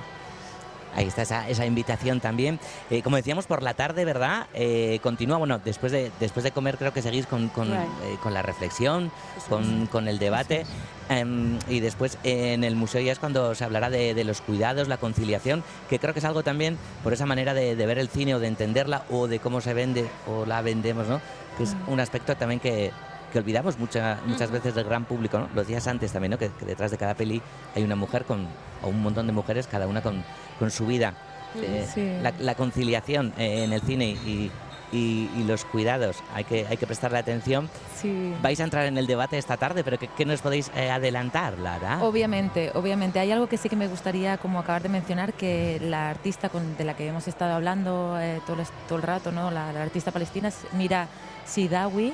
Ahí 0.94 1.07
está 1.07 1.22
esa, 1.22 1.48
esa 1.48 1.64
invitación 1.66 2.20
también. 2.20 2.59
Eh, 2.90 3.03
como 3.03 3.16
decíamos, 3.16 3.46
por 3.46 3.62
la 3.62 3.74
tarde, 3.74 4.05
¿verdad? 4.05 4.46
Eh, 4.55 4.98
continúa, 5.03 5.37
bueno, 5.38 5.59
después 5.64 5.92
de, 5.92 6.11
después 6.18 6.44
de 6.44 6.51
comer 6.51 6.77
creo 6.79 6.92
que 6.92 7.03
seguís 7.03 7.27
con, 7.27 7.48
con, 7.48 7.68
Right. 7.68 7.81
eh, 8.05 8.16
con 8.22 8.35
la 8.35 8.42
reflexión, 8.42 9.11
con, 9.48 9.87
con 9.87 10.09
el 10.09 10.18
debate. 10.18 10.64
Em, 11.11 11.59
y 11.68 11.81
después 11.81 12.18
en 12.22 12.64
el 12.64 12.77
museo 12.77 13.01
ya 13.01 13.12
es 13.12 13.18
cuando 13.18 13.55
se 13.55 13.64
hablará 13.64 13.88
de, 13.90 14.12
de 14.14 14.24
los 14.24 14.40
cuidados, 14.42 14.88
la 14.88 14.98
conciliación, 14.98 15.64
que 15.88 15.98
creo 15.98 16.12
que 16.12 16.18
es 16.18 16.24
algo 16.27 16.42
también 16.42 16.77
por 17.03 17.12
esa 17.14 17.24
manera 17.24 17.55
de, 17.55 17.77
de 17.77 17.87
ver 17.87 17.98
el 17.98 18.09
cine 18.09 18.35
o 18.35 18.40
de 18.40 18.48
entenderla 18.48 19.05
o 19.11 19.27
de 19.27 19.38
cómo 19.38 19.61
se 19.62 19.72
vende 19.72 20.07
o 20.27 20.44
la 20.44 20.61
vendemos, 20.62 21.07
¿no? 21.09 21.20
Que 21.57 21.64
es 21.64 21.74
Mm. 21.74 21.92
un 21.92 22.01
aspecto 22.01 22.37
también 22.37 22.61
que, 22.61 22.92
que 23.33 23.38
olvidamos 23.38 23.79
mucha- 23.79 24.19
muchas 24.27 24.51
veces 24.51 24.75
del 24.75 24.85
gran 24.85 25.05
público, 25.05 25.38
¿no? 25.38 25.49
Lo 25.55 25.61
decías 25.62 25.87
antes 25.87 26.12
también, 26.12 26.31
¿no? 26.33 26.38
Que, 26.38 26.51
que 26.51 26.64
detrás 26.64 26.91
de 26.91 26.97
cada 26.99 27.14
peli 27.14 27.41
hay 27.75 27.83
una 27.83 27.97
mujer 27.97 28.25
con, 28.25 28.47
o 28.83 28.88
un 28.88 29.03
montón 29.03 29.27
de 29.27 29.33
mujeres, 29.33 29.67
cada 29.67 29.87
una 29.87 30.01
con, 30.03 30.25
con 30.59 30.71
su 30.71 30.87
vida. 30.87 31.14
Eh, 31.57 31.87
Sí. 31.95 32.12
la, 32.23 32.33
la 32.38 32.55
conciliación 32.55 33.33
eh, 33.38 33.64
en 33.64 33.73
el 33.73 33.81
cine 33.81 34.07
y, 34.11 34.51
y- 34.93 35.31
y 35.37 35.45
los 35.45 35.64
cuidados, 35.67 36.17
hay 36.35 36.45
que, 36.45 36.67
hay 36.67 36.77
que 36.79 36.87
prestarle 36.87 37.19
atención. 37.19 37.69
Sí. 38.01 38.35
Vais 38.43 38.59
a 38.61 38.64
entrar 38.64 38.87
en 38.87 38.97
el 38.97 39.07
debate 39.07 39.37
esta 39.38 39.57
tarde, 39.59 39.83
pero 39.85 39.99
¿qué, 39.99 40.09
qué 40.17 40.25
nos 40.25 40.41
podéis 40.41 40.71
eh, 40.77 40.91
adelantar, 40.91 41.59
Lara? 41.59 42.03
Obviamente, 42.05 42.71
obviamente. 42.75 43.19
Hay 43.19 43.31
algo 43.33 43.49
que 43.49 43.57
sí 43.59 43.69
que 43.69 43.77
me 43.77 43.88
gustaría 43.88 44.38
como 44.38 44.59
acabar 44.61 44.83
de 44.83 44.88
mencionar, 44.88 45.33
que 45.35 45.79
la 45.83 46.09
artista 46.11 46.49
con- 46.49 46.77
de 46.77 46.85
la 46.85 46.95
que 46.97 47.07
hemos 47.09 47.29
estado 47.29 47.55
hablando 47.55 48.19
eh, 48.21 48.41
todo, 48.47 48.61
el, 48.61 48.67
todo 48.88 48.97
el 48.97 49.03
rato, 49.03 49.33
¿no? 49.33 49.51
la, 49.51 49.73
la 49.73 49.83
artista 49.83 50.11
palestina, 50.11 50.49
es 50.49 50.57
Mira 50.73 51.09
Sidawi, 51.49 52.13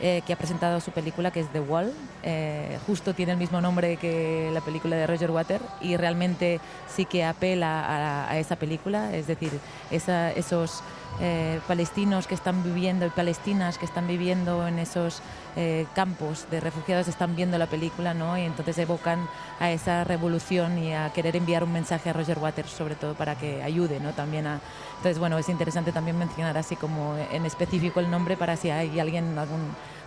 eh, 0.00 0.22
que 0.26 0.32
ha 0.32 0.36
presentado 0.36 0.80
su 0.80 0.90
película 0.90 1.30
que 1.30 1.40
es 1.40 1.48
The 1.52 1.60
Wall. 1.60 1.92
Eh, 2.24 2.78
justo 2.86 3.14
tiene 3.14 3.32
el 3.32 3.38
mismo 3.38 3.60
nombre 3.60 3.96
que 3.96 4.50
la 4.52 4.60
película 4.60 4.96
de 4.96 5.06
Roger 5.06 5.30
Water 5.30 5.60
y 5.80 5.96
realmente 5.96 6.60
sí 6.94 7.04
que 7.04 7.24
apela 7.24 7.80
a, 7.84 8.30
a 8.30 8.38
esa 8.38 8.56
película, 8.56 9.14
es 9.14 9.26
decir, 9.26 9.52
esa- 9.90 10.32
esos 10.32 10.82
eh, 11.20 11.60
palestinos 11.68 12.26
que 12.26 12.34
están 12.34 12.62
viviendo 12.62 13.06
y 13.06 13.10
palestinas 13.10 13.78
que 13.78 13.84
están 13.84 14.06
viviendo 14.06 14.66
en 14.66 14.78
esos 14.78 15.22
eh, 15.54 15.86
campos 15.94 16.46
de 16.50 16.60
refugiados 16.60 17.08
están 17.08 17.36
viendo 17.36 17.58
la 17.58 17.66
película, 17.66 18.14
¿no? 18.14 18.36
Y 18.38 18.42
entonces 18.42 18.78
evocan 18.78 19.28
a 19.60 19.70
esa 19.70 20.04
revolución 20.04 20.78
y 20.78 20.94
a 20.94 21.12
querer 21.12 21.36
enviar 21.36 21.64
un 21.64 21.72
mensaje 21.72 22.10
a 22.10 22.12
Roger 22.12 22.38
Waters, 22.38 22.70
sobre 22.70 22.94
todo 22.94 23.14
para 23.14 23.36
que 23.36 23.62
ayude, 23.62 24.00
¿no? 24.00 24.12
También 24.12 24.46
a... 24.46 24.60
Entonces, 24.96 25.18
bueno, 25.18 25.38
es 25.38 25.48
interesante 25.48 25.92
también 25.92 26.18
mencionar 26.18 26.56
así 26.56 26.76
como 26.76 27.16
en 27.30 27.44
específico 27.44 28.00
el 28.00 28.10
nombre 28.10 28.36
para 28.36 28.56
si 28.56 28.70
hay 28.70 28.98
alguien, 28.98 29.38
algún 29.38 29.60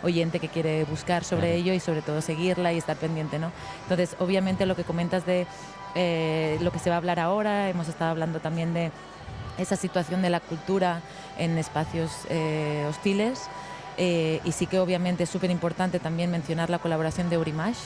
oyente 0.03 0.39
que 0.39 0.49
quiere 0.49 0.83
buscar 0.85 1.23
sobre 1.23 1.55
ello 1.55 1.73
y 1.73 1.79
sobre 1.79 2.01
todo 2.01 2.21
seguirla 2.21 2.73
y 2.73 2.77
estar 2.77 2.97
pendiente, 2.97 3.39
¿no? 3.39 3.51
Entonces, 3.83 4.15
obviamente 4.19 4.65
lo 4.65 4.75
que 4.75 4.83
comentas 4.83 5.25
de 5.25 5.47
eh, 5.95 6.57
lo 6.61 6.71
que 6.71 6.79
se 6.79 6.89
va 6.89 6.95
a 6.95 6.97
hablar 6.97 7.19
ahora, 7.19 7.69
hemos 7.69 7.87
estado 7.87 8.11
hablando 8.11 8.39
también 8.39 8.73
de 8.73 8.91
esa 9.57 9.75
situación 9.75 10.21
de 10.21 10.29
la 10.29 10.39
cultura 10.39 11.01
en 11.37 11.57
espacios 11.57 12.11
eh, 12.29 12.85
hostiles. 12.89 13.49
Eh, 13.97 14.41
y 14.43 14.51
sí 14.51 14.67
que 14.67 14.79
obviamente 14.79 15.23
es 15.23 15.29
súper 15.29 15.49
importante 15.49 15.99
también 15.99 16.29
mencionar 16.29 16.69
la 16.69 16.79
colaboración 16.79 17.29
de 17.29 17.35
Eurimash 17.35 17.77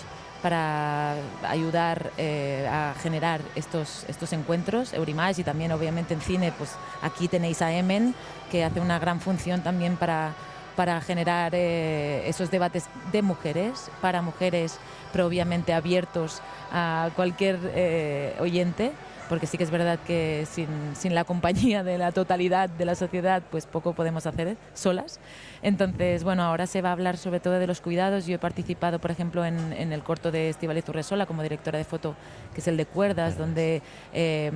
para 0.41 1.15
ayudar 1.47 2.11
eh, 2.17 2.67
a 2.71 2.95
generar 2.99 3.41
estos, 3.55 4.05
estos 4.07 4.31
encuentros, 4.33 4.93
Eurimash 4.93 5.39
y 5.39 5.43
también 5.43 5.71
obviamente 5.71 6.13
en 6.13 6.21
cine, 6.21 6.53
pues 6.57 6.71
aquí 7.01 7.27
tenéis 7.27 7.61
a 7.61 7.73
Emen, 7.73 8.15
que 8.49 8.63
hace 8.63 8.79
una 8.79 8.97
gran 8.99 9.19
función 9.19 9.61
también 9.61 9.97
para, 9.97 10.33
para 10.75 11.01
generar 11.01 11.51
eh, 11.53 12.23
esos 12.27 12.49
debates 12.49 12.85
de 13.11 13.21
mujeres, 13.21 13.91
para 14.01 14.21
mujeres, 14.21 14.79
pero 15.11 15.27
obviamente 15.27 15.73
abiertos 15.73 16.41
a 16.71 17.09
cualquier 17.15 18.37
oyente 18.39 18.93
porque 19.29 19.47
sí 19.47 19.57
que 19.57 19.63
es 19.63 19.71
verdad 19.71 19.99
que 20.05 20.45
sin, 20.51 20.67
sin 20.95 21.15
la 21.15 21.23
compañía 21.23 21.83
de 21.83 21.97
la 21.97 22.11
totalidad 22.11 22.69
de 22.69 22.85
la 22.85 22.95
sociedad, 22.95 23.43
pues 23.49 23.65
poco 23.67 23.93
podemos 23.93 24.25
hacer 24.25 24.57
solas. 24.73 25.19
Entonces, 25.61 26.23
bueno, 26.23 26.43
ahora 26.43 26.67
se 26.67 26.81
va 26.81 26.89
a 26.89 26.91
hablar 26.93 27.17
sobre 27.17 27.39
todo 27.39 27.59
de 27.59 27.67
los 27.67 27.79
cuidados. 27.79 28.25
Yo 28.25 28.35
he 28.35 28.39
participado, 28.39 28.99
por 28.99 29.11
ejemplo, 29.11 29.45
en, 29.45 29.73
en 29.73 29.93
el 29.93 30.03
corto 30.03 30.31
de 30.31 30.49
Estivaliz 30.49 30.87
Urresola 30.89 31.25
como 31.25 31.43
directora 31.43 31.77
de 31.77 31.83
foto, 31.83 32.15
que 32.53 32.61
es 32.61 32.67
el 32.67 32.75
de 32.77 32.85
Cuerdas, 32.85 33.37
donde 33.37 33.81
eh, 34.13 34.51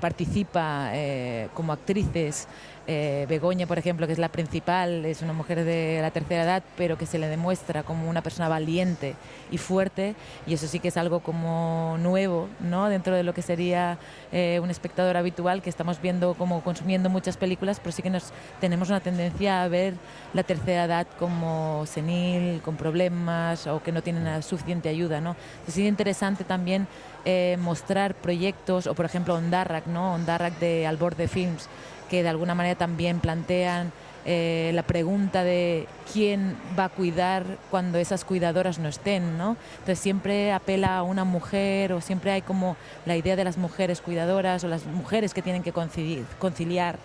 participa 0.00 0.90
eh, 0.94 1.48
como 1.54 1.72
actrices 1.72 2.48
eh, 2.92 3.24
Begoña, 3.28 3.68
por 3.68 3.78
ejemplo, 3.78 4.08
que 4.08 4.12
es 4.12 4.18
la 4.18 4.30
principal, 4.30 5.04
es 5.04 5.22
una 5.22 5.32
mujer 5.32 5.64
de 5.64 6.00
la 6.02 6.10
tercera 6.10 6.42
edad, 6.42 6.64
pero 6.76 6.98
que 6.98 7.06
se 7.06 7.20
le 7.20 7.28
demuestra 7.28 7.84
como 7.84 8.10
una 8.10 8.20
persona 8.20 8.48
valiente 8.48 9.14
y 9.52 9.58
fuerte, 9.58 10.16
y 10.44 10.54
eso 10.54 10.66
sí 10.66 10.80
que 10.80 10.88
es 10.88 10.96
algo 10.96 11.20
como 11.20 11.98
nuevo, 12.00 12.48
¿no? 12.58 12.88
Dentro 12.88 13.14
de 13.14 13.22
lo 13.22 13.32
que 13.32 13.42
sería 13.42 13.96
eh, 14.32 14.58
un 14.60 14.70
espectador 14.70 15.16
habitual, 15.16 15.62
que 15.62 15.70
estamos 15.70 16.02
viendo 16.02 16.34
como 16.34 16.64
consumiendo 16.64 17.08
muchas 17.10 17.36
películas, 17.36 17.78
pero 17.78 17.92
sí 17.92 18.02
que 18.02 18.10
nos 18.10 18.32
tenemos 18.60 18.88
una 18.88 18.98
tendencia 18.98 19.62
a 19.62 19.68
ver 19.68 19.94
la 20.34 20.42
tercera 20.42 20.86
edad 20.86 21.06
como 21.16 21.84
senil, 21.86 22.60
con 22.60 22.74
problemas 22.74 23.68
o 23.68 23.80
que 23.80 23.92
no 23.92 24.02
tienen 24.02 24.42
suficiente 24.42 24.88
ayuda, 24.88 25.20
¿no? 25.20 25.36
Entonces, 25.60 25.78
es 25.78 25.88
interesante 25.88 26.42
también 26.42 26.88
eh, 27.24 27.56
mostrar 27.60 28.16
proyectos, 28.16 28.88
o 28.88 28.94
por 28.94 29.04
ejemplo 29.04 29.36
Ondarrak, 29.36 29.86
¿no? 29.86 30.14
Ondarrak 30.14 30.58
de 30.58 30.88
Al 30.88 30.96
Borde 30.96 31.28
Films, 31.28 31.68
que 32.10 32.22
de 32.22 32.28
alguna 32.28 32.54
manera 32.54 32.74
también 32.76 33.20
plantean 33.20 33.92
eh, 34.26 34.72
la 34.74 34.82
pregunta 34.82 35.44
de 35.44 35.86
quién 36.12 36.54
va 36.78 36.84
a 36.84 36.88
cuidar 36.90 37.44
cuando 37.70 37.96
esas 37.96 38.24
cuidadoras 38.24 38.78
no 38.78 38.88
estén, 38.88 39.38
¿no? 39.38 39.56
Entonces 39.78 39.98
siempre 39.98 40.52
apela 40.52 40.98
a 40.98 41.02
una 41.02 41.24
mujer 41.24 41.94
o 41.94 42.02
siempre 42.02 42.32
hay 42.32 42.42
como 42.42 42.76
la 43.06 43.16
idea 43.16 43.34
de 43.36 43.44
las 43.44 43.56
mujeres 43.56 44.02
cuidadoras 44.02 44.62
o 44.64 44.68
las 44.68 44.84
mujeres 44.84 45.32
que 45.32 45.40
tienen 45.40 45.62
que 45.62 45.72
concili- 45.72 46.24
conciliar 46.38 46.98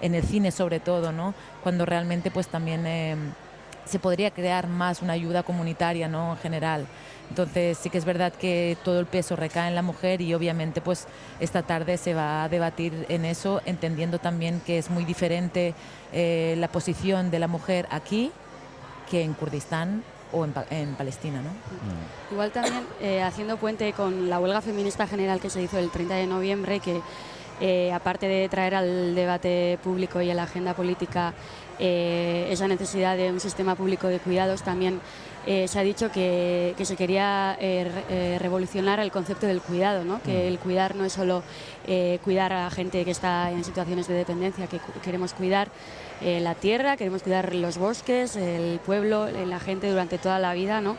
en 0.00 0.14
el 0.14 0.22
cine 0.22 0.50
sobre 0.50 0.80
todo, 0.80 1.12
¿no? 1.12 1.34
Cuando 1.62 1.84
realmente 1.84 2.30
pues 2.30 2.48
también 2.48 2.86
eh, 2.86 3.16
se 3.84 3.98
podría 3.98 4.30
crear 4.30 4.66
más 4.66 5.02
una 5.02 5.12
ayuda 5.12 5.42
comunitaria, 5.42 6.08
¿no? 6.08 6.32
En 6.32 6.38
general. 6.38 6.86
Entonces 7.32 7.78
sí 7.78 7.88
que 7.88 7.96
es 7.96 8.04
verdad 8.04 8.30
que 8.30 8.76
todo 8.84 9.00
el 9.00 9.06
peso 9.06 9.36
recae 9.36 9.66
en 9.66 9.74
la 9.74 9.80
mujer 9.80 10.20
y 10.20 10.34
obviamente 10.34 10.82
pues 10.82 11.06
esta 11.40 11.62
tarde 11.62 11.96
se 11.96 12.12
va 12.12 12.44
a 12.44 12.50
debatir 12.50 13.06
en 13.08 13.24
eso, 13.24 13.62
entendiendo 13.64 14.18
también 14.18 14.60
que 14.66 14.76
es 14.76 14.90
muy 14.90 15.06
diferente 15.06 15.72
eh, 16.12 16.56
la 16.58 16.68
posición 16.68 17.30
de 17.30 17.38
la 17.38 17.48
mujer 17.48 17.88
aquí 17.90 18.32
que 19.10 19.22
en 19.22 19.32
Kurdistán 19.32 20.02
o 20.30 20.44
en, 20.44 20.52
en 20.68 20.94
Palestina, 20.94 21.40
¿no? 21.40 21.48
Igual 22.30 22.50
también 22.50 22.84
eh, 23.00 23.22
haciendo 23.22 23.56
puente 23.56 23.94
con 23.94 24.28
la 24.28 24.38
huelga 24.38 24.60
feminista 24.60 25.06
general 25.06 25.40
que 25.40 25.48
se 25.48 25.62
hizo 25.62 25.78
el 25.78 25.90
30 25.90 26.16
de 26.16 26.26
noviembre, 26.26 26.80
que 26.80 27.00
eh, 27.62 27.94
aparte 27.94 28.28
de 28.28 28.46
traer 28.50 28.74
al 28.74 29.14
debate 29.14 29.78
público 29.82 30.20
y 30.20 30.30
a 30.30 30.34
la 30.34 30.42
agenda 30.42 30.74
política 30.74 31.32
esa 31.78 32.68
necesidad 32.68 33.16
de 33.16 33.32
un 33.32 33.40
sistema 33.40 33.74
público 33.74 34.06
de 34.06 34.20
cuidados, 34.20 34.62
también 34.62 35.00
eh, 35.46 35.66
se 35.66 35.78
ha 35.78 35.82
dicho 35.82 36.10
que, 36.12 36.74
que 36.76 36.84
se 36.84 36.96
quería 36.96 37.56
eh, 37.60 37.90
eh, 38.08 38.38
revolucionar 38.40 39.00
el 39.00 39.10
concepto 39.10 39.46
del 39.46 39.60
cuidado, 39.60 40.04
¿no? 40.04 40.22
que 40.22 40.46
el 40.46 40.58
cuidar 40.58 40.94
no 40.94 41.04
es 41.04 41.12
solo 41.12 41.42
eh, 41.86 42.20
cuidar 42.22 42.52
a 42.52 42.64
la 42.64 42.70
gente 42.70 43.04
que 43.04 43.10
está 43.10 43.50
en 43.50 43.64
situaciones 43.64 44.06
de 44.06 44.14
dependencia, 44.14 44.66
que 44.66 44.80
queremos 45.02 45.32
cuidar 45.32 45.68
la 46.24 46.54
tierra, 46.54 46.96
queremos 46.96 47.24
cuidar 47.24 47.52
los 47.52 47.78
bosques, 47.78 48.36
el 48.36 48.78
pueblo, 48.78 49.26
la 49.28 49.58
gente 49.58 49.90
durante 49.90 50.18
toda 50.18 50.38
la 50.38 50.54
vida, 50.54 50.80
¿no? 50.80 50.96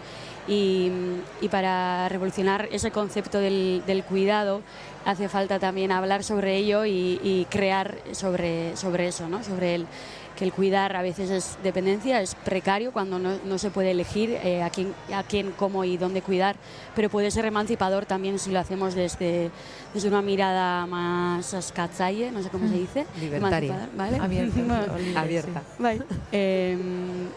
Y, 0.50 0.92
y 1.40 1.48
para 1.48 2.10
revolucionar 2.10 2.68
ese 2.74 2.92
concepto 2.92 3.40
del, 3.40 3.84
del 3.88 4.04
cuidado 4.04 4.62
hace 5.06 5.30
falta 5.30 5.60
también 5.60 5.94
hablar 5.94 6.26
sobre 6.26 6.58
ello 6.58 6.84
y, 6.84 7.22
y 7.24 7.48
crear 7.50 7.96
sobre, 8.12 8.76
sobre 8.76 9.08
eso, 9.08 9.30
¿no? 9.30 9.46
Sobre 9.46 9.76
el, 9.76 9.88
que 10.36 10.46
el 10.46 10.52
cuidar 10.54 10.96
a 10.96 11.02
veces 11.02 11.30
es 11.30 11.58
dependencia, 11.64 12.22
es 12.22 12.36
precario 12.36 12.92
cuando 12.92 13.20
no, 13.20 13.38
no 13.46 13.58
se 13.58 13.70
puede 13.70 13.92
elegir 13.92 14.32
eh, 14.44 14.64
a, 14.64 14.70
quién, 14.70 14.94
a 15.14 15.24
quién, 15.24 15.52
cómo 15.52 15.84
y 15.84 15.98
dónde 15.98 16.22
cuidar, 16.22 16.56
pero 16.96 17.10
puede 17.10 17.32
ser 17.32 17.46
emancipador 17.46 18.06
también 18.06 18.40
si 18.40 18.52
lo 18.52 18.60
hacemos 18.60 18.96
desde, 18.96 19.52
desde 19.94 20.08
una 20.08 20.22
mirada 20.22 20.86
más 20.86 21.54
ascatzaye, 21.54 22.32
no 22.32 22.42
sé 22.42 22.50
cómo 22.50 22.68
se 22.68 22.76
dice. 22.76 23.06
Libertaria. 23.20 23.76
Emancipador, 23.76 23.98
¿vale? 23.98 24.18
Abierta, 24.18 24.62
Bueno, 24.66 24.94
o 24.94 24.98
libre, 24.98 25.20
Abierta. 25.20 25.60
sí. 25.60 25.84
Vale. 25.84 26.02
Eh, 26.32 26.78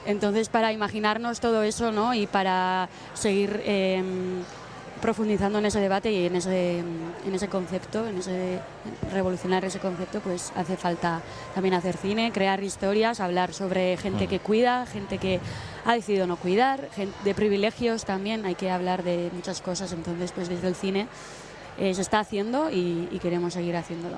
entonces, 0.07 0.49
para 0.49 0.73
imaginarnos 0.73 1.41
todo 1.41 1.63
eso 1.63 1.93
¿no? 1.93 2.15
y 2.15 2.27
para 2.27 2.89
seguir 3.15 3.61
eh, 3.65 4.03
profundizando 5.11 5.61
en 5.61 5.67
ese 5.67 5.79
debate 5.79 6.11
y 6.11 6.27
en 6.27 6.35
ese, 6.35 6.81
en 6.81 7.33
ese 7.33 7.47
concepto, 7.47 8.09
en 8.09 8.19
ese 8.19 8.59
revolucionar 9.13 9.65
ese 9.65 9.79
concepto, 9.79 10.19
pues 10.19 10.53
hace 10.57 10.77
falta 10.77 11.23
también 11.55 11.75
hacer 11.75 11.97
cine, 11.97 12.33
crear 12.33 12.61
historias, 12.61 13.21
hablar 13.21 13.53
sobre 13.53 13.97
gente 13.99 14.27
que 14.27 14.41
cuida, 14.41 14.85
gente 14.85 15.19
que 15.19 15.39
ha 15.85 15.95
decidido 15.95 16.27
no 16.27 16.35
cuidar, 16.37 16.89
gen- 16.97 17.13
de 17.23 17.35
privilegios 17.37 18.05
también, 18.05 18.45
hay 18.47 18.57
que 18.57 18.69
hablar 18.69 19.05
de 19.05 19.31
muchas 19.33 19.61
cosas, 19.61 19.93
entonces 19.93 20.33
pues 20.33 20.49
desde 20.49 20.67
el 20.67 20.75
cine 20.75 21.07
eh, 21.79 21.95
se 21.95 22.03
está 22.03 22.19
haciendo 22.19 22.69
y, 22.73 23.07
y 23.13 23.21
queremos 23.21 23.53
seguir 23.55 23.77
haciéndolo. 23.77 24.17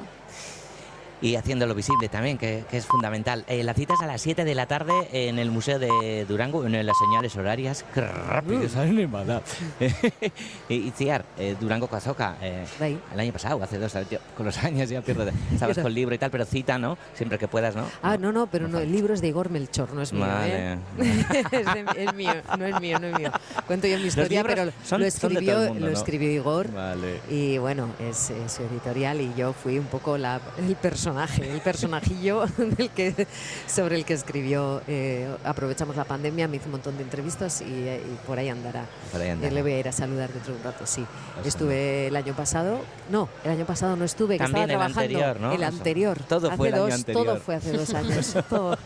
Y 1.21 1.35
haciéndolo 1.37 1.75
visible 1.75 2.09
también, 2.09 2.39
que, 2.39 2.65
que 2.71 2.77
es 2.77 2.87
fundamental. 2.87 3.45
Eh, 3.49 3.63
la 3.65 3.75
cita 3.75 3.95
es 3.95 4.01
a 4.01 4.07
las 4.07 4.21
7 4.21 4.45
de 4.45 4.55
la 4.55 4.67
tarde 4.67 4.93
en 5.13 5.39
el 5.39 5.51
Museo 5.51 5.79
de 5.79 6.25
Durango, 6.29 6.65
en 6.65 6.87
las 6.87 6.97
señales 6.99 7.37
horarias. 7.37 7.85
¡Qué 7.95 8.01
rápido 8.03 8.63
esa 8.63 8.83
animada! 8.83 9.43
y 10.69 10.75
Itziar, 10.75 11.25
eh, 11.39 11.57
Durango 11.61 11.89
Cazoca, 11.89 12.37
eh, 12.43 12.65
el 13.13 13.21
año 13.21 13.33
pasado, 13.33 13.63
hace 13.63 13.79
dos 13.79 13.95
años, 13.97 14.11
yo 14.11 14.19
con 14.37 14.47
los 14.47 14.59
años 14.59 14.89
ya 14.89 15.01
pierdo. 15.01 15.31
Sabes 15.59 15.79
con 15.83 15.93
libro 15.93 16.15
y 16.15 16.19
tal, 16.19 16.31
pero 16.31 16.45
cita, 16.45 16.79
¿no? 16.79 16.97
Siempre 17.15 17.39
que 17.39 17.49
puedas, 17.49 17.75
¿no? 17.75 17.85
Ah, 18.03 18.17
no, 18.17 18.33
no, 18.33 18.47
pero 18.47 18.69
no, 18.69 18.79
el 18.79 18.93
libro 18.93 19.15
es 19.15 19.21
de 19.21 19.29
Igor 19.29 19.51
Melchor, 19.51 19.93
no 19.93 20.03
es 20.03 20.13
mío. 20.13 20.27
Vale. 20.27 20.75
¿eh? 20.75 20.79
es, 21.53 21.67
de- 21.67 22.05
es 22.05 22.15
mío, 22.15 22.33
no 22.59 22.65
es 22.67 22.81
mío, 22.81 22.99
no 23.01 23.07
es 23.09 23.19
mío. 23.19 23.33
Cuento 23.67 23.87
yo 23.87 23.99
mi 23.99 24.07
historia, 24.07 24.45
pero 24.45 24.71
son- 24.85 25.01
lo 25.01 25.07
escribió, 25.07 25.59
mundo, 25.59 25.81
lo 25.87 25.87
¿no? 25.87 25.93
escribió 25.93 26.31
Igor. 26.31 26.73
Vale. 26.73 27.21
Y 27.31 27.59
bueno, 27.59 27.89
es, 27.99 28.31
es 28.31 28.53
su 28.53 28.63
editorial 28.63 29.21
y 29.21 29.33
yo 29.37 29.53
fui 29.53 29.79
un 29.79 29.87
poco 29.87 30.17
la, 30.19 30.41
el 30.59 30.75
personaje, 30.77 31.08
el 31.41 31.61
personajillo 31.61 32.45
del 32.57 32.91
que, 32.91 33.27
sobre 33.67 33.97
el 33.97 34.05
que 34.05 34.15
escribió. 34.15 34.83
eh, 34.87 35.29
aprovechamos 35.45 35.97
la 35.97 36.05
pandemia, 36.05 36.49
me 36.49 36.57
hizo 36.57 36.67
un 36.67 36.73
montón 36.73 36.97
de 36.97 37.03
entrevistas 37.03 37.61
y, 37.61 37.65
y 37.65 38.19
por 38.27 38.39
ahí 38.39 38.49
andará. 38.49 38.85
Por 39.13 39.21
ahí 39.21 39.31
andará. 39.31 39.49
Eh, 39.51 39.55
Le 39.55 39.63
voy 39.63 39.73
a 39.73 39.79
ir 39.81 39.89
a 39.89 39.93
saludar 39.93 40.33
dentro 40.33 40.53
de 40.53 40.59
un 40.59 40.65
rato, 40.65 40.87
sí. 40.87 41.05
Pues 41.35 41.47
Estuve 41.47 42.07
el 42.09 42.17
año 42.17 42.35
pasado, 42.35 42.81
no, 43.11 43.29
el 43.45 43.51
año 43.53 43.65
pasado 43.65 43.97
no 43.97 44.05
estuve, 44.05 44.37
que 44.39 44.45
También 44.45 44.65
el 44.65 44.71
estaba 44.73 44.87
trabajando. 44.93 45.19
anterior, 45.25 45.41
¿no? 45.41 45.53
El 45.53 45.65
anterior. 45.65 46.19
Todo 46.29 46.49
hace 46.49 46.57
fue 46.57 46.69
el 46.69 46.75
año 46.75 46.83
dos, 46.85 46.95
anterior. 46.95 47.25
Todo 47.27 47.37
fue 47.41 47.55
hace 47.57 47.73
dos 47.73 47.95
años. 47.95 48.35
todo. 48.49 48.79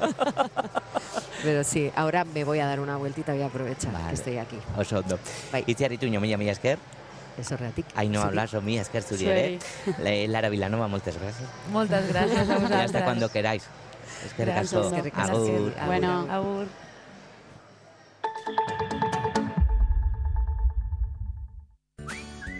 Pero 1.42 1.64
sí, 1.64 1.90
ahora 1.96 2.24
me 2.24 2.44
voy 2.44 2.60
a 2.60 2.66
dar 2.66 2.78
una 2.80 2.96
vueltita, 2.96 3.32
voy 3.32 3.42
a 3.42 3.46
aprovechar 3.46 3.92
que 4.08 4.14
estoy 4.14 4.38
aquí. 4.38 4.56
Oso 4.76 4.98
ondo. 4.98 5.18
Itziar 5.66 5.92
Ituño, 5.92 6.20
mila 6.20 6.36
mila 6.36 6.52
esker. 6.52 6.78
Eso 7.38 7.56
reatik. 7.56 7.86
Ai, 7.94 8.08
no 8.08 8.20
Zuri. 8.20 8.28
hablas, 8.38 8.62
mi 8.62 8.78
esker 8.78 9.02
zuri 9.02 9.26
ere. 9.26 9.58
Le- 10.02 10.28
Lara 10.28 10.48
Vilanova, 10.50 10.86
moltes 10.88 11.18
gracias. 11.18 11.48
Moltes 11.70 12.08
gràcies 12.12 12.36
a 12.36 12.36
Y 12.36 12.40
hasta 12.42 12.58
vosaltres. 12.58 13.02
cuando 13.04 13.28
queráis. 13.30 13.62
Gràcies. 14.38 14.72
Eskerrik 14.86 15.18
asko. 15.18 15.36
Agur. 15.38 15.72
Bueno. 15.86 16.26
Agur. 16.30 16.66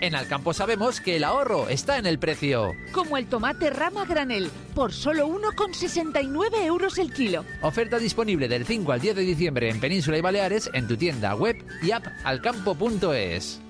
En 0.01 0.17
Alcampo 0.17 0.53
sabemos 0.53 1.01
que 1.01 1.15
el 1.17 1.23
ahorro 1.23 1.69
está 1.69 1.97
en 1.97 2.07
el 2.07 2.19
precio. 2.19 2.73
Como 2.93 3.17
el 3.17 3.27
tomate 3.29 3.71
rama 3.71 4.05
granel, 4.05 4.51
por 4.75 4.93
solo 4.93 5.29
1,69 5.29 6.65
euros 6.65 6.99
el 6.99 7.13
kilo. 7.13 7.45
Oferta 7.61 7.99
disponible 7.99 8.49
del 8.49 8.67
5 8.67 8.91
al 8.91 9.01
10 9.01 9.15
de 9.15 9.23
diciembre 9.23 9.71
en 9.71 9.79
Península 9.79 10.19
y 10.19 10.21
Baleares 10.21 10.69
en 10.73 10.89
tu 10.89 10.97
tienda 10.97 11.37
web 11.37 11.57
y 11.83 11.93
app 11.93 12.05
alcampo.es. 12.25 13.61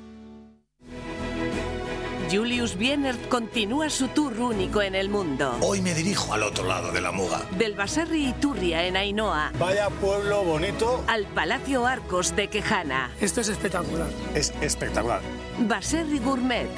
Julius 2.33 2.79
Bienert 2.79 3.29
continúa 3.29 3.91
su 3.91 4.09
tour 4.09 4.41
único 4.41 4.81
en 4.81 4.95
el 4.95 5.11
mundo. 5.11 5.55
Hoy 5.61 5.83
me 5.83 5.93
dirijo 5.93 6.33
al 6.33 6.43
otro 6.45 6.67
lado 6.67 6.91
de 6.91 7.03
la 7.03 7.13
muga. 7.13 7.43
Del 7.59 7.75
Basarri 7.75 8.27
Iturria 8.29 8.87
en 8.87 8.97
Ainhoa 8.97 9.53
Vaya 9.59 9.91
pueblo 9.91 10.43
bonito. 10.43 11.05
al 11.09 11.27
Palacio 11.27 11.87
Arcos 11.87 12.35
de 12.35 12.49
Quejana. 12.49 13.11
Esto 13.21 13.43
es 13.43 13.49
espectacular. 13.49 14.09
Es 14.35 14.55
espectacular. 14.63 15.21
Baserri 15.59 16.21
Gourmet. 16.21 16.71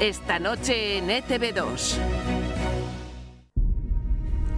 Esta 0.00 0.38
noche 0.38 0.96
en 0.96 1.10
E 1.10 1.22
ETV2. 1.22 1.98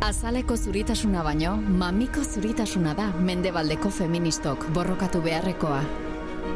Azaleko 0.00 0.56
zuritasuna 0.56 1.24
baino, 1.24 1.56
mamiko 1.56 2.22
zuritasuna 2.22 2.94
da 2.94 3.10
mendebaldeko 3.10 3.90
feministok 3.90 4.68
borrokatu 4.70 5.20
beharrekoa. 5.22 5.82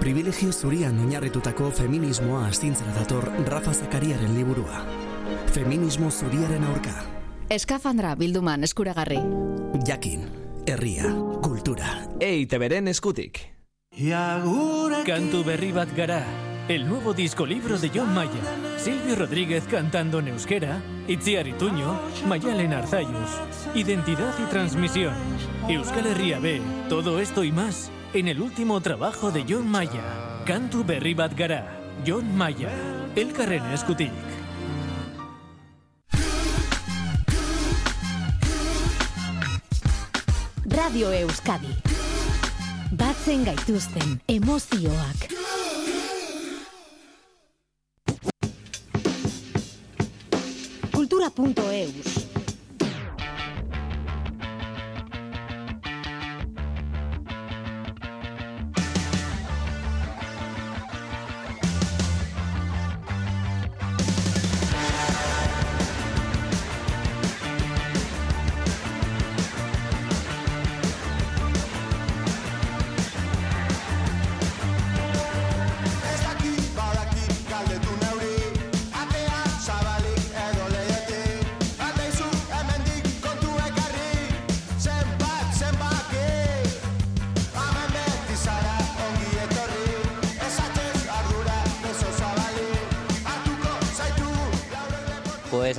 Privilegio 0.01 0.49
zurian 0.53 0.97
oinarritutako 0.97 1.67
feminismoa 1.77 2.47
astintzera 2.49 2.95
dator 2.97 3.27
Rafa 3.45 3.75
Zakariaren 3.75 4.33
liburua. 4.33 4.79
Feminismo 5.53 6.09
zuriaren 6.11 6.65
aurka. 6.65 6.95
Eskafandra 7.53 8.15
bilduman 8.17 8.65
eskuragarri. 8.65 9.19
Jakin, 9.87 10.25
herria, 10.67 11.13
kultura. 11.45 11.99
EITBren 12.17 12.89
eskutik. 12.89 13.43
Kantu 15.05 15.45
berri 15.45 15.71
bat 15.77 15.93
gara. 15.95 16.25
El 16.69 16.89
nuevo 16.89 17.13
disco 17.13 17.45
libro 17.45 17.77
de 17.77 17.91
John 17.93 18.15
Maya. 18.15 18.79
Silvio 18.79 19.17
Rodríguez 19.17 19.65
cantando 19.69 20.21
en 20.21 20.29
euskera. 20.29 20.81
Itziar 21.09 21.47
Ituño. 21.47 22.01
Mayalen 22.27 22.73
Arzayus. 22.73 23.37
Identidad 23.75 24.33
y 24.39 24.49
transmisión. 24.49 25.13
Euskal 25.69 26.07
Herria 26.07 26.39
B. 26.39 26.63
Todo 26.89 27.21
esto 27.21 27.45
y 27.45 27.53
más 27.53 27.91
en 28.12 28.29
el 28.29 28.40
último 28.40 28.81
trabajo 28.81 29.31
de 29.31 29.44
John 29.49 29.68
Maya. 29.68 30.42
Kantu 30.44 30.85
berri 30.85 31.14
bat 31.14 31.37
gara. 31.37 31.81
John 32.07 32.37
Maya. 32.37 32.70
El 33.14 33.33
Carren 33.33 33.64
Eskutik. 33.73 34.12
Radio 40.64 41.12
Euskadi. 41.12 41.75
Batzen 42.92 43.44
gaituzten 43.44 44.20
emozioak. 44.27 45.31
Kultura.eus. 50.92 52.30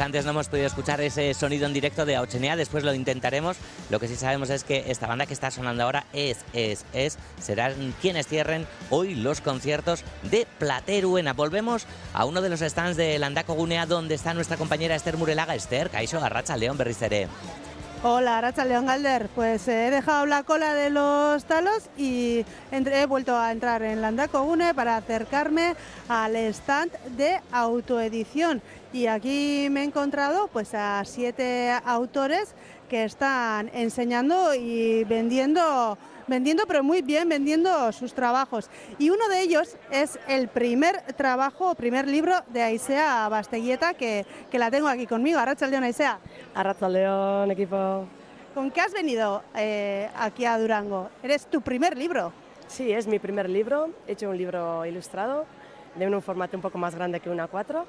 antes 0.02 0.26
no 0.26 0.32
hemos 0.32 0.48
podido 0.48 0.68
escuchar 0.68 1.00
ese 1.02 1.34
sonido 1.34 1.66
en 1.66 1.74
directo 1.74 2.06
de 2.06 2.16
Auchenea, 2.16 2.56
después 2.56 2.84
lo 2.84 2.94
intentaremos. 2.94 3.58
Lo 3.90 4.00
que 4.00 4.08
sí 4.08 4.16
sabemos 4.16 4.50
es 4.50 4.64
que 4.64 4.86
esta 4.92 5.08
banda 5.08 5.26
que 5.26 5.34
está 5.34 5.52
sonando 5.52 5.84
ahora 5.84 6.06
es, 6.14 6.40
es, 6.54 6.86
es, 6.94 7.18
serán 7.40 7.94
quienes 8.02 8.28
cierren 8.28 8.68
hoy 8.90 9.16
los 9.16 9.42
conciertos 9.42 10.04
de 10.24 10.48
Plateruena. 10.60 11.34
Volvemos 11.34 11.86
a 12.14 12.26
uno 12.26 12.42
de 12.42 12.50
los 12.50 12.62
stands 12.62 12.98
de 12.98 13.20
Landako 13.20 13.54
Gunea 13.54 13.86
donde 13.86 14.16
está 14.16 14.34
nuestra 14.34 14.58
compañera 14.58 14.96
Esther 14.96 15.18
Murelaga. 15.18 15.56
Esther, 15.56 15.90
Caixo, 15.90 16.20
Arracha, 16.20 16.58
León, 16.58 16.78
Berrizere. 16.78 17.28
Hola, 18.04 18.40
Aracha 18.40 18.66
León 18.66 18.88
Galder. 18.88 19.30
Pues 19.36 19.68
eh, 19.68 19.86
he 19.86 19.92
dejado 19.92 20.26
la 20.26 20.42
cola 20.42 20.74
de 20.74 20.90
los 20.90 21.46
talos 21.46 21.84
y 21.96 22.44
he 22.72 23.06
vuelto 23.06 23.38
a 23.38 23.52
entrar 23.52 23.84
en 23.84 24.02
Landaco 24.02 24.42
Une 24.42 24.74
para 24.74 24.98
acercarme 24.98 25.76
al 26.10 26.36
stand 26.36 26.92
de 27.16 27.40
autoedición. 27.52 28.64
Y 28.92 29.06
aquí 29.06 29.68
me 29.70 29.82
he 29.82 29.84
encontrado 29.84 30.48
pues 30.48 30.74
a 30.74 31.04
siete 31.06 31.72
autores 31.86 32.56
que 32.90 33.04
están 33.04 33.70
enseñando 33.72 34.56
y 34.56 35.04
vendiendo 35.04 35.96
vendiendo, 36.32 36.64
pero 36.66 36.84
muy 36.84 37.04
bien, 37.04 37.30
vendiendo 37.30 37.92
sus 37.92 38.14
trabajos. 38.14 38.70
Y 38.98 39.12
uno 39.12 39.28
de 39.28 39.42
ellos 39.42 39.78
es 39.92 40.18
el 40.28 40.48
primer 40.48 41.14
trabajo, 41.16 41.76
primer 41.76 42.08
libro 42.08 42.34
de 42.48 42.64
Aisea 42.64 43.30
Basteguieta, 43.30 43.94
que, 43.94 44.26
que 44.50 44.58
la 44.58 44.72
tengo 44.72 44.88
aquí 44.88 45.06
conmigo. 45.06 45.38
Arrachaldeón, 45.38 45.84
Aisea. 45.84 46.20
Arrachaldeón, 46.56 47.52
equipo. 47.52 48.08
¿Con 48.56 48.72
qué 48.72 48.82
has 48.82 48.94
venido 48.94 49.44
eh, 49.56 50.10
aquí 50.18 50.46
a 50.46 50.58
Durango? 50.58 51.10
¿Eres 51.22 51.46
tu 51.46 51.62
primer 51.62 51.98
libro? 51.98 52.34
Sí, 52.68 52.92
es 52.92 53.06
mi 53.06 53.20
primer 53.20 53.50
libro. 53.50 53.90
He 54.08 54.14
hecho 54.14 54.30
un 54.30 54.38
libro 54.38 54.86
ilustrado 54.86 55.46
de 55.96 56.08
un 56.08 56.22
formato 56.22 56.56
un 56.56 56.62
poco 56.62 56.78
más 56.78 56.96
grande 56.96 57.20
que 57.20 57.30
una 57.30 57.48
4. 57.48 57.86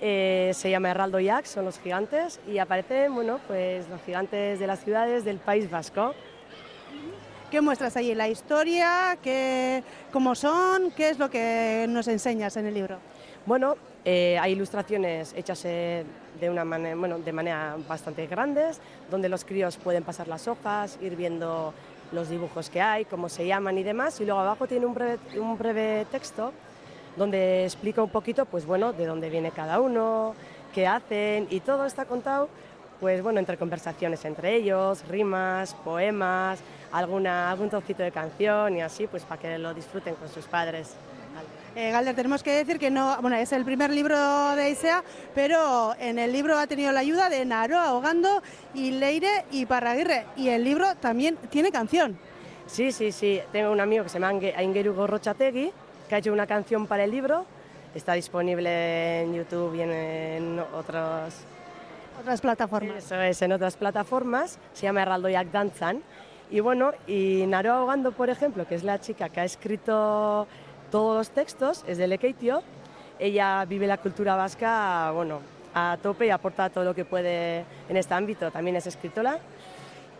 Eh, 0.00 0.50
se 0.54 0.70
llama 0.70 0.90
Heraldo 0.90 1.20
Jack, 1.20 1.44
son 1.44 1.64
los 1.64 1.78
gigantes, 1.78 2.40
y 2.48 2.58
aparecen 2.58 3.14
bueno, 3.14 3.38
pues, 3.46 3.88
los 3.88 4.02
gigantes 4.02 4.58
de 4.58 4.66
las 4.66 4.82
ciudades 4.82 5.24
del 5.24 5.36
País 5.36 5.70
Vasco. 5.70 6.14
¿Qué 7.52 7.60
muestras 7.60 7.98
ahí? 7.98 8.14
¿La 8.14 8.28
historia? 8.28 9.18
¿Qué, 9.22 9.84
¿Cómo 10.10 10.34
son? 10.34 10.90
¿Qué 10.92 11.10
es 11.10 11.18
lo 11.18 11.28
que 11.28 11.84
nos 11.86 12.08
enseñas 12.08 12.56
en 12.56 12.64
el 12.64 12.72
libro? 12.72 12.96
Bueno, 13.44 13.76
eh, 14.06 14.38
hay 14.40 14.52
ilustraciones 14.52 15.34
hechas 15.36 15.62
eh, 15.66 16.02
de, 16.40 16.48
una 16.48 16.64
manera, 16.64 16.96
bueno, 16.96 17.18
de 17.18 17.30
manera 17.30 17.76
bastante 17.86 18.26
grandes, 18.26 18.80
donde 19.10 19.28
los 19.28 19.44
críos 19.44 19.76
pueden 19.76 20.02
pasar 20.02 20.28
las 20.28 20.48
hojas, 20.48 20.98
ir 21.02 21.14
viendo 21.14 21.74
los 22.10 22.30
dibujos 22.30 22.70
que 22.70 22.80
hay, 22.80 23.04
cómo 23.04 23.28
se 23.28 23.46
llaman 23.46 23.76
y 23.76 23.82
demás, 23.82 24.18
y 24.22 24.24
luego 24.24 24.40
abajo 24.40 24.66
tiene 24.66 24.86
un 24.86 24.94
breve, 24.94 25.18
un 25.38 25.58
breve 25.58 26.06
texto 26.10 26.54
donde 27.18 27.64
explica 27.64 28.02
un 28.02 28.08
poquito, 28.08 28.46
pues 28.46 28.64
bueno, 28.64 28.94
de 28.94 29.04
dónde 29.04 29.28
viene 29.28 29.50
cada 29.50 29.78
uno, 29.78 30.34
qué 30.74 30.86
hacen, 30.86 31.48
y 31.50 31.60
todo 31.60 31.84
está 31.84 32.06
contado 32.06 32.48
pues 33.02 33.20
bueno, 33.20 33.40
entre 33.40 33.56
conversaciones 33.56 34.24
entre 34.24 34.54
ellos, 34.54 35.04
rimas, 35.08 35.74
poemas, 35.84 36.60
alguna, 36.92 37.50
algún 37.50 37.70
trocito 37.70 38.02
de 38.02 38.12
canción 38.12 38.76
y 38.76 38.82
así, 38.82 39.06
pues 39.06 39.24
para 39.24 39.40
que 39.40 39.58
lo 39.58 39.74
disfruten 39.74 40.14
con 40.14 40.28
sus 40.28 40.46
padres. 40.46 40.94
Eh, 41.74 41.90
Galder, 41.90 42.14
tenemos 42.14 42.42
que 42.42 42.50
decir 42.50 42.78
que 42.78 42.90
no, 42.90 43.16
bueno, 43.22 43.36
es 43.36 43.50
el 43.52 43.64
primer 43.64 43.90
libro 43.90 44.16
de 44.54 44.64
Aisea, 44.64 45.02
pero 45.34 45.94
en 45.98 46.18
el 46.18 46.30
libro 46.30 46.58
ha 46.58 46.66
tenido 46.66 46.92
la 46.92 47.00
ayuda 47.00 47.30
de 47.30 47.46
Naroa 47.46 47.86
Ahogando 47.86 48.42
y 48.74 48.90
Leire 48.90 49.46
y 49.50 49.64
Parraguirre. 49.64 50.26
Y 50.36 50.50
el 50.50 50.64
libro 50.64 50.94
también 50.96 51.36
tiene 51.48 51.72
canción. 51.72 52.18
Sí, 52.66 52.92
sí, 52.92 53.10
sí. 53.10 53.40
Tengo 53.52 53.72
un 53.72 53.80
amigo 53.80 54.04
que 54.04 54.10
se 54.10 54.20
llama 54.20 54.38
Aingeru 54.54 54.92
Gorrochategui, 54.92 55.72
que 56.08 56.14
ha 56.14 56.18
hecho 56.18 56.32
una 56.32 56.46
canción 56.46 56.86
para 56.86 57.04
el 57.04 57.10
libro. 57.10 57.46
Está 57.94 58.12
disponible 58.12 59.22
en 59.22 59.34
YouTube 59.34 59.74
y 59.74 59.80
en, 59.80 59.90
en 59.90 60.60
otros... 60.74 61.34
Otras 62.20 62.40
plataformas. 62.42 63.04
Eso 63.04 63.20
es, 63.20 63.40
en 63.40 63.52
otras 63.52 63.76
plataformas. 63.76 64.58
Se 64.74 64.82
llama 64.82 65.02
Erraldoiak 65.02 65.50
Danzan. 65.50 66.02
Y 66.52 66.60
bueno, 66.60 66.92
y 67.06 67.44
Naroa 67.48 67.76
Ahogando, 67.78 68.12
por 68.12 68.28
ejemplo, 68.28 68.66
que 68.68 68.74
es 68.74 68.84
la 68.84 69.00
chica 69.00 69.30
que 69.30 69.40
ha 69.40 69.44
escrito 69.44 70.46
todos 70.90 71.16
los 71.16 71.30
textos, 71.30 71.82
es 71.88 71.96
de 71.96 72.06
Lekeitio. 72.06 72.62
Ella 73.18 73.64
vive 73.64 73.86
la 73.86 73.96
cultura 73.96 74.36
vasca, 74.36 75.10
bueno, 75.12 75.40
a 75.74 75.96
tope 76.02 76.26
y 76.26 76.30
aporta 76.30 76.68
todo 76.68 76.84
lo 76.84 76.94
que 76.94 77.06
puede 77.06 77.64
en 77.88 77.96
este 77.96 78.12
ámbito. 78.12 78.50
También 78.50 78.76
es 78.76 78.86
escritora. 78.86 79.38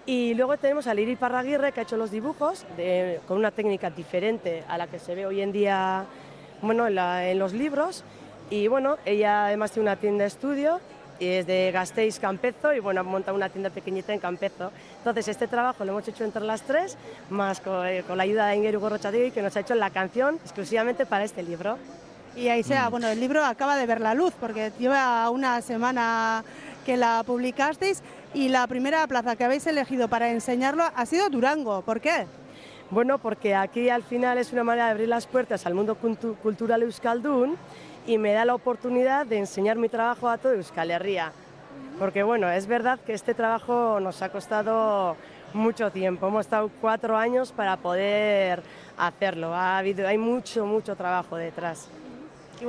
Y 0.07 0.33
luego 0.35 0.57
tenemos 0.57 0.87
a 0.87 0.95
Liri 0.95 1.17
Parraguirre, 1.17 1.73
que 1.73 1.81
ha 1.81 1.83
hecho 1.83 1.97
los 1.99 2.11
dibujos 2.11 2.65
de- 2.79 3.21
con 3.29 3.37
una 3.37 3.51
técnica 3.51 3.91
diferente 3.91 4.65
a 4.69 4.79
la 4.79 4.87
que 4.87 4.99
se 4.99 5.15
ve 5.15 5.27
hoy 5.27 5.43
en 5.43 5.53
día 5.53 6.07
bueno, 6.63 6.87
en, 6.87 6.95
la- 6.95 7.29
en 7.29 7.39
los 7.39 7.53
libros. 7.53 8.05
Y 8.49 8.69
bueno, 8.69 8.97
ella 9.05 9.47
además 9.47 9.71
tiene 9.73 9.89
una 9.91 9.97
tienda 9.97 10.23
de 10.23 10.29
estudio 10.29 10.81
y 11.23 11.29
es 11.29 11.47
de 11.47 11.71
Gasteiz 11.73 12.19
Campezo 12.19 12.75
y 12.75 12.81
bueno, 12.81 13.01
ha 13.01 13.05
montado 13.05 13.37
una 13.37 13.49
tienda 13.49 13.71
pequeñita 13.71 14.13
en 14.13 14.19
Campezo. 14.19 14.73
Entonces 14.99 15.29
este 15.29 15.47
trabajo 15.47 15.85
lo 15.85 15.93
hemos 15.93 16.09
hecho 16.09 16.25
entre 16.25 16.43
las 16.43 16.63
tres, 16.63 16.99
más 17.31 17.61
con, 17.61 17.87
eh, 17.87 18.03
con 18.07 18.17
la 18.17 18.25
ayuda 18.25 18.49
de 18.49 18.57
Ingeru 18.57 18.81
Gorrochategui, 18.81 19.31
que 19.31 19.41
nos 19.41 19.57
ha 19.57 19.61
hecho 19.61 19.77
la 19.77 19.91
canción 19.91 20.35
exclusivamente 20.43 21.07
para 21.07 21.23
este 21.25 21.45
libro. 21.45 21.79
Y 22.35 22.49
ahí 22.49 22.65
sea, 22.65 22.89
bueno, 22.89 23.07
el 23.07 23.21
libro 23.21 23.45
acaba 23.45 23.77
de 23.77 23.87
ver 23.87 24.01
la 24.01 24.15
luz 24.15 24.33
porque 24.41 24.73
lleva 24.81 25.31
una 25.31 25.61
semana 25.61 26.43
que 26.85 26.97
la 26.97 27.23
publicasteis 27.25 28.03
y 28.35 28.49
la 28.49 28.67
primera 28.67 29.07
plaza 29.07 29.37
que 29.37 29.45
habéis 29.45 29.67
elegido 29.69 30.09
para 30.09 30.31
enseñarlo 30.31 30.83
ha 30.93 31.07
sido 31.07 31.29
Durango. 31.29 31.83
¿Por 31.83 32.01
qué? 32.01 32.27
Bueno, 32.91 33.19
porque 33.19 33.55
aquí 33.55 33.89
al 33.91 34.03
final 34.03 34.39
es 34.39 34.53
una 34.53 34.65
manera 34.65 34.87
de 34.87 34.91
abrir 34.91 35.09
las 35.09 35.27
puertas 35.27 35.67
al 35.67 35.75
mundo 35.75 35.97
cultu- 36.03 36.37
cultural 36.37 36.83
euskaldun 36.83 37.57
y 38.07 38.19
me 38.19 38.33
da 38.33 38.45
la 38.45 38.55
oportunidad 38.55 39.27
de 39.27 39.39
enseñar 39.39 39.77
mi 39.77 39.89
trabajo 39.89 40.29
a 40.29 40.39
todo 40.39 40.55
Euskal 40.55 40.91
Herria. 40.91 41.33
Porque 41.99 42.23
bueno, 42.23 42.51
es 42.51 42.67
verdad 42.67 42.99
que 43.01 43.13
este 43.13 43.35
trabajo 43.35 44.01
nos 44.01 44.23
ha 44.23 44.31
costado 44.31 45.17
mucho 45.55 45.91
tiempo. 45.91 46.27
Hemos 46.27 46.47
estado 46.47 46.71
cuatro 46.81 47.17
años 47.17 47.53
para 47.53 47.77
poder 47.77 48.63
hacerlo. 48.97 49.55
Ha 49.55 49.79
habido, 49.79 50.07
hay 50.09 50.19
mucho, 50.19 50.67
mucho 50.67 50.97
trabajo 50.97 51.37
detrás. 51.37 51.89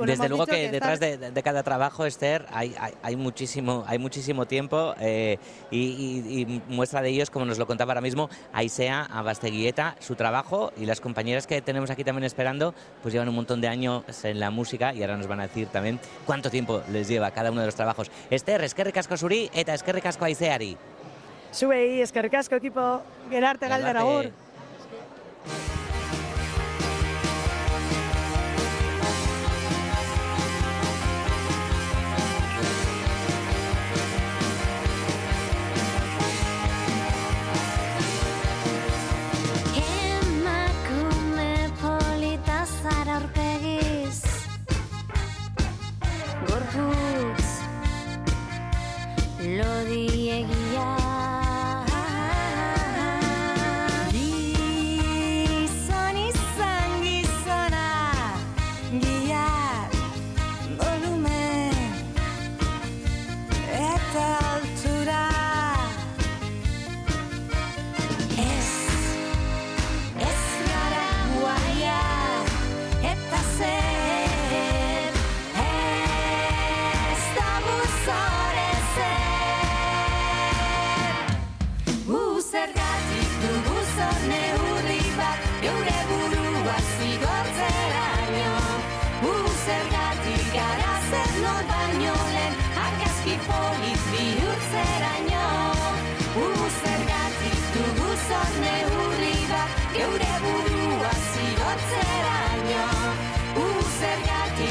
Desde 0.02 0.28
luego 0.28 0.46
que, 0.46 0.70
detrás 0.70 1.00
de, 1.00 1.16
de 1.18 1.42
cada 1.42 1.62
trabajo, 1.62 2.04
Esther, 2.06 2.46
hay, 2.52 2.74
hay, 2.78 2.92
hay 3.02 3.16
muchísimo, 3.16 3.84
hay 3.86 3.98
muchísimo 3.98 4.46
tiempo 4.46 4.94
eh, 5.00 5.38
y, 5.70 5.78
y- 5.78 6.40
y 6.42 6.62
muestra 6.68 7.00
de 7.02 7.10
ello 7.10 7.22
es, 7.22 7.30
como 7.30 7.44
nos 7.44 7.58
lo 7.58 7.66
contaba 7.66 7.92
ahora 7.92 8.00
mismo, 8.00 8.28
Aisea 8.52 9.04
Abasteguieta, 9.10 9.96
su 10.00 10.14
trabajo 10.16 10.72
y 10.76 10.86
las 10.86 11.00
compañeras 11.00 11.46
que 11.46 11.60
tenemos 11.62 11.90
aquí 11.90 12.04
también 12.04 12.24
esperando, 12.24 12.74
pues 13.02 13.12
llevan 13.12 13.28
un 13.28 13.34
montón 13.36 13.60
de 13.60 13.68
años 13.68 14.04
en 14.24 14.40
la 14.40 14.50
música 14.50 14.92
y 14.94 15.02
ahora 15.02 15.16
nos 15.16 15.26
van 15.26 15.40
a 15.40 15.44
decir 15.48 15.68
también 15.68 15.98
cuánto 16.26 16.50
tiempo 16.50 16.82
les 16.90 17.08
lleva 17.08 17.30
cada 17.30 17.50
uno 17.50 17.60
de 17.60 17.66
los 17.66 17.74
trabajos. 17.74 18.10
Esther, 18.30 18.62
eskerrik 18.64 18.96
asko 18.96 19.16
zuri 19.16 19.50
eta 19.54 19.74
eskerrik 19.74 20.06
asko 20.06 20.24
Aiseari. 20.24 20.76
Zuei, 21.52 22.00
eskerrik 22.02 22.34
asko 22.34 22.56
equipo. 22.56 23.02
Gerarte 23.30 23.68
Galder, 23.68 24.32
eraño 94.96 95.46
un 96.44 96.58
ser 96.80 97.00
gratis 97.10 97.60
tu 97.74 97.82
busos 97.98 98.50
me 98.62 98.76
obliga 99.02 99.62
que 99.92 100.00
ahora 100.04 100.32
duro 100.44 101.06
así 101.14 101.46
va 101.60 101.72
a 101.72 101.78
ser 101.92 102.22
año 102.52 102.84
un 103.64 103.78
ser 103.98 104.18
aquí 104.42 104.68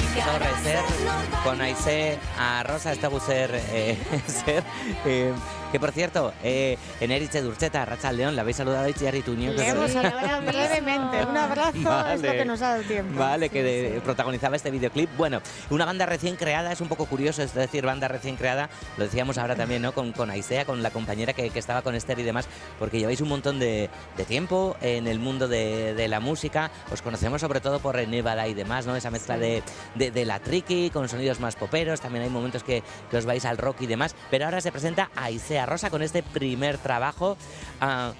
que 5.73 5.79
por 5.79 5.91
cierto, 5.91 6.31
eh, 6.43 6.77
en 7.01 7.11
Durcheta, 7.41 7.83
Racha 7.83 8.11
León, 8.11 8.35
la 8.35 8.43
habéis 8.43 8.57
saludado 8.57 8.85
a 8.85 8.89
Itziar 8.89 9.15
Tuño. 9.23 9.51
Le 9.53 9.69
hemos 9.69 9.89
saludado 9.89 10.41
brevemente. 10.45 11.25
Un 11.25 11.35
abrazo 11.35 11.71
es 11.77 11.81
lo 11.83 11.89
Vale. 11.89 12.37
que 12.37 12.45
nos 12.45 12.61
ha 12.61 12.69
dado 12.69 12.83
tiempo. 12.83 13.19
Vale, 13.19 13.49
que 13.49 13.63
de- 13.63 14.01
protagonizaba 14.01 14.55
este 14.55 14.69
videoclip. 14.69 15.09
Bueno, 15.17 15.41
una 15.71 15.85
banda 15.85 16.05
recién 16.05 16.35
creada, 16.35 16.71
es 16.71 16.79
un 16.79 16.89
poco 16.89 17.07
curioso, 17.07 17.41
es 17.41 17.55
decir, 17.55 17.83
banda 17.87 18.07
recién 18.07 18.35
creada, 18.35 18.69
lo 18.97 19.05
decíamos 19.05 19.39
ahora 19.39 19.55
también, 19.55 19.81
¿no? 19.81 19.93
Con, 19.93 20.11
con 20.11 20.29
Aisea, 20.29 20.65
con 20.65 20.83
la 20.83 20.91
compañera 20.91 21.33
que, 21.33 21.49
que 21.49 21.57
estaba 21.57 21.81
con 21.81 21.95
Esther 21.95 22.19
y 22.19 22.23
demás, 22.23 22.47
porque 22.77 22.99
lleváis 22.99 23.19
un 23.21 23.29
montón 23.29 23.57
de, 23.57 23.89
de 24.15 24.25
tiempo 24.25 24.77
en 24.79 25.07
el 25.07 25.17
mundo 25.17 25.47
de, 25.47 25.95
de 25.95 26.07
la 26.07 26.19
música, 26.19 26.69
os 26.91 27.01
conocemos 27.01 27.41
sobre 27.41 27.61
todo 27.61 27.79
por 27.79 27.95
Nevada 28.07 28.47
y 28.47 28.53
demás, 28.53 28.85
¿no? 28.85 28.95
Esa 28.95 29.09
mezcla 29.09 29.39
de, 29.39 29.63
de, 29.95 30.11
de 30.11 30.25
la 30.25 30.37
tricky 30.39 30.91
con 30.91 31.09
sonidos 31.09 31.39
más 31.39 31.55
poperos, 31.55 31.99
también 31.99 32.23
hay 32.25 32.29
momentos 32.29 32.63
que, 32.63 32.83
que 33.09 33.17
os 33.17 33.25
vais 33.25 33.43
al 33.45 33.57
rock 33.57 33.81
y 33.81 33.87
demás, 33.87 34.15
pero 34.29 34.45
ahora 34.45 34.61
se 34.61 34.71
presenta 34.71 35.09
Aisea 35.15 35.62
Rosa 35.65 35.89
con 35.89 36.01
este 36.01 36.23
primer 36.23 36.77
trabajo. 36.77 37.37
Ah, 37.81 38.11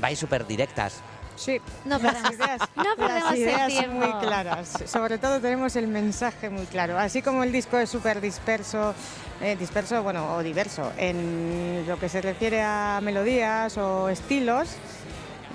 vais 0.00 0.18
súper 0.18 0.46
directas. 0.46 1.00
Sí, 1.36 1.58
No 1.86 1.98
las 1.98 2.12
perdemos- 2.16 2.32
ideas, 2.34 2.60
no 2.76 2.96
perdemos 2.96 3.22
las 3.24 3.32
el 3.32 3.38
ideas 3.38 3.72
son 3.72 3.82
tiempo. 3.84 4.06
muy 4.06 4.12
claras. 4.26 4.72
Sobre 4.84 5.16
todo 5.16 5.40
tenemos 5.40 5.74
el 5.76 5.86
mensaje 5.88 6.50
muy 6.50 6.66
claro. 6.66 6.98
Así 6.98 7.22
como 7.22 7.42
el 7.44 7.50
disco 7.52 7.78
es 7.78 7.88
súper 7.88 8.20
disperso, 8.20 8.94
eh, 9.40 9.56
disperso, 9.58 10.02
bueno, 10.02 10.34
o 10.34 10.42
diverso, 10.42 10.92
en 10.98 11.84
lo 11.88 11.98
que 11.98 12.10
se 12.10 12.20
refiere 12.20 12.60
a 12.62 13.00
melodías 13.02 13.78
o 13.78 14.10
estilos, 14.10 14.68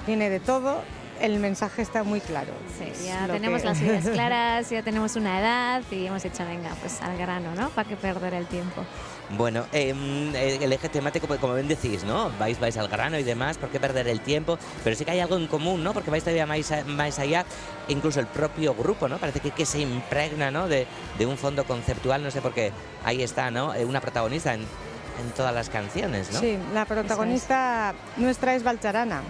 tiene 0.08 0.30
de 0.32 0.40
todo. 0.40 0.82
El 1.22 1.40
mensaje 1.40 1.82
está 1.84 2.04
muy 2.04 2.20
claro. 2.20 2.52
Sí, 2.78 3.06
ya 3.06 3.28
tenemos 3.28 3.62
que- 3.62 3.68
las 3.68 3.80
ideas 3.82 4.06
claras, 4.14 4.70
ya 4.72 4.82
tenemos 4.82 5.16
una 5.16 5.40
edad 5.40 5.84
y 5.92 6.08
hemos 6.08 6.26
hecho, 6.26 6.44
venga, 6.46 6.72
pues 6.82 7.00
al 7.02 7.16
grano, 7.18 7.54
¿no? 7.56 7.70
¿Para 7.70 7.88
qué 7.88 7.96
perder 7.96 8.34
el 8.34 8.48
tiempo? 8.48 8.84
Bueno, 9.32 9.66
em, 9.72 10.36
eh, 10.36 10.60
el 10.62 10.72
eje 10.72 10.88
temático, 10.88 11.26
pues, 11.28 11.40
como 11.40 11.56
bien 11.56 11.68
decís, 11.68 12.04
¿no? 12.04 12.30
Vais, 12.40 12.60
vais 12.60 12.78
al 12.78 12.88
grano 12.88 13.18
y 13.18 13.24
demás, 13.24 13.58
¿por 13.58 13.70
qué 13.70 13.80
perder 13.80 14.08
el 14.08 14.22
tiempo? 14.22 14.58
Pero 14.84 14.96
sí 14.96 15.04
que 15.04 15.12
hay 15.12 15.20
algo 15.20 15.36
en 15.38 15.48
común, 15.48 15.84
¿no? 15.84 15.94
Porque 15.94 16.12
vais 16.12 16.24
todavía 16.24 16.46
más, 16.46 16.86
más 16.86 17.18
allá, 17.20 17.44
incluso 17.88 18.20
el 18.20 18.28
propio 18.28 18.76
grupo, 18.76 19.08
¿no? 19.08 19.18
Parece 19.18 19.40
que, 19.40 19.52
que 19.52 19.66
se 19.66 19.80
impregna, 19.80 20.52
¿no? 20.52 20.68
De, 20.68 20.86
de 21.18 21.26
un 21.26 21.38
fondo 21.38 21.64
conceptual, 21.66 22.24
no 22.24 22.30
sé 22.30 22.42
por 22.42 22.54
qué. 22.54 22.72
Ahí 23.04 23.24
está, 23.24 23.50
¿no? 23.50 23.74
Eh, 23.74 23.84
Una 23.84 24.00
protagonista 24.00 24.54
en, 24.54 24.62
en 24.62 25.32
todas 25.36 25.54
las 25.56 25.70
canciones, 25.70 26.32
¿no? 26.32 26.40
Sí, 26.40 26.58
la 26.74 26.86
protagonista 26.86 27.96
nuestra 28.18 28.54
es 28.54 28.64
Valcharana. 28.64 29.22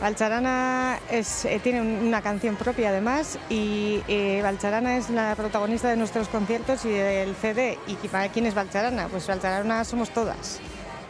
Valcharana 0.00 1.00
es, 1.10 1.44
eh, 1.44 1.60
tiene 1.62 1.80
un- 1.80 2.06
una 2.06 2.22
canción 2.22 2.54
propia 2.56 2.90
además 2.90 3.38
y 3.50 4.00
eh, 4.06 4.40
Valcharana 4.42 4.96
es 4.96 5.10
la 5.10 5.34
protagonista 5.34 5.88
de 5.88 5.96
nuestros 5.96 6.28
conciertos 6.28 6.84
y 6.84 6.90
del 6.90 7.34
CD. 7.34 7.78
¿Y 7.88 7.94
para 8.08 8.28
quién 8.28 8.46
es 8.46 8.54
Valcharana? 8.54 9.08
Pues 9.08 9.26
Valcharana 9.26 9.84
somos 9.84 10.10
todas. 10.10 10.60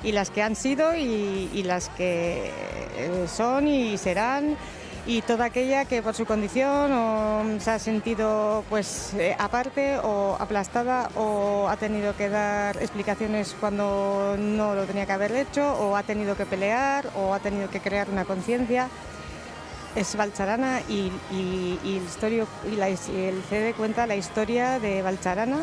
y 0.00 0.12
las 0.12 0.30
que 0.30 0.42
han 0.44 0.54
sido 0.54 0.94
y, 0.94 1.50
y 1.52 1.64
las 1.64 1.88
que 1.88 2.52
eh, 2.96 3.26
son 3.26 3.66
y 3.66 3.98
serán 3.98 4.56
y 5.08 5.22
toda 5.22 5.46
aquella 5.46 5.86
que 5.86 6.02
por 6.02 6.14
su 6.14 6.26
condición 6.26 7.58
se 7.60 7.70
ha 7.70 7.78
sentido 7.78 8.62
pues 8.68 9.14
eh, 9.14 9.34
aparte 9.38 9.96
o 10.04 10.36
aplastada 10.38 11.08
o 11.16 11.66
ha 11.66 11.78
tenido 11.78 12.14
que 12.14 12.28
dar 12.28 12.76
explicaciones 12.76 13.56
cuando 13.58 14.36
no 14.38 14.74
lo 14.74 14.84
tenía 14.84 15.06
que 15.06 15.12
haber 15.12 15.32
hecho 15.32 15.72
o 15.80 15.96
ha 15.96 16.02
tenido 16.02 16.36
que 16.36 16.44
pelear 16.44 17.08
o 17.16 17.32
ha 17.32 17.38
tenido 17.38 17.70
que 17.70 17.80
crear 17.80 18.10
una 18.10 18.26
conciencia. 18.26 18.90
Es 19.96 20.14
Valcharana 20.14 20.82
y, 20.90 21.10
el, 21.32 22.82
el 23.16 23.42
CD 23.48 23.72
cuenta 23.72 24.06
la 24.06 24.14
historia 24.14 24.78
de 24.78 25.00
Valcharana 25.00 25.60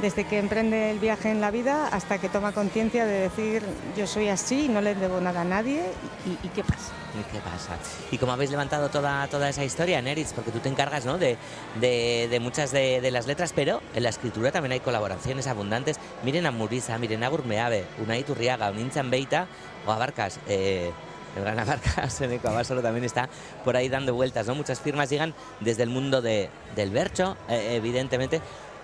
desde 0.00 0.24
que 0.24 0.38
emprende 0.38 0.90
el 0.90 0.98
viaje 0.98 1.30
en 1.30 1.40
la 1.40 1.50
vida 1.50 1.88
hasta 1.88 2.18
que 2.18 2.28
toma 2.28 2.52
conciencia 2.52 3.06
de 3.06 3.20
decir 3.20 3.62
yo 3.96 4.06
soy 4.06 4.28
así, 4.28 4.68
no 4.68 4.80
le 4.80 4.94
debo 4.94 5.20
nada 5.20 5.42
a 5.42 5.44
nadie 5.44 5.82
y, 6.26 6.46
y 6.46 6.50
qué 6.50 6.62
pasa. 6.62 6.92
¿Y 7.18 7.32
qué 7.32 7.40
pasa? 7.40 7.76
¿Y 8.10 8.18
cómo 8.18 8.32
habéis 8.32 8.50
levantado 8.50 8.90
toda, 8.90 9.26
toda 9.28 9.48
esa 9.48 9.64
historia, 9.64 10.00
Neritz? 10.02 10.32
Porque 10.32 10.50
tú 10.50 10.60
te 10.60 10.68
encargas 10.68 11.06
¿no? 11.06 11.18
de, 11.18 11.36
de, 11.80 12.38
muchas 12.40 12.70
de, 12.70 13.08
las 13.10 13.26
letras, 13.26 13.52
pero 13.54 13.80
en 13.94 14.02
la 14.02 14.10
escritura 14.10 14.52
también 14.52 14.72
hay 14.72 14.80
colaboraciones 14.80 15.46
abundantes. 15.46 15.98
Miren 16.22 16.46
a 16.46 16.50
Murisa, 16.50 16.98
miren 16.98 17.24
a 17.24 17.28
Gurmeave, 17.28 17.86
Unai 18.02 18.24
Turriaga, 18.24 18.70
Unintzan 18.70 19.10
Beita 19.10 19.46
o 19.86 19.92
Abarcas. 19.92 20.38
Eh, 20.48 20.92
el 21.36 21.42
gran 21.42 21.58
Abarcas, 21.58 22.20
en 22.20 22.40
Abasolo 22.44 22.82
también 22.82 23.04
está 23.04 23.28
por 23.64 23.76
ahí 23.76 23.88
dando 23.88 24.14
vueltas, 24.14 24.46
¿no? 24.46 24.54
Muchas 24.54 24.80
firmas 24.80 25.08
llegan 25.08 25.34
desde 25.60 25.84
el 25.84 25.90
mundo 25.90 26.20
de, 26.20 26.50
del 26.76 26.90
bercho, 26.90 27.36
eh, 27.48 27.74
evidentemente. 27.76 28.40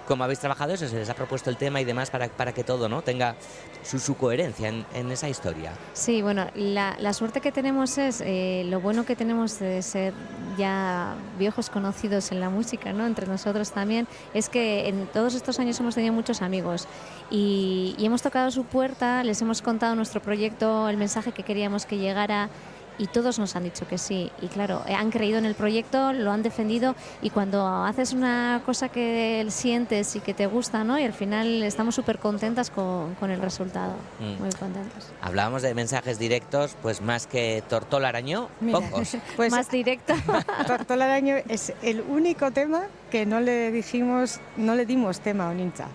¿Cómo 0.06 0.24
habéis 0.24 0.38
trabajado 0.38 0.74
eso? 0.74 0.86
¿Se 0.86 0.96
les 0.96 1.08
ha 1.08 1.14
propuesto 1.14 1.50
el 1.50 1.56
tema 1.56 1.80
y 1.80 1.84
demás 1.84 2.10
para, 2.10 2.28
para 2.28 2.52
que 2.52 2.62
todo 2.62 2.88
¿no? 2.88 3.02
tenga 3.02 3.36
su, 3.82 4.16
coherencia 4.16 4.68
en, 4.68 4.84
en 4.94 5.10
esa 5.10 5.28
historia? 5.28 5.72
Sí, 5.94 6.20
bueno, 6.20 6.46
la, 6.54 6.96
la 7.00 7.12
suerte 7.12 7.40
que 7.40 7.52
tenemos 7.52 7.96
es 7.98 8.22
eh, 8.24 8.64
lo 8.68 8.80
bueno 8.80 9.04
que 9.04 9.16
tenemos 9.16 9.58
de 9.58 9.82
ser 9.82 10.12
ya 10.58 11.14
viejos 11.38 11.70
conocidos 11.70 12.32
en 12.32 12.40
la 12.40 12.50
música, 12.50 12.92
¿no? 12.92 13.06
Entre 13.06 13.26
nosotros 13.26 13.72
también, 13.72 14.06
es 14.34 14.48
que 14.48 14.88
en 14.88 15.06
todos 15.06 15.34
estos 15.34 15.58
años 15.58 15.78
hemos 15.80 15.94
tenido 15.94 16.12
muchos 16.12 16.42
amigos 16.42 16.86
y, 17.30 17.94
y 17.98 18.04
hemos 18.06 18.22
tocado 18.22 18.50
su 18.50 18.64
puerta, 18.64 19.24
les 19.24 19.40
hemos 19.42 19.62
contado 19.62 19.94
nuestro 19.94 20.20
proyecto, 20.20 20.88
el 20.88 20.96
mensaje 20.96 21.32
que 21.32 21.42
queríamos 21.42 21.86
que 21.86 21.98
llegara. 21.98 22.50
Y 22.98 23.08
todos 23.08 23.38
nos 23.38 23.56
han 23.56 23.64
dicho 23.64 23.86
que 23.88 23.98
sí. 23.98 24.30
Y 24.40 24.46
claro, 24.48 24.82
eh, 24.86 24.94
han 24.94 25.10
creído 25.10 25.38
en 25.38 25.44
el 25.44 25.54
proyecto, 25.54 26.12
lo 26.12 26.30
han 26.30 26.42
defendido. 26.42 26.94
Y 27.22 27.30
cuando 27.30 27.66
haces 27.66 28.12
una 28.12 28.62
cosa 28.64 28.88
que 28.88 29.44
sientes 29.48 30.14
y 30.16 30.20
que 30.20 30.34
te 30.34 30.46
gusta, 30.46 30.84
¿no? 30.84 30.98
Y 30.98 31.04
al 31.04 31.12
final 31.12 31.62
estamos 31.62 31.94
súper 31.94 32.18
contentas 32.18 32.70
con, 32.70 33.14
con 33.16 33.30
el 33.30 33.40
resultado. 33.40 33.94
Mm. 34.20 34.42
Muy 34.42 34.52
contentas. 34.52 35.12
Hablábamos 35.20 35.62
de 35.62 35.74
mensajes 35.74 36.18
directos, 36.18 36.76
pues 36.82 37.00
más 37.00 37.26
que 37.26 37.62
Tortola 37.68 38.08
Arañó, 38.08 38.48
Mira, 38.60 38.80
pocos. 38.80 39.16
pues 39.36 39.50
Más 39.50 39.70
directo. 39.70 40.14
Tortola 40.66 41.06
Araño 41.06 41.36
es 41.48 41.72
el 41.82 42.00
único 42.02 42.50
tema 42.50 42.84
que 43.10 43.26
no 43.26 43.40
le 43.40 43.70
dijimos, 43.72 44.40
no 44.56 44.74
le 44.74 44.86
dimos 44.86 45.20
tema 45.20 45.48
a 45.48 45.50
Onincha. 45.50 45.86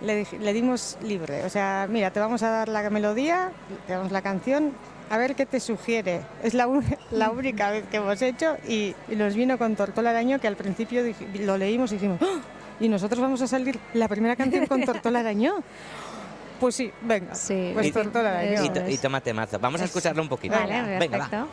Le, 0.00 0.26
le 0.40 0.52
dimos 0.54 0.96
libre. 1.02 1.44
O 1.44 1.50
sea, 1.50 1.86
mira, 1.90 2.10
te 2.10 2.20
vamos 2.20 2.42
a 2.42 2.50
dar 2.50 2.68
la 2.68 2.88
melodía, 2.88 3.50
te 3.86 3.92
damos 3.92 4.10
la 4.12 4.22
canción, 4.22 4.72
a 5.10 5.18
ver 5.18 5.34
qué 5.34 5.44
te 5.44 5.60
sugiere. 5.60 6.22
Es 6.42 6.54
la, 6.54 6.66
la 7.10 7.30
única 7.30 7.70
vez 7.70 7.84
que 7.90 7.98
hemos 7.98 8.22
hecho 8.22 8.56
y, 8.66 8.94
y 9.08 9.16
nos 9.16 9.34
vino 9.34 9.58
con 9.58 9.76
Tortola 9.76 10.12
que 10.38 10.48
al 10.48 10.56
principio 10.56 11.02
lo 11.40 11.58
leímos 11.58 11.90
y 11.92 11.96
dijimos, 11.96 12.18
"¡Ah! 12.22 12.40
y 12.80 12.88
nosotros 12.88 13.20
vamos 13.20 13.42
a 13.42 13.46
salir 13.46 13.78
la 13.92 14.08
primera 14.08 14.36
canción 14.36 14.66
con 14.66 14.82
Tortola. 14.84 15.22
Pues 16.60 16.74
sí, 16.76 16.92
venga. 17.02 17.34
pues 17.74 17.86
Y- 17.88 17.92
Tortola 17.92 18.44
y, 18.44 18.68
to- 18.70 18.88
y 18.88 18.98
tómate 18.98 19.32
mazo. 19.32 19.58
Vamos 19.58 19.80
a 19.80 19.84
Es- 19.84 19.90
escucharlo 19.90 20.22
un 20.22 20.28
poquito. 20.28 20.54
Vale, 20.54 20.98
Venga, 20.98 21.18
va. 21.18 21.28
perfecto. 21.28 21.48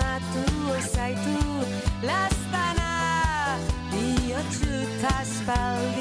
Samar 0.00 0.20
sumatu 0.32 0.80
zaitu 0.94 1.38
Lastana 2.02 2.90
bihotzu 3.92 4.72
taspaldi 5.02 5.99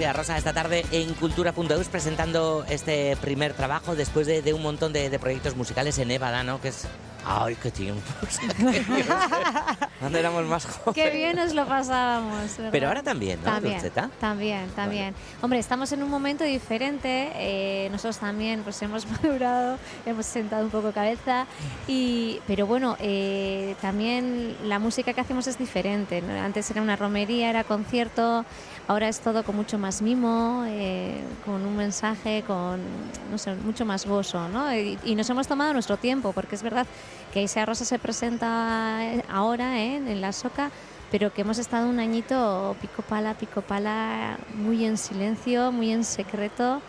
Sea 0.00 0.14
Rosa 0.14 0.38
esta 0.38 0.54
tarde 0.54 0.86
en 0.92 1.12
cultura.eus 1.12 1.88
presentando 1.88 2.64
este 2.70 3.18
primer 3.18 3.52
trabajo 3.52 3.94
después 3.94 4.26
de, 4.26 4.40
de 4.40 4.54
un 4.54 4.62
montón 4.62 4.94
de, 4.94 5.10
de 5.10 5.18
proyectos 5.18 5.56
musicales 5.56 5.98
en 5.98 6.10
Évada, 6.10 6.42
¿no? 6.42 6.58
Que 6.58 6.68
es... 6.68 6.88
¡Ay, 7.22 7.54
qué 7.62 7.70
tiempo! 7.70 8.00
Cuando 10.00 10.16
éramos 10.16 10.42
más 10.46 10.64
jóvenes. 10.64 10.94
Qué 10.94 11.10
bien 11.14 11.36
nos 11.36 11.52
lo 11.52 11.66
pasábamos. 11.66 12.56
¿verdad? 12.56 12.70
Pero 12.72 12.88
ahora 12.88 13.02
también, 13.02 13.38
¿no, 13.40 13.44
También, 13.44 13.74
Dulceta? 13.74 14.10
también, 14.18 14.70
también. 14.70 15.14
Hombre, 15.42 15.58
estamos 15.58 15.92
en 15.92 16.02
un 16.02 16.08
momento 16.08 16.44
diferente. 16.44 17.30
eh, 17.34 17.88
nosotros 17.92 18.16
también 18.16 18.62
pues 18.62 18.80
hemos 18.80 19.06
madurado, 19.22 19.78
hemos 20.06 20.24
sentado 20.24 20.64
un 20.64 20.70
poco 20.70 20.92
cabeza. 20.92 21.44
Y, 21.86 22.40
pero 22.46 22.66
bueno, 22.66 22.96
eh, 23.00 23.76
también 23.82 24.56
la 24.64 24.78
música 24.78 25.12
que 25.12 25.20
hacemos 25.20 25.46
es 25.46 25.58
diferente. 25.58 26.22
¿no? 26.22 26.32
Antes 26.40 26.70
era 26.70 26.80
una 26.80 26.96
romería, 26.96 27.50
era 27.50 27.64
concierto. 27.64 28.46
Ahora 28.90 29.06
es 29.08 29.20
todo 29.20 29.44
con 29.44 29.54
mucho 29.54 29.78
más 29.78 30.02
mimo, 30.02 30.64
eh, 30.66 31.22
con 31.46 31.64
un 31.64 31.76
mensaje, 31.76 32.42
con, 32.44 32.80
no 33.30 33.38
sé, 33.38 33.54
mucho 33.54 33.86
más 33.86 34.04
gozo, 34.04 34.48
¿no? 34.48 34.74
Y, 34.74 35.14
nos 35.14 35.30
hemos 35.30 35.46
tomado 35.46 35.72
nuestro 35.72 35.96
tiempo, 35.96 36.32
porque 36.32 36.56
es 36.56 36.62
verdad 36.64 36.88
que 37.32 37.40
Isea 37.40 37.64
Rosa 37.66 37.84
se 37.84 38.00
presenta 38.00 38.98
eh, 39.00 39.22
ahora 39.30 39.78
¿eh? 39.78 39.94
en 39.94 40.20
la 40.20 40.32
Soca, 40.32 40.72
pero 41.12 41.32
que 41.32 41.42
hemos 41.42 41.58
estado 41.58 41.88
un 41.88 42.00
añito 42.00 42.74
pico 42.80 43.02
pala, 43.02 43.34
pico 43.34 43.62
pala, 43.62 44.38
muy 44.56 44.84
en 44.84 44.98
silencio, 44.98 45.70
muy 45.70 45.92
en 45.92 46.02
secreto, 46.02 46.82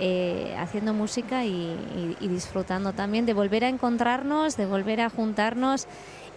eh, 0.00 0.56
haciendo 0.58 0.92
música 0.92 1.44
y- 1.44 2.16
y 2.18 2.26
disfrutando 2.26 2.92
también 2.94 3.26
de 3.26 3.32
volver 3.32 3.62
a 3.62 3.68
encontrarnos, 3.68 4.56
de 4.56 4.66
volver 4.66 5.00
a 5.00 5.08
juntarnos 5.08 5.86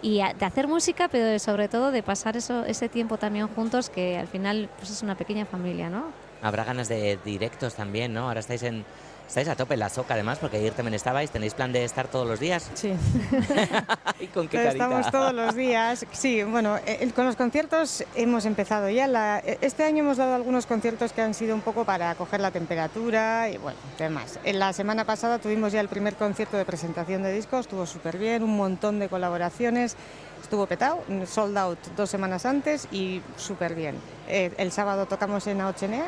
y 0.02 0.18
de 0.18 0.44
hacer 0.44 0.68
música, 0.68 1.08
pero 1.08 1.38
sobre 1.38 1.68
todo 1.68 1.90
de 1.90 2.02
pasar 2.02 2.36
eso, 2.36 2.64
ese 2.64 2.88
tiempo 2.88 3.18
también 3.18 3.48
juntos, 3.48 3.90
que 3.90 4.18
al 4.18 4.28
final 4.28 4.68
pues 4.78 4.90
es 4.90 5.02
una 5.02 5.16
pequeña 5.16 5.44
familia, 5.44 5.90
¿no? 5.90 6.04
Habrá 6.40 6.64
ganas 6.64 6.88
de 6.88 7.18
directos 7.24 7.74
también, 7.74 8.12
¿no? 8.12 8.28
Ahora 8.28 8.40
estáis 8.40 8.62
en... 8.62 8.84
Estáis 9.28 9.46
a 9.48 9.54
tope 9.56 9.74
en 9.74 9.80
la 9.80 9.90
soca, 9.90 10.14
además, 10.14 10.38
porque 10.38 10.56
ayer 10.56 10.72
también 10.72 10.94
estabais. 10.94 11.30
¿Tenéis 11.30 11.52
plan 11.52 11.70
de 11.70 11.84
estar 11.84 12.08
todos 12.08 12.26
los 12.26 12.40
días? 12.40 12.70
Sí. 12.72 12.94
¿Y 14.20 14.26
con 14.28 14.48
qué 14.48 14.56
carita? 14.56 14.84
Estamos 14.84 15.10
todos 15.12 15.34
los 15.34 15.54
días. 15.54 16.06
Sí, 16.12 16.42
bueno, 16.44 16.78
eh, 16.86 17.10
con 17.14 17.26
los 17.26 17.36
conciertos 17.36 18.04
hemos 18.14 18.46
empezado 18.46 18.88
ya. 18.88 19.06
La- 19.06 19.40
eh, 19.40 19.58
este 19.60 19.84
año 19.84 19.98
hemos 20.02 20.16
dado 20.16 20.34
algunos 20.34 20.64
conciertos 20.64 21.12
que 21.12 21.20
han 21.20 21.34
sido 21.34 21.54
un 21.54 21.60
poco 21.60 21.84
para 21.84 22.14
coger 22.14 22.40
la 22.40 22.50
temperatura 22.50 23.50
y 23.50 23.58
bueno, 23.58 23.78
demás. 23.98 24.38
En 24.44 24.58
la 24.58 24.72
semana 24.72 25.04
pasada 25.04 25.38
tuvimos 25.38 25.72
ya 25.72 25.80
el 25.80 25.88
primer 25.88 26.14
concierto 26.14 26.56
de 26.56 26.64
presentación 26.64 27.22
de 27.22 27.30
discos, 27.32 27.60
estuvo 27.60 27.84
súper 27.84 28.16
bien, 28.16 28.42
un 28.42 28.56
montón 28.56 28.98
de 28.98 29.08
colaboraciones. 29.10 29.94
Estuvo 30.42 30.66
petado, 30.66 31.02
sold 31.26 31.58
out 31.58 31.78
dos 31.96 32.08
semanas 32.08 32.46
antes 32.46 32.88
y 32.92 33.20
súper 33.36 33.74
bien. 33.74 33.96
Eh, 34.28 34.52
el 34.56 34.72
sábado 34.72 35.04
tocamos 35.06 35.46
en 35.48 35.60
Aochenea 35.60 36.06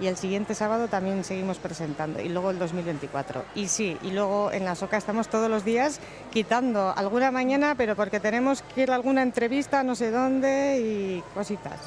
y 0.00 0.06
el 0.06 0.16
siguiente 0.16 0.54
sábado 0.54 0.88
también 0.88 1.24
seguimos 1.24 1.58
presentando 1.58 2.20
y 2.20 2.28
luego 2.28 2.50
el 2.50 2.58
2024. 2.58 3.44
Y 3.54 3.68
sí, 3.68 3.96
y 4.02 4.10
luego 4.10 4.52
en 4.52 4.64
la 4.64 4.74
Soca 4.74 4.96
estamos 4.96 5.28
todos 5.28 5.50
los 5.50 5.64
días 5.64 6.00
quitando 6.32 6.92
alguna 6.96 7.30
mañana, 7.30 7.74
pero 7.76 7.96
porque 7.96 8.20
tenemos 8.20 8.62
que 8.62 8.82
ir 8.82 8.90
a 8.90 8.94
alguna 8.94 9.22
entrevista 9.22 9.82
no 9.82 9.94
sé 9.94 10.10
dónde 10.10 10.78
y 10.80 11.22
cositas. 11.34 11.78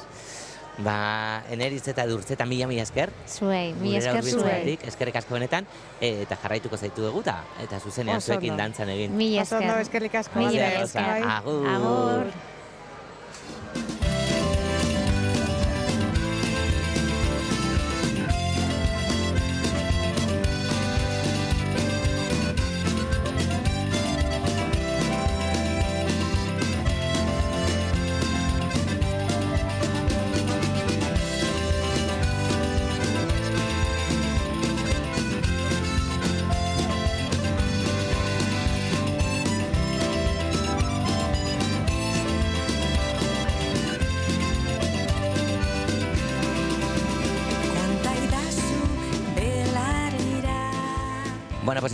Ba, 0.78 1.44
eneritz 1.50 1.88
eta 1.92 2.06
durtzeta 2.08 2.46
mila 2.48 2.66
mila 2.66 2.82
esker. 2.82 3.10
Zuei, 3.28 3.74
mila 3.74 3.98
esker 3.98 4.24
zuei. 4.24 4.78
eskerrik 4.80 5.18
asko 5.20 5.34
benetan, 5.36 5.66
eta 6.00 6.38
jarraituko 6.40 6.78
zaitu 6.80 7.04
dugu 7.04 7.20
eta, 7.20 7.42
eta 7.60 7.78
zuzenean 7.78 8.16
Oso 8.16 8.32
zuekin 8.32 8.56
dantzan 8.56 8.88
egin. 8.88 9.12
Mila 9.16 9.42
Oso 9.42 9.58
ondo, 9.58 9.74
esker. 9.74 9.82
eskerrik 9.82 10.14
asko. 10.14 10.38
Mila 10.40 10.72
esker. 10.80 11.28
Agur. 11.28 11.68
Agur. 11.68 12.51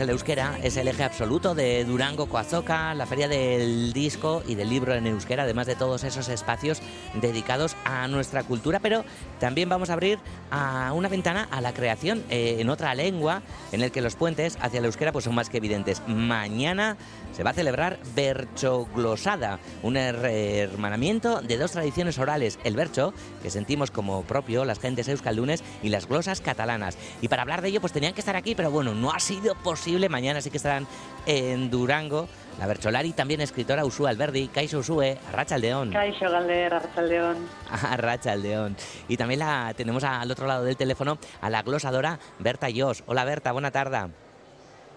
El 0.00 0.10
euskera 0.10 0.58
es 0.62 0.76
el 0.76 0.88
eje 0.88 1.02
absoluto 1.02 1.54
de 1.54 1.84
Durango 1.84 2.26
Coazoca, 2.26 2.94
la 2.94 3.06
feria 3.06 3.26
del 3.28 3.92
disco 3.92 4.42
y 4.46 4.54
del 4.54 4.68
libro 4.68 4.94
en 4.94 5.06
euskera, 5.06 5.42
además 5.44 5.66
de 5.66 5.74
todos 5.76 6.04
esos 6.04 6.28
espacios 6.28 6.80
dedicados 7.20 7.76
a 7.84 8.06
nuestra 8.08 8.42
cultura, 8.44 8.80
pero 8.80 9.04
también 9.40 9.68
vamos 9.68 9.90
a 9.90 9.94
abrir 9.94 10.18
a 10.50 10.92
una 10.94 11.08
ventana 11.08 11.48
a 11.50 11.60
la 11.60 11.72
creación 11.74 12.22
eh, 12.30 12.56
en 12.60 12.68
otra 12.70 12.94
lengua, 12.94 13.42
en 13.72 13.82
el 13.82 13.90
que 13.90 14.00
los 14.00 14.14
puentes 14.14 14.58
hacia 14.60 14.78
el 14.78 14.84
euskera 14.84 15.12
pues 15.12 15.24
son 15.24 15.34
más 15.34 15.48
que 15.48 15.56
evidentes. 15.56 16.02
Mañana 16.06 16.96
se 17.36 17.42
va 17.42 17.50
a 17.50 17.54
celebrar 17.54 17.98
Berchoglosada, 18.14 19.58
un 19.82 19.94
her- 19.96 20.24
hermanamiento 20.24 21.40
de 21.40 21.56
dos 21.56 21.72
tradiciones 21.72 22.18
orales, 22.18 22.58
el 22.64 22.76
bercho, 22.76 23.12
que 23.42 23.50
sentimos 23.50 23.90
como 23.90 24.22
propio 24.22 24.64
las 24.64 24.78
gentes 24.80 25.08
euskaldunes, 25.08 25.62
y 25.82 25.88
las 25.88 26.06
glosas 26.08 26.40
catalanas. 26.40 26.96
Y 27.22 27.28
para 27.28 27.42
hablar 27.42 27.62
de 27.62 27.68
ello, 27.68 27.80
pues 27.80 27.92
tenían 27.92 28.12
que 28.14 28.20
estar 28.20 28.36
aquí, 28.36 28.54
pero 28.54 28.70
bueno, 28.70 28.94
no 28.94 29.12
ha 29.12 29.20
sido 29.20 29.54
posible. 29.56 29.87
Mañana 30.08 30.42
sí 30.42 30.50
que 30.50 30.58
estarán 30.58 30.86
en 31.24 31.70
Durango. 31.70 32.28
La 32.58 32.66
bercholari, 32.66 33.12
también 33.12 33.40
escritora 33.40 33.84
Usue 33.84 34.10
Alberdi, 34.10 34.48
Kaixo 34.48 34.80
Usue, 34.80 35.16
Arrachaldeón. 35.32 35.92
Kaixo 35.92 36.30
Galder, 36.30 36.74
Arrachaldeón. 36.74 37.36
Arrachaldeón. 37.70 38.76
Y 39.08 39.16
también 39.16 39.40
la 39.40 39.72
tenemos 39.76 40.04
al 40.04 40.30
otro 40.30 40.46
lado 40.46 40.64
del 40.64 40.76
teléfono 40.76 41.18
a 41.40 41.48
la 41.48 41.62
glosadora 41.62 42.18
Berta 42.38 42.66
Jos. 42.74 43.02
Hola 43.06 43.24
Berta, 43.24 43.52
buena 43.52 43.70
tarde. 43.70 44.27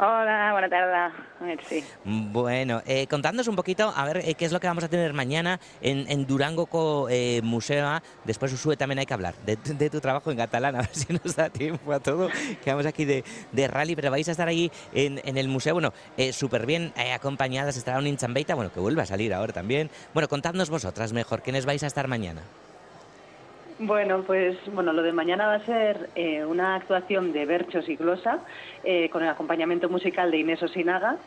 Hola, 0.03 0.49
buena 0.53 0.67
tarde. 0.67 1.13
Bueno, 2.05 2.81
eh, 2.87 3.05
contadnos 3.05 3.47
un 3.47 3.55
poquito, 3.55 3.93
a 3.95 4.03
ver 4.05 4.17
eh, 4.17 4.33
qué 4.33 4.45
es 4.45 4.51
lo 4.51 4.59
que 4.59 4.65
vamos 4.65 4.83
a 4.83 4.87
tener 4.87 5.13
mañana 5.13 5.59
en, 5.79 6.09
en 6.09 6.25
Durango 6.25 6.65
Co, 6.65 7.07
eh, 7.07 7.39
Museo. 7.43 8.01
Después, 8.23 8.51
Usue, 8.51 8.75
también 8.75 8.97
hay 8.97 9.05
que 9.05 9.13
hablar 9.13 9.35
de, 9.45 9.57
de 9.57 9.89
tu 9.91 10.01
trabajo 10.01 10.31
en 10.31 10.37
catalán, 10.37 10.75
a 10.75 10.79
ver 10.79 10.89
si 10.91 11.13
nos 11.13 11.35
da 11.35 11.51
tiempo 11.51 11.93
a 11.93 11.99
todo. 11.99 12.29
Quedamos 12.63 12.87
aquí 12.87 13.05
de, 13.05 13.23
rally, 13.67 13.95
pero 13.95 14.09
vais 14.09 14.27
a 14.27 14.31
estar 14.31 14.47
ahí 14.47 14.71
en, 14.91 15.21
en 15.23 15.37
el 15.37 15.47
museo. 15.47 15.75
Bueno, 15.75 15.93
súper 16.31 16.65
bien 16.65 16.93
eh, 16.97 17.13
acompañadas. 17.13 17.77
Estará 17.77 17.99
un 17.99 18.07
Inchambeita, 18.07 18.55
bueno, 18.55 18.73
que 18.73 18.79
vuelva 18.79 19.03
a 19.03 19.05
salir 19.05 19.35
ahora 19.35 19.53
también. 19.53 19.91
Bueno, 20.15 20.27
contadnos 20.27 20.71
vosotras 20.71 21.13
mejor, 21.13 21.43
¿quiénes 21.43 21.67
vais 21.67 21.83
a 21.83 21.87
estar 21.87 22.07
mañana? 22.07 22.41
Bueno, 23.83 24.23
pues 24.27 24.57
bueno, 24.73 24.93
lo 24.93 25.01
de 25.01 25.11
mañana 25.11 25.47
va 25.47 25.55
a 25.55 25.65
ser 25.65 26.09
eh, 26.15 26.45
una 26.45 26.75
actuación 26.75 27.33
de 27.33 27.45
Berchos 27.45 27.89
y 27.89 27.95
Glosa 27.95 28.39
eh, 28.83 29.09
con 29.09 29.23
el 29.23 29.29
acompañamiento 29.29 29.89
musical 29.89 30.29
de 30.29 30.37
Inés 30.37 30.61
Osinaga, 30.61 31.17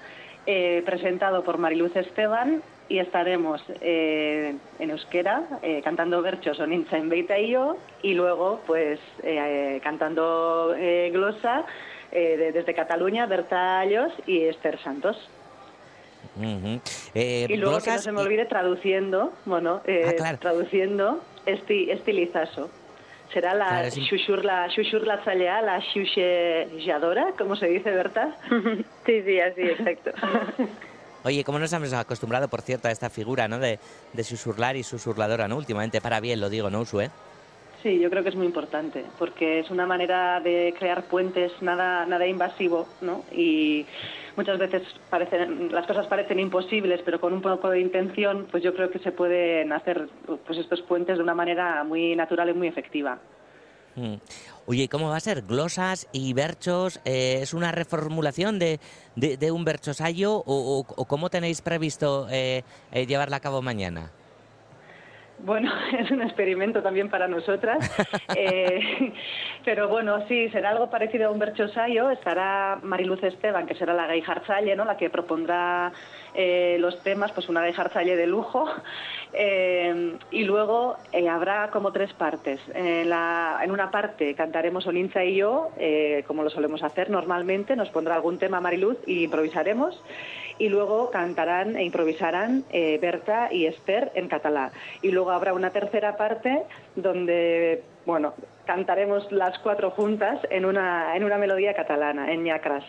eh, 0.47 0.83
presentado 0.87 1.43
por 1.43 1.59
Mariluz 1.59 1.97
Esteban 1.97 2.63
y 2.89 2.99
estaremos 2.99 3.61
eh, 3.81 4.55
en 4.79 4.91
euskera 4.91 5.43
eh, 5.63 5.81
cantando 5.83 6.23
Berchos 6.23 6.61
o 6.61 6.67
Nincha 6.67 6.97
en 6.97 7.09
Beita 7.09 7.39
y 7.41 7.51
yo 7.51 7.77
y 8.03 8.15
luego 8.15 8.61
pues 8.69 9.01
eh, 9.25 9.81
cantando 9.83 10.75
eh, 10.79 11.11
Glosa 11.13 11.65
eh, 12.13 12.37
de- 12.37 12.53
desde 12.53 12.73
Cataluña, 12.75 13.27
Berta 13.27 13.81
Ayos 13.81 14.13
y 14.29 14.43
Esther 14.43 14.79
Santos. 14.79 15.17
Y 17.49 17.57
luego 17.57 17.79
que 17.81 17.91
no 17.91 17.99
se 17.99 18.13
me 18.13 18.21
olvide 18.21 18.45
traduciendo, 18.47 19.33
bueno, 19.45 19.81
eh, 19.87 20.07
Ah, 20.09 20.13
claro. 20.17 20.39
traduciendo 20.39 21.21
esti, 21.47 21.91
estilizazo. 21.91 22.71
Será 23.33 23.55
la 23.55 23.67
Claro, 23.67 23.91
xuxurla, 23.91 24.69
xuxurlatzailea, 24.71 25.63
la 25.63 25.81
xuxelladora, 25.81 27.33
como 27.37 27.57
se 27.57 27.67
dice, 27.67 27.91
Berta. 27.91 28.37
sí, 29.07 29.23
sí, 29.23 29.41
así, 29.41 29.63
exacto. 29.63 30.13
Oye, 31.25 31.43
¿cómo 31.43 31.59
nos 31.59 31.73
hemos 31.73 31.93
acostumbrado, 31.95 32.49
por 32.49 32.61
cierto, 32.61 32.89
a 32.89 32.91
esta 32.91 33.09
figura, 33.09 33.49
¿no? 33.49 33.59
De, 33.59 33.79
de 34.13 34.25
susurlar 34.25 34.77
y 34.77 34.83
susurladora, 34.83 35.49
¿no? 35.49 35.57
Últimamente, 35.57 36.03
para 36.03 36.21
bien 36.21 36.39
lo 36.39 36.51
digo, 36.51 36.69
¿no, 36.69 36.83
Usue? 36.83 37.11
Sí, 37.85 37.99
yo 37.99 38.09
creo 38.09 38.23
que 38.23 38.31
es 38.31 38.35
muy 38.35 38.47
importante, 38.47 39.05
porque 39.19 39.61
es 39.61 39.71
una 39.71 39.85
manera 39.85 40.41
de 40.41 40.75
crear 40.79 41.05
puentes 41.05 41.53
nada, 41.61 42.07
nada 42.07 42.27
invasivo, 42.27 42.89
¿no? 43.03 43.27
Y 43.31 43.85
muchas 44.39 44.59
veces 44.59 44.85
parecen, 45.11 45.71
las 45.71 45.87
cosas 45.87 46.07
parecen 46.07 46.41
imposibles, 46.41 47.03
pero 47.05 47.21
con 47.21 47.35
un 47.35 47.43
poco 47.43 47.69
de 47.69 47.81
intención, 47.81 48.47
pues 48.51 48.63
yo 48.63 48.75
creo 48.75 48.91
que 48.91 49.01
se 49.01 49.13
pueden 49.13 49.71
hacer 49.71 50.09
pues 50.47 50.59
estos 50.59 50.81
puentes 50.81 51.19
de 51.19 51.23
una 51.23 51.35
manera 51.35 51.85
muy 51.85 52.17
natural 52.17 52.49
y 52.49 52.55
muy 52.55 52.69
efectiva. 52.69 53.19
Mm. 53.97 54.15
Oye, 54.65 54.85
¿y 54.85 54.89
¿cómo 54.89 55.11
va 55.11 55.17
a 55.17 55.21
ser? 55.21 55.43
¿Glosas 55.43 56.09
y 56.11 56.33
berchos? 56.33 57.03
eh, 57.05 57.41
¿Es 57.43 57.53
una 57.53 57.71
reformulación 57.71 58.59
de, 58.59 58.81
de, 59.15 59.51
un 59.53 59.67
berchosayo 59.67 60.43
o 60.47 61.05
cómo 61.07 61.29
tenéis 61.29 61.61
previsto 61.61 62.29
eh, 62.31 62.63
eh, 62.93 63.05
llevarla 63.05 63.37
a 63.37 63.41
cabo 63.41 63.61
mañana? 63.61 64.11
Bueno, 65.39 65.71
es 65.99 66.11
un 66.11 66.23
experimento 66.23 66.83
también 66.83 67.09
para 67.09 67.29
nosotras. 67.29 67.79
Eh, 68.37 69.13
pero 69.65 69.89
bueno, 69.89 70.27
sí, 70.27 70.49
será 70.49 70.71
algo 70.71 70.91
parecido 70.91 71.29
a 71.29 71.31
un 71.31 71.39
berchosayo. 71.39 72.11
Estará 72.11 72.81
Mariluz 72.83 73.23
Esteban, 73.23 73.67
que 73.67 73.75
será 73.75 73.95
la 73.95 74.07
gay 74.07 74.23
Hartzalle, 74.27 74.75
¿no? 74.75 74.85
la 74.85 74.97
que 74.97 75.09
propondrá 75.09 75.93
eh, 76.35 76.77
los 76.81 77.01
temas, 77.03 77.33
pues 77.33 77.49
una 77.49 77.63
gay 77.63 77.75
Hartzalle 77.77 78.17
de 78.17 78.27
lujo. 78.27 78.67
Eh, 79.37 80.17
y 80.31 80.45
luego 80.45 80.97
eh, 81.11 81.29
habrá 81.29 81.69
como 81.73 81.91
tres 81.91 82.13
partes. 82.13 82.61
En, 82.73 83.11
la- 83.11 83.59
en 83.65 83.73
una 83.73 83.91
parte 83.91 84.33
cantaremos 84.37 84.87
Oninza 84.87 85.25
y 85.25 85.35
yo, 85.35 85.71
eh, 85.77 86.23
como 86.29 86.45
lo 86.45 86.51
solemos 86.51 86.85
hacer 86.85 87.11
normalmente. 87.11 87.75
Nos 87.75 87.89
pondrá 87.91 88.15
algún 88.15 88.39
tema 88.39 88.61
Mariluz 88.61 88.97
y 89.09 89.25
improvisaremos 89.25 90.01
y 90.59 90.69
luego 90.69 91.11
cantarán 91.11 91.75
e 91.77 91.83
improvisarán 91.83 92.63
Berta 92.71 93.49
y 93.53 93.67
Esther 93.67 94.13
en 94.15 94.29
catalán. 94.29 94.71
Y 95.03 95.11
luego 95.11 95.33
habrá 95.33 95.53
una 95.53 95.71
tercera 95.71 96.17
parte 96.17 96.63
donde, 96.95 97.83
bueno, 98.07 98.35
cantaremos 98.67 99.33
las 99.33 99.59
cuatro 99.59 99.91
juntas 99.91 100.39
en 100.51 100.65
una, 100.65 101.17
en 101.17 101.25
una 101.25 101.39
melodía 101.39 101.75
catalana, 101.75 102.33
en 102.33 102.45
ñacras. 102.45 102.85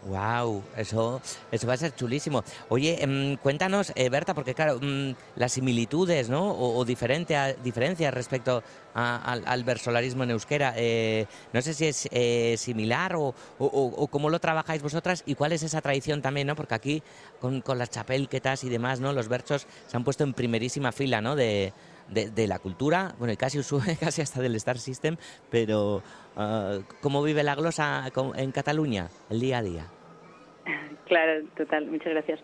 Wow, 0.00 0.62
eso, 0.76 1.20
eso 1.50 1.66
va 1.66 1.74
a 1.74 1.76
ser 1.76 1.92
chulísimo. 1.92 2.44
Oye, 2.68 3.02
em, 3.02 3.36
cuéntanos, 3.36 3.90
eh, 3.96 4.08
Berta, 4.08 4.32
porque 4.32 4.54
claro, 4.54 4.78
mm, 4.80 5.10
las 5.34 5.52
similitudes, 5.52 6.28
¿no? 6.30 6.52
O, 6.52 6.78
o 6.78 6.84
diferente 6.84 7.34
a- 7.36 7.52
diferencias 7.54 8.14
respecto 8.14 8.62
a- 8.94 9.16
al, 9.32 9.42
al 9.44 9.64
versolarismo 9.64 10.22
en 10.22 10.30
euskera. 10.30 10.72
eh, 10.76 11.26
no 11.52 11.60
sé 11.62 11.74
si 11.74 11.86
es 11.86 12.08
eh, 12.12 12.54
similar 12.58 13.16
o, 13.16 13.34
o- 13.58 13.66
o- 13.96 14.06
cómo 14.06 14.30
lo 14.30 14.38
trabajáis 14.38 14.82
vosotras 14.82 15.24
y 15.26 15.34
cuál 15.34 15.50
es 15.52 15.64
esa 15.64 15.80
tradición 15.80 16.22
también, 16.22 16.46
¿no? 16.46 16.54
Porque 16.54 16.74
aquí 16.76 17.02
con, 17.40 17.60
con 17.60 17.76
las 17.78 17.90
chapelquetas 17.90 18.62
y 18.62 18.68
demás, 18.68 19.00
¿no? 19.00 19.12
Los 19.12 19.26
versos 19.28 19.66
se 19.88 19.96
han 19.96 20.04
puesto 20.04 20.22
en 20.22 20.32
primerísima 20.32 20.92
fila, 20.92 21.20
¿no? 21.20 21.34
De, 21.34 21.72
de, 22.08 22.30
de 22.30 22.46
la 22.46 22.58
cultura, 22.58 23.14
bueno, 23.18 23.32
y 23.32 23.36
casi, 23.36 23.62
sube 23.62 23.96
casi 24.00 24.22
hasta 24.22 24.40
del 24.40 24.54
Star 24.56 24.78
System, 24.78 25.16
pero 25.50 26.02
ah, 26.36 26.78
¿cómo 27.00 27.22
vive 27.22 27.42
la 27.42 27.54
glosa 27.54 28.04
en 28.36 28.52
Cataluña 28.52 29.08
el 29.30 29.40
día 29.40 29.58
a 29.58 29.62
día? 29.62 29.86
Claro, 31.06 31.44
total, 31.56 31.86
muchas 31.86 32.12
gracias. 32.12 32.40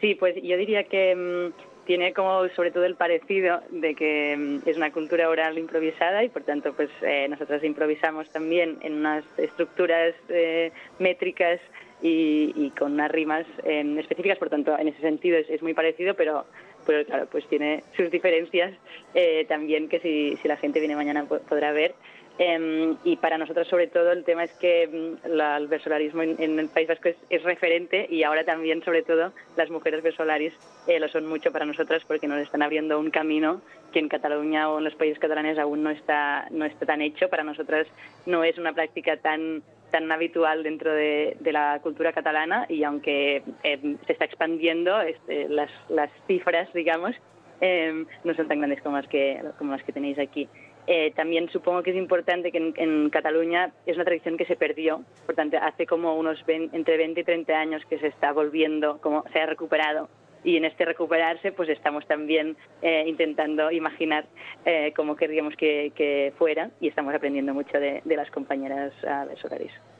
Sí, 0.00 0.14
pues 0.14 0.36
yo 0.42 0.56
diría 0.56 0.84
que 0.84 1.14
mm, 1.16 1.84
tiene 1.86 2.12
como 2.12 2.48
sobre 2.50 2.70
todo 2.70 2.84
el 2.84 2.96
parecido 2.96 3.60
de 3.70 3.94
que 3.94 4.36
mm, 4.36 4.68
es 4.68 4.76
una 4.76 4.92
cultura 4.92 5.28
oral 5.28 5.58
improvisada 5.58 6.24
y 6.24 6.28
por 6.28 6.42
tanto 6.42 6.72
pues 6.74 6.90
eh, 7.02 7.26
nosotros 7.28 7.62
improvisamos 7.64 8.28
también 8.30 8.78
en 8.82 8.94
unas 8.94 9.24
estructuras 9.36 10.14
eh, 10.28 10.72
métricas 10.98 11.60
y, 12.02 12.52
y 12.54 12.70
con 12.70 12.92
unas 12.92 13.10
rimas 13.10 13.46
eh, 13.64 13.96
específicas, 13.98 14.38
por 14.38 14.50
tanto 14.50 14.78
en 14.78 14.88
ese 14.88 15.00
sentido 15.00 15.38
es, 15.38 15.48
es 15.48 15.62
muy 15.62 15.74
parecido, 15.74 16.14
pero 16.14 16.44
pero 16.86 17.04
claro, 17.04 17.26
pues 17.30 17.46
tiene 17.48 17.82
sus 17.96 18.10
diferencias 18.10 18.72
eh, 19.14 19.44
también 19.48 19.88
que 19.88 20.00
si, 20.00 20.36
si 20.42 20.48
la 20.48 20.56
gente 20.56 20.78
viene 20.80 20.96
mañana 20.96 21.24
po- 21.24 21.40
podrá 21.40 21.72
ver. 21.72 21.94
Em, 22.36 22.96
y 23.04 23.16
para 23.16 23.38
nosotros, 23.38 23.68
sobre 23.68 23.86
todo, 23.86 24.10
el 24.10 24.24
tema 24.24 24.42
es 24.42 24.52
que 24.54 24.88
mm, 24.88 25.28
la- 25.28 25.56
el 25.56 25.68
versolarismo 25.68 26.22
en, 26.22 26.34
en 26.42 26.58
el 26.58 26.68
País 26.68 26.88
Vasco 26.88 27.08
es, 27.30 27.42
referente 27.44 28.06
y 28.10 28.24
ahora 28.24 28.44
también, 28.44 28.82
sobre 28.82 29.02
todo, 29.02 29.32
las 29.56 29.70
mujeres 29.70 30.02
versolaris 30.02 30.52
eh, 30.88 30.98
lo 30.98 31.06
son 31.08 31.26
mucho 31.26 31.52
para 31.52 31.64
nosotras 31.64 32.02
porque 32.06 32.26
nos 32.26 32.40
están 32.40 32.62
abriendo 32.62 32.98
un 32.98 33.10
camino 33.10 33.60
que 33.92 34.00
en 34.00 34.08
Cataluña 34.08 34.68
o 34.68 34.78
en 34.78 34.84
los 34.84 34.96
países 34.96 35.20
catalanes 35.20 35.58
aún 35.60 35.84
no 35.84 35.90
está, 35.90 36.48
no 36.50 36.64
está 36.64 36.84
tan 36.86 37.02
hecho. 37.02 37.28
Para 37.28 37.44
nosotras 37.44 37.86
no 38.26 38.42
es 38.42 38.58
una 38.58 38.72
práctica 38.72 39.16
tan 39.18 39.62
tan 39.92 40.10
habitual 40.10 40.64
dentro 40.64 40.92
de, 40.92 41.36
de 41.38 41.52
la 41.52 41.78
cultura 41.80 42.12
catalana 42.12 42.66
y 42.68 42.82
aunque 42.82 43.44
eh, 43.62 43.96
se 44.08 44.12
está 44.12 44.24
expandiendo 44.24 45.00
este, 45.02 45.48
las, 45.48 45.70
las 45.88 46.10
cifras, 46.26 46.68
digamos, 46.72 47.14
eh, 47.60 48.04
no 48.24 48.34
son 48.34 48.48
tan 48.48 48.58
grandes 48.58 48.82
como 48.82 48.96
las 48.96 49.06
que, 49.06 49.40
como 49.56 49.70
las 49.70 49.84
que 49.84 49.92
tenéis 49.92 50.18
aquí. 50.18 50.48
Eh, 50.86 51.12
también 51.16 51.48
supongo 51.48 51.82
que 51.82 51.90
es 51.90 51.96
importante 51.96 52.52
que 52.52 52.72
en, 52.76 53.10
Cataluña 53.10 53.72
es 53.86 53.96
una 53.96 54.04
tradición 54.04 54.36
que 54.36 54.44
se 54.44 54.56
perdió, 54.56 55.02
por 55.24 55.34
tanto, 55.34 55.56
hace 55.60 55.86
como 55.86 56.16
unos 56.16 56.44
20 56.44 56.76
entre 56.76 56.96
20 56.96 57.20
y 57.20 57.24
30 57.24 57.52
años 57.54 57.82
que 57.88 57.98
se 57.98 58.08
está 58.08 58.32
volviendo, 58.32 58.98
como 59.00 59.24
se 59.32 59.40
ha 59.40 59.46
recuperado. 59.46 60.08
Y 60.42 60.58
en 60.58 60.66
este 60.66 60.84
recuperarse, 60.84 61.52
pues 61.52 61.70
estamos 61.70 62.06
también 62.06 62.56
eh, 62.82 63.04
intentando 63.06 63.70
imaginar 63.70 64.26
eh, 64.66 64.92
cómo 64.94 65.16
querríamos 65.16 65.56
que, 65.56 65.92
que 65.94 66.34
fuera 66.36 66.70
y 66.80 66.88
estamos 66.88 67.14
aprendiendo 67.14 67.54
mucho 67.54 67.80
de, 67.80 68.02
de 68.04 68.16
las 68.16 68.30
compañeras 68.30 68.92
versolaris. 69.26 69.72
Mm, 69.72 69.93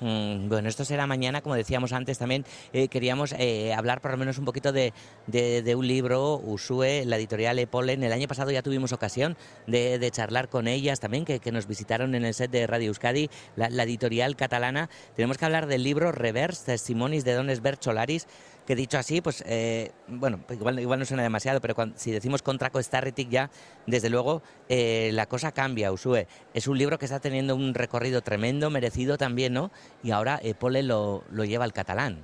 Bueno, 0.00 0.68
esto 0.68 0.84
será 0.84 1.06
mañana, 1.08 1.40
como 1.40 1.56
decíamos 1.56 1.92
antes 1.92 2.18
también. 2.18 2.44
eh, 2.72 2.86
queríamos 2.88 3.32
eh, 3.36 3.74
hablar 3.74 4.00
por 4.00 4.12
lo 4.12 4.16
menos 4.16 4.38
un 4.38 4.44
poquito 4.44 4.70
de, 4.70 4.92
de- 5.26 5.74
un 5.74 5.86
libro, 5.88 6.36
Usue, 6.36 7.04
la 7.04 7.16
editorial 7.16 7.58
Epolen. 7.58 8.02
El 8.04 8.12
año 8.12 8.28
pasado 8.28 8.50
ya 8.52 8.62
tuvimos 8.62 8.92
ocasión 8.92 9.36
de, 9.66 9.98
de 9.98 10.10
charlar 10.12 10.48
con 10.48 10.68
ellas 10.68 11.00
también, 11.00 11.24
que, 11.24 11.40
que 11.40 11.50
nos 11.52 11.66
visitaron 11.66 12.14
en 12.14 12.24
el 12.24 12.34
set 12.34 12.50
de 12.50 12.66
Radio 12.68 12.88
Euskadi, 12.88 13.28
la, 13.56 13.66
editorial 13.82 14.36
catalana. 14.36 14.88
Tenemos 15.16 15.36
que 15.36 15.44
hablar 15.44 15.66
del 15.66 15.82
libro 15.82 16.12
Reverse, 16.12 16.66
Testimonies 16.66 17.24
de 17.24 17.34
Don 17.34 17.50
Esbert 17.50 17.82
Solaris, 17.82 18.26
que 18.68 18.76
dicho 18.76 18.98
así, 18.98 19.22
pues 19.22 19.42
eh, 19.48 19.92
bueno, 20.08 20.40
pues 20.46 20.58
igual, 20.58 20.78
igual 20.78 20.98
no 20.98 21.06
suena 21.06 21.22
demasiado, 21.22 21.58
pero 21.62 21.74
si 21.94 22.10
decimos 22.10 22.42
Contraco 22.42 22.82
Starretic 22.82 23.30
ya, 23.30 23.48
desde 23.86 24.10
luego 24.10 24.42
eh, 24.68 25.08
la 25.14 25.24
cosa 25.24 25.52
cambia, 25.52 25.90
Usue. 25.90 26.26
Es 26.52 26.68
un 26.68 26.76
libro 26.76 26.98
que 26.98 27.06
está 27.06 27.18
teniendo 27.18 27.56
un 27.56 27.72
recorrido 27.72 28.20
tremendo, 28.20 28.68
merecido 28.68 29.16
también, 29.16 29.54
¿no? 29.54 29.70
Y 30.02 30.10
ahora 30.10 30.38
Epole 30.42 30.82
lo, 30.82 31.24
lo 31.32 31.46
lleva 31.46 31.64
al 31.64 31.72
catalán. 31.72 32.18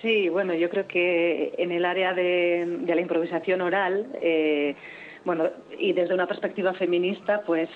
Sí, 0.00 0.30
bueno, 0.30 0.54
yo 0.54 0.70
creo 0.70 0.88
que 0.88 1.52
en 1.58 1.72
el 1.72 1.84
área 1.84 2.14
de, 2.14 2.64
de 2.80 2.94
la 2.94 3.00
improvisación 3.02 3.60
oral, 3.60 4.06
eh, 4.22 4.76
bueno, 5.26 5.50
y 5.78 5.92
desde 5.92 6.14
una 6.14 6.26
perspectiva 6.26 6.72
feminista, 6.72 7.42
pues 7.42 7.68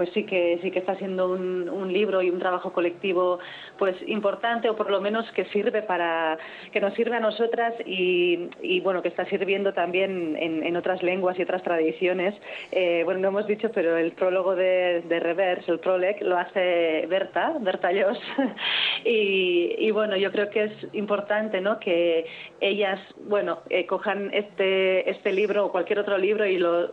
pues 0.00 0.08
sí 0.14 0.24
que 0.24 0.58
sí 0.62 0.70
que 0.70 0.78
está 0.78 0.94
siendo 0.94 1.28
un, 1.28 1.92
libro 1.92 2.22
y 2.22 2.30
un 2.30 2.38
trabajo 2.38 2.72
colectivo 2.72 3.38
pues 3.78 3.94
importante 4.06 4.70
o 4.70 4.76
por 4.76 4.90
lo 4.90 4.98
menos 5.02 5.30
que 5.32 5.44
sirve 5.46 5.82
para 5.82 6.38
que 6.72 6.80
nos 6.80 6.94
sirve 6.94 7.16
a 7.16 7.20
nosotras 7.20 7.74
y, 7.84 8.80
bueno 8.80 9.02
que 9.02 9.08
está 9.08 9.26
sirviendo 9.26 9.74
también 9.74 10.38
en, 10.38 10.74
otras 10.74 11.02
lenguas 11.02 11.38
y 11.38 11.42
otras 11.42 11.62
tradiciones. 11.62 12.34
Eh, 12.72 13.02
bueno 13.04 13.20
no 13.20 13.28
hemos 13.28 13.46
dicho 13.46 13.70
pero 13.74 13.98
el 13.98 14.12
prólogo 14.12 14.54
de, 14.54 15.02
de 15.06 15.20
Reverse 15.20 15.70
el 15.70 15.80
proleg 15.80 16.22
lo 16.22 16.38
hace 16.38 17.04
Berta 17.06 17.56
Berta 17.60 17.92
Llos 17.92 18.18
y, 19.04 19.74
y 19.76 19.90
bueno 19.90 20.16
yo 20.16 20.32
creo 20.32 20.48
que 20.48 20.64
es 20.64 20.72
importante 20.94 21.60
no 21.60 21.78
que 21.78 22.24
ellas 22.62 22.98
bueno 23.28 23.58
eh, 23.68 23.84
cojan 23.84 24.30
este 24.32 25.10
este 25.10 25.30
libro 25.30 25.66
o 25.66 25.70
cualquier 25.70 25.98
otro 25.98 26.16
libro 26.16 26.46
y 26.46 26.56
lo 26.56 26.90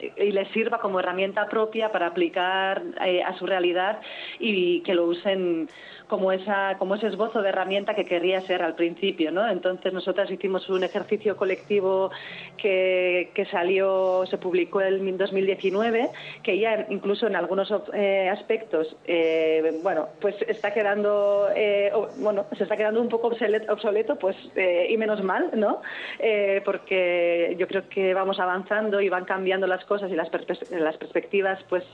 y 0.00 0.30
les 0.30 0.48
sirva 0.52 0.78
como 0.78 1.00
herramienta 1.00 1.46
propia 1.48 1.90
para 1.90 2.06
aplicar 2.06 2.37
eh, 2.38 3.22
a 3.22 3.36
su 3.36 3.46
realidad 3.46 4.00
y 4.38 4.80
que 4.82 4.94
lo 4.94 5.06
usen 5.06 5.68
como 6.08 6.32
esa 6.32 6.76
como 6.78 6.94
ese 6.94 7.08
esbozo 7.08 7.42
de 7.42 7.50
herramienta 7.50 7.94
que 7.94 8.04
querría 8.04 8.40
ser 8.42 8.62
al 8.62 8.74
principio 8.74 9.30
no 9.30 9.48
entonces 9.48 9.92
nosotras 9.92 10.30
hicimos 10.30 10.68
un 10.68 10.84
ejercicio 10.84 11.36
colectivo 11.36 12.10
que, 12.56 13.30
que 13.34 13.44
salió 13.46 14.24
se 14.26 14.38
publicó 14.38 14.80
en 14.80 15.16
2019 15.16 16.10
que 16.42 16.58
ya 16.58 16.86
incluso 16.90 17.26
en 17.26 17.36
algunos 17.36 17.72
eh, 17.94 18.28
aspectos 18.28 18.96
eh, 19.06 19.78
bueno 19.82 20.08
pues 20.20 20.34
está 20.48 20.72
quedando 20.72 21.48
eh, 21.54 21.92
bueno 22.18 22.46
se 22.56 22.64
está 22.64 22.76
quedando 22.76 23.00
un 23.00 23.08
poco 23.08 23.28
obsoleto, 23.28 24.16
pues 24.16 24.36
eh, 24.56 24.86
y 24.90 24.96
menos 24.96 25.22
mal 25.22 25.50
no 25.54 25.80
Eh, 26.18 26.62
porque 26.64 27.54
yo 27.58 27.66
creo 27.68 27.88
que 27.88 28.14
vamos 28.14 28.40
avanzando 28.40 29.00
y 29.00 29.08
van 29.08 29.24
cambiando 29.24 29.66
las 29.66 29.84
cosas 29.84 30.10
y 30.10 30.14
las, 30.14 30.28
las 30.70 30.96
perspectivas 30.96 31.62
pues 31.68 31.84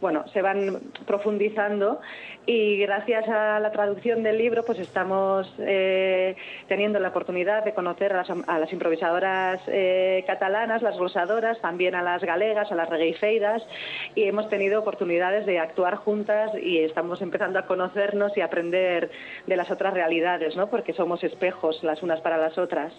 bueno 0.00 0.24
se 0.32 0.42
van 0.42 0.80
profundizando. 1.06 2.00
Y 2.46 2.78
gracias 2.78 3.28
a 3.28 3.57
la 3.60 3.72
traducción 3.72 4.22
del 4.22 4.38
libro 4.38 4.64
pues 4.64 4.78
estamos 4.78 5.52
eh, 5.58 6.36
teniendo 6.66 6.98
la 6.98 7.08
oportunidad 7.08 7.64
de 7.64 7.74
conocer 7.74 8.12
a 8.12 8.18
las, 8.18 8.30
a 8.30 8.58
las 8.58 8.72
improvisadoras 8.72 9.60
eh, 9.66 10.24
catalanas, 10.26 10.82
las 10.82 10.96
glosadoras, 10.96 11.60
también 11.60 11.94
a 11.94 12.02
las 12.02 12.22
galegas, 12.22 12.70
a 12.70 12.74
las 12.74 12.88
regueifeiras 12.88 13.62
y 14.14 14.24
hemos 14.24 14.48
tenido 14.48 14.80
oportunidades 14.80 15.46
de 15.46 15.58
actuar 15.58 15.96
juntas 15.96 16.52
y 16.60 16.78
estamos 16.78 17.22
empezando 17.22 17.58
a 17.58 17.66
conocernos 17.66 18.36
y 18.36 18.40
aprender 18.40 19.10
de 19.46 19.56
las 19.56 19.70
otras 19.70 19.94
realidades, 19.94 20.56
¿no? 20.56 20.68
porque 20.68 20.92
somos 20.92 21.22
espejos 21.24 21.82
las 21.82 22.02
unas 22.02 22.20
para 22.20 22.36
las 22.36 22.58
otras. 22.58 22.92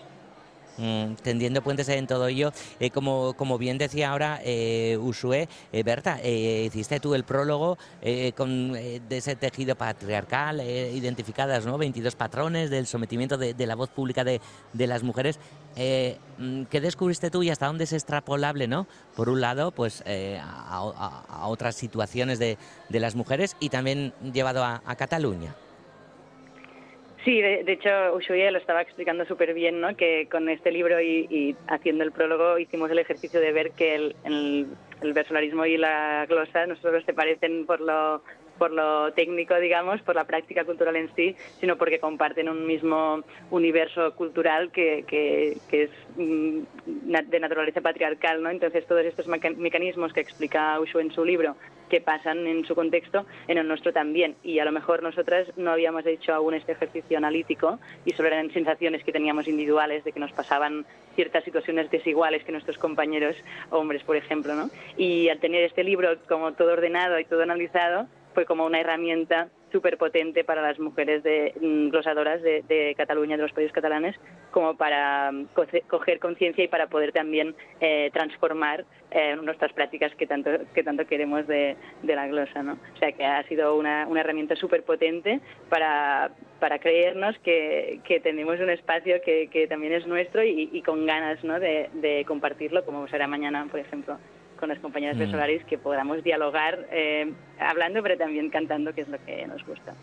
Mm, 0.79 1.15
tendiendo 1.15 1.61
puentes 1.61 1.89
en 1.89 2.07
todo 2.07 2.27
ello. 2.27 2.53
Eh, 2.79 2.89
como, 2.89 3.33
como 3.33 3.57
bien 3.57 3.77
decía 3.77 4.11
ahora 4.11 4.39
eh, 4.45 4.97
Usue, 5.01 5.49
eh, 5.73 5.83
Berta, 5.83 6.19
eh, 6.23 6.65
hiciste 6.67 7.01
tú 7.01 7.15
el 7.15 7.25
prólogo 7.25 7.77
eh, 8.01 8.31
con, 8.35 8.75
eh, 8.77 9.01
de 9.09 9.17
ese 9.17 9.35
tejido 9.35 9.75
patriarcal, 9.75 10.61
identificadas 10.61 11.65
¿no? 11.65 11.77
22 11.77 12.15
patrones 12.15 12.69
del 12.69 12.87
sometimiento 12.87 13.37
de, 13.37 13.53
la 13.67 13.75
voz 13.75 13.89
pública 13.89 14.23
de, 14.23 14.39
de 14.71 14.87
las 14.87 15.03
mujeres. 15.03 15.37
Mm, 16.37 16.63
¿Qué 16.63 16.79
descubriste 16.81 17.29
tú 17.29 17.43
y 17.43 17.49
hasta 17.49 17.67
dónde 17.67 17.83
es 17.83 17.91
extrapolable, 17.93 18.67
no? 18.67 18.87
Por 19.17 19.27
un 19.29 19.41
lado, 19.41 19.71
pues 19.71 20.01
a, 20.01 20.41
a- 20.77 21.23
a 21.29 21.47
otras 21.47 21.75
situaciones 21.75 22.39
de, 22.39 22.57
de 22.87 22.99
las 23.01 23.15
mujeres 23.15 23.57
y 23.59 23.67
también 23.69 24.13
llevado 24.33 24.63
a, 24.63 24.81
a 24.85 24.95
Cataluña. 24.95 25.55
Sí, 27.25 27.41
de, 27.41 27.63
hecho 27.73 27.89
Ushuaia 28.15 28.49
lo 28.49 28.59
estaba 28.59 28.81
explicando 28.81 29.25
súper 29.25 29.53
bien, 29.53 29.81
¿no? 29.81 29.95
que 29.97 30.27
con 30.31 30.47
este 30.47 30.71
libro 30.71 31.01
y, 31.01 31.27
y 31.29 31.55
haciendo 31.67 32.05
el 32.05 32.13
prólogo 32.13 32.57
hicimos 32.57 32.89
el 32.91 32.99
ejercicio 32.99 33.41
de 33.41 33.51
ver 33.51 33.71
que 33.71 33.95
el, 33.95 34.15
el, 34.23 34.67
y 35.67 35.77
la 35.77 36.25
glosa 36.27 36.65
no 36.65 36.75
solo 36.77 37.01
se 37.01 37.13
parecen 37.13 37.65
por 37.65 37.81
lo, 37.81 38.21
por 38.57 38.71
lo 38.71 39.11
técnico, 39.13 39.59
digamos, 39.59 40.01
por 40.03 40.15
la 40.15 40.23
práctica 40.23 40.63
cultural 40.63 40.95
en 40.95 41.13
sí, 41.15 41.35
sino 41.59 41.77
porque 41.77 41.99
comparten 41.99 42.47
un 42.47 42.65
mismo 42.65 43.21
universo 43.51 44.15
cultural 44.15 44.71
que, 44.71 45.03
que, 45.05 45.57
que 45.69 45.83
es 45.83 45.91
mm, 46.15 46.59
de 47.27 47.39
naturaleza 47.39 47.81
patriarcal. 47.81 48.41
¿no? 48.41 48.49
Entonces 48.49 48.85
todos 48.87 49.03
estos 49.05 49.27
meca- 49.27 49.55
mecanismos 49.57 50.13
que 50.13 50.21
explica 50.21 50.79
Ushu 50.79 50.99
en 50.99 51.11
su 51.11 51.25
libro 51.25 51.57
que 51.89 52.01
pasan 52.01 52.47
en 52.47 52.65
su 52.65 52.75
contexto, 52.75 53.25
en 53.47 53.57
el 53.57 53.67
nuestro 53.67 53.91
también. 53.91 54.35
Y 54.43 54.59
a 54.59 54.65
lo 54.65 54.71
mejor 54.71 55.03
nosotras 55.03 55.47
no 55.57 55.71
habíamos 55.71 56.05
hecho 56.05 56.33
aún 56.33 56.53
este 56.53 56.73
ejercicio 56.73 57.17
analítico 57.17 57.79
y 58.05 58.11
solo 58.13 58.29
eran 58.29 58.51
sensaciones 58.51 59.03
que 59.03 59.11
teníamos 59.11 59.47
individuales 59.47 60.03
de 60.03 60.11
que 60.11 60.19
nos 60.19 60.31
pasaban 60.31 60.85
ciertas 61.15 61.43
situaciones 61.43 61.91
desiguales 61.91 62.43
que 62.43 62.51
nuestros 62.51 62.77
compañeros 62.77 63.35
hombres, 63.71 64.03
por 64.03 64.15
ejemplo. 64.15 64.55
¿no? 64.55 64.69
Y 64.97 65.29
al 65.29 65.39
tener 65.39 65.63
este 65.63 65.83
libro 65.83 66.17
como 66.27 66.53
todo 66.53 66.73
ordenado 66.73 67.19
y 67.19 67.25
todo 67.25 67.43
analizado, 67.43 68.07
fue 68.33 68.45
como 68.45 68.65
una 68.65 68.79
herramienta 68.79 69.49
súper 69.71 69.97
potente 69.97 70.43
para 70.43 70.61
las 70.61 70.79
mujeres 70.79 71.23
de, 71.23 71.53
mm, 71.59 71.89
glosadoras 71.89 72.41
de, 72.41 72.63
de 72.67 72.95
Cataluña, 72.95 73.37
de 73.37 73.43
los 73.43 73.51
países 73.51 73.73
catalanes, 73.73 74.15
como 74.51 74.75
para 74.75 75.31
mm, 75.31 75.47
coger 75.87 76.19
conciencia 76.19 76.63
y 76.63 76.67
para 76.67 76.87
poder 76.87 77.11
también 77.11 77.55
eh, 77.79 78.09
transformar 78.13 78.85
eh, 79.11 79.35
nuestras 79.41 79.73
prácticas 79.73 80.13
que 80.15 80.27
tanto, 80.27 80.51
que 80.73 80.83
tanto 80.83 81.05
queremos 81.05 81.47
de, 81.47 81.75
de 82.03 82.15
la 82.15 82.27
glosa. 82.27 82.63
¿no? 82.63 82.73
O 82.73 82.97
sea 82.97 83.11
que 83.11 83.25
ha 83.25 83.43
sido 83.47 83.75
una, 83.75 84.07
una 84.07 84.21
herramienta 84.21 84.55
súper 84.55 84.83
potente 84.83 85.39
para, 85.69 86.31
para 86.59 86.79
creernos 86.79 87.37
que, 87.39 87.99
que 88.03 88.19
tenemos 88.19 88.59
un 88.59 88.69
espacio 88.69 89.21
que, 89.23 89.47
que 89.47 89.67
también 89.67 89.93
es 89.93 90.05
nuestro 90.07 90.43
y, 90.43 90.69
y 90.71 90.81
con 90.81 91.05
ganas 91.05 91.43
¿no? 91.43 91.59
de, 91.59 91.89
de 91.93 92.25
compartirlo, 92.25 92.85
como 92.85 93.07
será 93.07 93.27
mañana, 93.27 93.67
por 93.69 93.79
ejemplo 93.79 94.17
con 94.59 94.69
las 94.69 94.79
compañeras 94.79 95.17
de 95.17 95.27
Mm. 95.27 95.31
Solaris 95.31 95.63
que 95.65 95.77
podamos 95.77 96.23
dialogar 96.23 96.87
eh, 96.91 97.31
hablando 97.59 98.03
pero 98.03 98.17
también 98.17 98.49
cantando 98.49 98.93
que 98.93 99.01
es 99.01 99.07
lo 99.07 99.17
que 99.25 99.47
nos 99.47 99.65
gusta. 99.65 99.93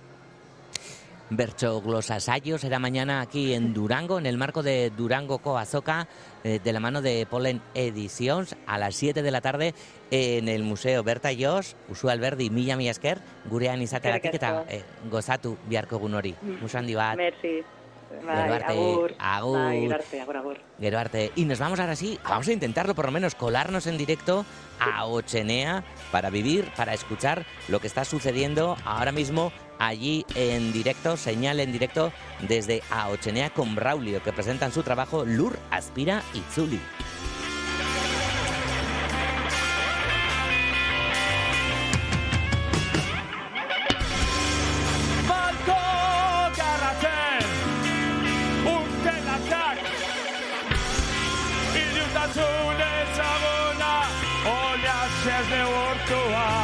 Bercho 1.29 1.81
Glosasayo 1.81 2.57
será 2.57 2.79
mañana 2.79 3.21
aquí 3.21 3.53
en 3.53 3.75
Durango, 3.75 4.19
en 4.19 4.27
el 4.27 4.39
marco 4.39 4.63
de 4.63 4.91
Durango 4.91 5.39
Coazoca, 5.39 6.07
eh, 6.45 6.61
de 6.63 6.73
la 6.73 6.79
mano 6.79 7.03
de 7.03 7.27
Polen 7.29 7.61
Editions, 7.75 8.55
a 8.65 8.79
las 8.79 8.95
7 8.95 9.23
de 9.23 9.31
la 9.33 9.41
tarde 9.41 9.75
en 10.13 10.49
el 10.49 10.63
Museo 10.63 11.03
Berta 11.03 11.31
Jos, 11.37 11.75
Usu 11.89 12.09
Alberdi, 12.11 12.49
Mila 12.49 12.77
Miasker, 12.77 13.19
gurean 13.51 13.83
izateagatik 13.83 14.35
eta 14.39 14.65
eh, 14.69 14.85
gozatu 15.11 15.57
beharko 15.69 15.97
egun 15.99 16.15
hori. 16.15 16.35
Musu 16.61 16.79
handi 16.79 16.95
bat, 16.95 17.17
Merci. 17.17 17.59
Arte, 18.29 18.73
agur. 18.73 19.15
agur. 19.19 19.93
Arte, 19.93 20.97
arte. 20.97 21.33
Y 21.37 21.45
nos 21.45 21.59
vamos 21.59 21.81
ahora 21.81 21.97
sí, 21.97 22.19
vamos 22.29 22.49
a 22.49 22.53
intentarlo 22.53 22.95
por 22.95 23.07
lo 23.07 23.13
menos, 23.13 23.35
colarnos 23.35 23.87
en 23.87 23.99
directo 23.99 24.45
a 24.79 25.07
Ochenea 25.07 25.85
para 26.11 26.31
vivir, 26.31 26.71
para 26.77 26.95
escuchar 26.95 27.45
lo 27.69 27.81
que 27.81 27.87
está 27.87 28.05
sucediendo 28.05 28.77
ahora 28.85 29.13
mismo 29.13 29.53
allí 29.79 30.25
en 30.35 30.73
directo, 30.73 31.17
señal 31.17 31.61
en 31.61 31.73
directo 31.73 32.13
desde 32.41 32.83
a 32.91 33.09
Ochenea 33.09 33.51
con 33.51 33.75
Braulio, 33.75 34.23
que 34.23 34.33
presentan 34.33 34.73
su 34.73 34.83
trabajo 34.83 35.25
Lur, 35.25 35.59
Aspira 35.71 36.23
y 36.35 36.41
Zuli. 36.53 36.81
Sanchez 55.27 55.51
de 55.51 55.65
Ortoa. 55.65 56.56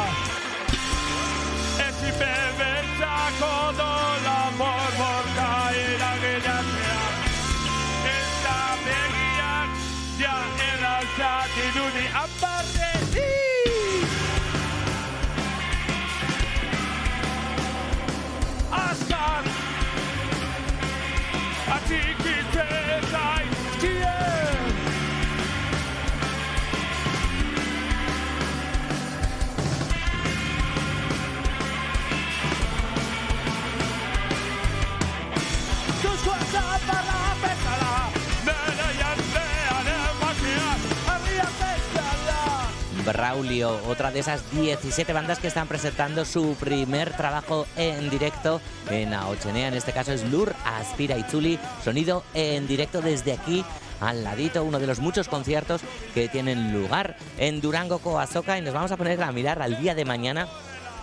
Braulio, 43.13 43.79
otra 43.87 44.11
de 44.11 44.19
esas 44.19 44.49
17 44.51 45.13
bandas 45.13 45.39
que 45.39 45.47
están 45.47 45.67
presentando 45.67 46.25
su 46.25 46.55
primer 46.59 47.15
trabajo 47.15 47.67
en 47.77 48.09
directo 48.09 48.59
en 48.89 49.13
Aochenea. 49.13 49.67
En 49.67 49.75
este 49.75 49.93
caso 49.93 50.11
es 50.11 50.29
Lur, 50.29 50.53
Aspira 50.65 51.17
y 51.17 51.23
Zuli, 51.23 51.59
sonido 51.83 52.23
en 52.33 52.67
directo 52.67 53.01
desde 53.01 53.33
aquí 53.33 53.63
al 54.01 54.23
ladito, 54.23 54.63
uno 54.63 54.79
de 54.79 54.87
los 54.87 54.99
muchos 54.99 55.27
conciertos 55.27 55.81
que 56.13 56.27
tienen 56.27 56.73
lugar 56.73 57.15
en 57.37 57.61
Durango, 57.61 57.99
Coazoca. 57.99 58.57
Y 58.57 58.61
nos 58.61 58.73
vamos 58.73 58.91
a 58.91 58.97
poner 58.97 59.21
a 59.21 59.31
mirar 59.31 59.61
al 59.61 59.79
día 59.79 59.95
de 59.95 60.05
mañana 60.05 60.47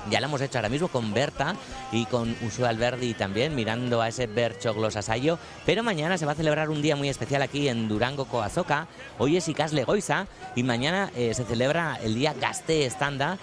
ya 0.08 0.20
lo 0.20 0.26
hemos 0.26 0.40
hecho 0.40 0.58
ahora 0.58 0.68
mismo 0.68 0.88
con 0.88 1.12
Berta 1.12 1.54
y 1.92 2.06
con 2.06 2.34
Usue 2.42 2.66
Alberdi 2.66 3.14
también, 3.14 3.54
mirando 3.54 4.00
a 4.00 4.08
ese 4.08 4.26
Bercho 4.26 4.72
Glosasayo. 4.74 5.38
Pero 5.66 5.82
mañana 5.82 6.16
se 6.16 6.26
va 6.26 6.32
a 6.32 6.36
celebrar 6.36 6.70
un 6.70 6.80
día 6.80 6.96
muy 6.96 7.08
especial 7.08 7.42
aquí 7.42 7.68
en 7.68 7.88
Durango, 7.88 8.24
Coazoca. 8.24 8.86
Hoy 9.18 9.36
es 9.36 9.48
Icasle 9.48 9.84
Goiza 9.84 10.26
y 10.56 10.62
mañana 10.62 11.10
eh, 11.16 11.34
se 11.34 11.44
celebra 11.44 11.98
el 12.02 12.14
día 12.14 12.34
Gaste 12.34 12.86
Estanda, 12.86 13.38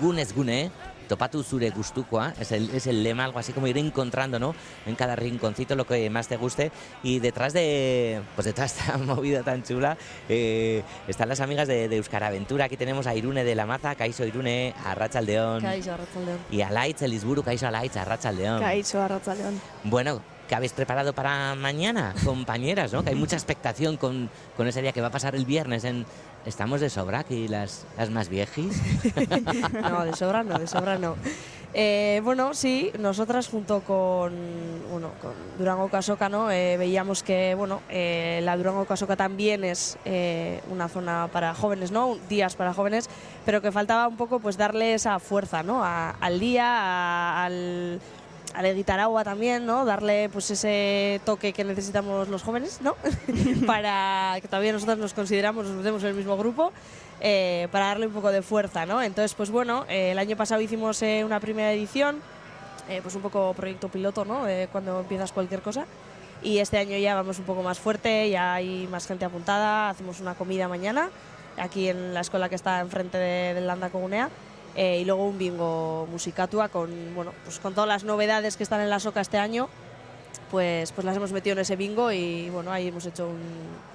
Gunes 0.00 0.34
Gune. 0.34 0.70
Topatu 1.08 1.42
zure 1.42 1.70
gustukoa, 1.70 2.34
es 2.40 2.52
el, 2.52 2.70
es 2.70 2.86
el 2.86 3.02
lema, 3.02 3.24
algo 3.24 3.38
así 3.38 3.52
como 3.52 3.66
ir 3.66 3.78
encontrando, 3.78 4.38
¿no? 4.38 4.54
En 4.86 4.94
cada 4.94 5.16
rinconcito 5.16 5.74
lo 5.76 5.86
que 5.86 6.08
más 6.10 6.28
te 6.28 6.36
guste. 6.36 6.70
Y 7.02 7.18
detrás 7.20 7.52
de, 7.52 8.20
pues 8.34 8.46
detrás 8.46 8.74
de 8.74 8.80
esta 8.80 8.98
movida 9.04 9.42
tan 9.42 9.62
chula, 9.62 9.96
eh, 10.28 10.82
están 11.08 11.28
las 11.28 11.40
amigas 11.40 11.68
de, 11.68 11.88
de 11.88 11.96
Euskara 11.96 12.28
Aventura. 12.28 12.66
Aquí 12.66 12.76
tenemos 12.76 13.06
a 13.06 13.14
Irune 13.14 13.44
de 13.44 13.54
la 13.54 13.66
Maza, 13.66 13.94
Kaiso 13.94 14.24
Irune, 14.24 14.74
a 14.84 14.94
Rachaldeón. 14.94 15.62
Kaixo, 15.62 15.92
Arratsaldeon. 15.92 16.38
Y 16.50 16.62
a 16.62 16.70
Laitz, 16.70 17.02
Elisburu, 17.02 17.42
Kaiso 17.42 17.66
a 17.66 17.70
Laitz, 17.70 17.96
a 17.96 18.04
Rachaldeón. 18.04 18.60
Kaixo, 18.60 19.00
Arratsaldeon. 19.00 19.60
Bueno, 19.84 20.20
¿qué 20.48 20.54
habéis 20.54 20.72
preparado 20.72 21.12
para 21.12 21.54
mañana, 21.54 22.14
compañeras? 22.24 22.92
¿no? 22.92 23.02
Que 23.02 23.10
hay 23.10 23.16
mucha 23.16 23.36
expectación 23.36 23.96
con, 23.96 24.28
con 24.56 24.66
ese 24.66 24.82
día 24.82 24.92
que 24.92 25.00
va 25.00 25.08
a 25.08 25.12
pasar 25.12 25.34
el 25.34 25.44
viernes. 25.46 25.84
En... 25.84 26.06
¿Estamos 26.46 26.82
de 26.82 26.90
sobra 26.90 27.20
aquí 27.20 27.48
las, 27.48 27.86
las 27.96 28.10
más 28.10 28.28
viejis? 28.28 28.78
No, 29.82 30.04
de 30.04 30.12
sobra 30.14 30.42
no, 30.44 30.58
de 30.58 30.66
sobra 30.66 30.98
no. 30.98 31.16
Eh, 31.72 32.20
bueno, 32.22 32.52
sí, 32.54 32.92
nosotras 33.00 33.48
junto 33.48 33.80
con, 33.80 34.32
bueno, 34.90 35.10
con 35.22 35.32
Durango 35.58 35.88
Casoca, 35.88 36.28
¿no? 36.28 36.50
Eh, 36.50 36.76
veíamos 36.76 37.22
que 37.22 37.54
bueno, 37.56 37.80
eh, 37.88 38.40
la 38.44 38.56
Durango 38.58 38.84
Casoca 38.84 39.16
también 39.16 39.64
es 39.64 39.96
una 40.70 40.88
zona 40.88 41.28
para 41.32 41.54
jóvenes, 41.54 41.90
¿no? 41.90 42.16
días 42.28 42.54
para 42.54 42.74
jóvenes, 42.74 43.08
pero 43.46 43.60
que 43.62 43.72
faltaba 43.72 44.06
un 44.06 44.16
poco 44.16 44.38
pues 44.38 44.56
darle 44.58 44.94
esa 44.94 45.18
fuerza 45.18 45.62
¿no? 45.62 45.82
Al 45.82 46.38
día, 46.38 46.64
a- 46.66 47.44
al, 47.46 48.00
al 48.54 48.74
guitaragua 48.74 49.24
también, 49.24 49.66
¿no? 49.66 49.84
Darle 49.84 50.28
pues 50.28 50.50
ese 50.50 51.20
toque 51.24 51.52
que 51.52 51.64
necesitamos 51.64 52.28
los 52.28 52.42
jóvenes, 52.42 52.80
¿no? 52.80 52.94
para 53.66 54.38
que 54.40 54.46
todavía 54.46 54.72
nosotros 54.72 54.96
nos 54.96 55.12
consideramos, 55.12 55.66
nos 55.66 55.76
metemos 55.76 56.02
en 56.04 56.10
el 56.10 56.14
mismo 56.14 56.36
grupo, 56.36 56.72
eh, 57.20 57.68
para 57.72 57.86
darle 57.86 58.06
un 58.06 58.12
poco 58.12 58.30
de 58.30 58.42
fuerza, 58.42 58.86
¿no? 58.86 59.02
Entonces, 59.02 59.34
pues 59.34 59.50
bueno, 59.50 59.84
eh, 59.88 60.12
el 60.12 60.18
año 60.18 60.36
pasado 60.36 60.60
hicimos 60.60 61.02
eh, 61.02 61.24
una 61.24 61.40
primera 61.40 61.72
edición, 61.72 62.20
pues 63.02 63.14
un 63.14 63.22
poco 63.22 63.54
proyecto 63.54 63.88
piloto, 63.88 64.26
¿no? 64.26 64.44
Cuando 64.70 65.00
empiezas 65.00 65.32
cualquier 65.32 65.62
cosa. 65.62 65.86
Y 66.42 66.58
este 66.58 66.76
año 66.76 66.98
ya 66.98 67.14
vamos 67.14 67.38
un 67.38 67.46
poco 67.46 67.62
más 67.62 67.78
fuerte, 67.78 68.28
ya 68.28 68.52
hay 68.52 68.86
más 68.88 69.06
gente 69.06 69.24
apuntada, 69.24 69.88
hacemos 69.88 70.20
una 70.20 70.34
comida 70.34 70.68
mañana, 70.68 71.08
aquí 71.56 71.88
en 71.88 72.12
la 72.12 72.20
escuela 72.20 72.50
que 72.50 72.56
está 72.56 72.80
enfrente 72.80 73.16
de, 73.16 73.54
del 73.54 73.66
Landa 73.66 73.88
Cogunea. 73.88 74.28
Eh, 74.76 75.00
y 75.00 75.04
luego 75.04 75.26
un 75.26 75.38
bingo 75.38 76.06
musicatua 76.10 76.68
con, 76.68 76.90
bueno, 77.14 77.32
pues 77.44 77.58
con 77.58 77.74
todas 77.74 77.88
las 77.88 78.04
novedades 78.04 78.56
que 78.56 78.62
están 78.62 78.80
en 78.80 78.90
la 78.90 79.00
SOCA 79.00 79.20
este 79.20 79.38
año, 79.38 79.68
pues, 80.50 80.92
pues 80.92 81.04
las 81.04 81.16
hemos 81.16 81.32
metido 81.32 81.54
en 81.54 81.60
ese 81.60 81.76
bingo 81.76 82.12
y 82.12 82.50
bueno, 82.50 82.70
ahí 82.70 82.88
hemos 82.88 83.06
hecho 83.06 83.28
un 83.28 83.40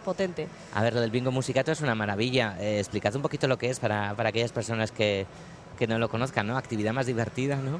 potente. 0.03 0.47
A 0.73 0.83
ver, 0.83 0.93
lo 0.93 1.01
del 1.01 1.11
bingo 1.11 1.31
musicato 1.31 1.71
es 1.71 1.81
una 1.81 1.95
maravilla. 1.95 2.57
Eh, 2.59 2.79
explicad 2.79 3.15
un 3.15 3.21
poquito 3.21 3.47
lo 3.47 3.57
que 3.57 3.69
es 3.69 3.79
para, 3.79 4.13
para 4.15 4.29
aquellas 4.29 4.51
personas 4.51 4.91
que, 4.91 5.25
que 5.77 5.87
no 5.87 5.97
lo 5.99 6.09
conozcan, 6.09 6.47
¿no? 6.47 6.57
Actividad 6.57 6.93
más 6.93 7.05
divertida, 7.05 7.55
¿no? 7.55 7.79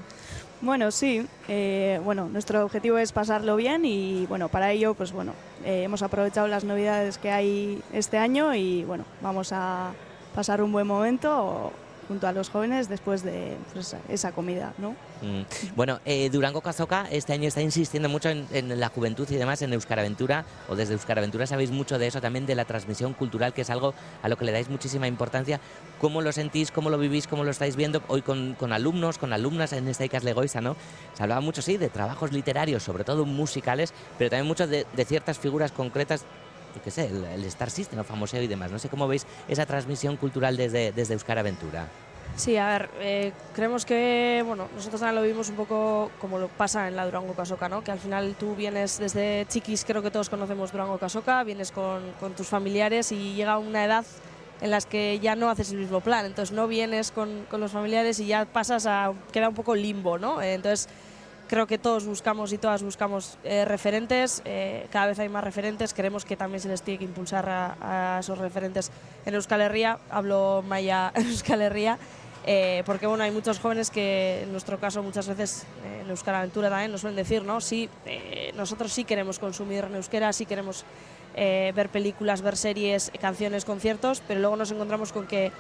Bueno, 0.62 0.92
sí. 0.92 1.26
eh, 1.48 2.00
bueno, 2.04 2.28
nuestro 2.28 2.66
objetivo 2.66 2.98
es 2.98 3.12
pasarlo 3.12 3.56
bien 3.56 3.86
y 3.86 4.26
bueno, 4.28 4.50
para 4.50 4.72
ello, 4.72 4.94
pues 4.94 5.12
bueno, 5.12 5.34
eh, 5.64 5.84
hemos 5.84 6.02
aprovechado 6.02 6.48
las 6.48 6.64
novedades 6.64 7.18
que 7.18 7.32
hay 7.32 7.82
este 7.94 8.18
año 8.18 8.54
y 8.54 8.84
bueno, 8.84 9.06
vamos 9.22 9.52
a 9.54 9.92
pasar 10.36 10.62
un 10.62 10.72
buen 10.72 10.86
momento 10.88 11.72
junto 12.10 12.28
a 12.28 12.32
los 12.32 12.50
jóvenes 12.50 12.90
después 12.90 13.22
de 13.22 13.56
pues, 13.72 13.96
esa 14.10 14.32
comida, 14.32 14.74
¿no? 14.80 14.96
Mm. 15.22 15.76
Bueno, 15.76 16.00
eh, 16.06 16.32
Durango 16.32 16.60
Cazoca 16.60 17.08
este 17.12 17.34
año 17.34 17.48
está 17.48 17.62
insistiendo 17.62 18.10
mucho 18.10 18.30
en, 18.30 18.80
la 18.80 18.90
juventud 18.90 19.30
y 19.30 19.36
demás, 19.36 19.62
en 19.62 19.72
Euskaraventura, 19.74 20.44
o 20.68 20.76
desde 20.76 20.94
Euskaraventura 20.94 21.46
sabéis 21.46 21.70
mucho 21.70 22.00
de 22.00 22.08
eso 22.08 22.20
también, 22.20 22.48
de 22.48 22.56
la 22.56 22.66
transmisión 22.66 23.14
cultural, 23.14 23.54
que 23.54 23.62
es 23.62 23.70
algo 23.70 23.94
a 24.24 24.28
lo 24.28 24.38
que 24.38 24.46
le 24.46 24.52
dais 24.52 24.70
muchísima 24.70 25.08
importancia. 25.08 25.60
¿Cómo 26.02 26.22
lo 26.22 26.32
sentís, 26.32 26.72
cómo 26.72 26.90
lo 26.90 26.98
vivís, 26.98 27.28
cómo 27.28 27.44
lo 27.44 27.52
estáis 27.52 27.76
viendo 27.76 28.02
hoy 28.08 28.24
con, 28.24 28.56
alumnos, 28.74 29.20
con 29.20 29.32
alumnas 29.32 29.72
en 29.74 29.88
esta 29.88 30.04
ICAS 30.04 30.24
Legoisa, 30.24 30.62
¿no? 30.62 30.76
Se 31.14 31.22
hablaba 31.22 31.42
mucho, 31.42 31.62
sí, 31.62 31.78
de 31.78 31.90
trabajos 31.90 32.32
literarios, 32.32 32.82
sobre 32.82 33.04
todo 33.04 33.24
musicales, 33.26 33.94
pero 34.18 34.32
también 34.32 34.48
mucho 34.48 34.66
de, 34.66 34.88
ciertas 35.06 35.38
figuras 35.38 35.72
concretas 35.72 36.26
qué 36.84 36.92
sé, 36.92 37.08
el, 37.08 37.24
el 37.26 37.44
Star 37.46 37.70
System, 37.70 38.00
el 38.00 38.06
famoseo 38.06 38.42
y 38.42 38.48
demás. 38.48 38.72
No 38.72 38.80
sé 38.80 38.90
cómo 38.90 39.08
veis 39.08 39.26
esa 39.48 39.66
transmisión 39.66 40.18
cultural 40.18 40.58
desde, 40.58 40.92
desde 40.92 41.14
Euskara 41.14 41.42
Aventura. 41.42 41.88
Sí, 42.36 42.56
a 42.56 42.68
ver, 42.68 42.90
eh, 43.02 43.34
creemos 43.54 43.86
que, 43.86 44.44
bueno, 44.46 44.70
nosotros 44.74 45.02
también 45.02 45.16
lo 45.16 45.28
vimos 45.28 45.50
un 45.50 45.56
poco 45.56 46.10
como 46.22 46.40
lo 46.40 46.48
pasa 46.48 46.88
en 46.88 46.96
la 46.96 47.04
Durango 47.04 47.34
Casoca, 47.34 47.68
¿no? 47.68 47.84
Que 47.84 47.92
al 47.92 48.00
final 48.00 48.36
tú 48.40 48.56
vienes 48.56 48.98
desde 48.98 49.46
chiquis, 49.50 49.84
creo 49.84 50.02
que 50.02 50.10
todos 50.10 50.30
conocemos 50.30 50.72
Durango 50.72 50.98
Casoca, 50.98 51.44
vienes 51.44 51.72
con, 51.72 52.02
con 52.20 52.34
tus 52.34 52.48
familiares 52.48 53.12
y 53.12 53.34
llega 53.34 53.58
una 53.58 53.84
edad 53.84 54.06
en 54.62 54.72
las 54.72 54.86
que 54.86 55.20
ya 55.20 55.36
no 55.36 55.50
haces 55.50 55.72
el 55.72 55.80
mismo 55.80 56.02
plan, 56.02 56.26
entonces 56.26 56.56
no 56.56 56.68
vienes 56.68 57.12
con, 57.12 57.46
con 57.50 57.60
los 57.60 57.72
familiares 57.72 58.20
y 58.20 58.28
ya 58.28 58.46
pasas 58.46 58.86
a, 58.86 59.14
queda 59.34 59.50
un 59.50 59.56
poco 59.56 59.76
limbo, 59.76 60.18
¿no? 60.18 60.42
Eh, 60.42 60.54
entonces 60.54 60.88
creo 61.50 61.66
que 61.66 61.80
todos 61.80 62.06
buscamos 62.06 62.54
y 62.54 62.58
todas 62.60 62.84
buscamos 62.84 63.38
eh, 63.44 63.66
referentes, 63.66 64.42
eh, 64.46 64.86
cada 64.92 65.08
vez 65.08 65.20
hay 65.20 65.30
más 65.30 65.44
referentes, 65.44 65.96
creemos 65.96 66.24
que 66.24 66.38
también 66.38 66.62
se 66.62 66.70
les 66.70 66.84
tiene 66.84 67.00
que 67.00 67.06
impulsar 67.06 67.46
a, 67.50 68.20
esos 68.20 68.38
referentes 68.38 68.92
en 69.26 69.34
Euskal 69.34 69.62
Herria, 69.62 69.98
hablo 70.12 70.64
maya 70.66 71.12
en 71.16 71.26
Euskal 71.26 71.62
Herria, 71.64 71.98
eh, 72.46 72.84
porque 72.86 73.08
bueno, 73.08 73.24
hay 73.24 73.32
muchos 73.32 73.60
jóvenes 73.60 73.90
que 73.90 74.44
en 74.44 74.52
nuestro 74.52 74.80
caso 74.80 75.02
muchas 75.02 75.28
veces 75.28 75.66
en 76.02 76.10
Euskal 76.10 76.36
Aventura 76.36 76.70
también 76.70 76.92
nos 76.92 77.02
suelen 77.02 77.18
decir, 77.18 77.44
¿no? 77.44 77.60
Sí, 77.62 77.90
nosotros 78.56 78.94
sí 78.94 79.04
queremos 79.04 79.40
consumir 79.40 79.86
en 79.86 79.96
euskera, 79.96 80.32
sí 80.32 80.46
queremos 80.46 80.86
ver 81.36 81.90
películas, 81.90 82.42
ver 82.42 82.58
series, 82.58 83.12
canciones, 83.20 83.66
conciertos, 83.66 84.22
pero 84.28 84.40
luego 84.40 84.56
nos 84.56 84.72
encontramos 84.72 85.12
con 85.12 85.28
que 85.28 85.52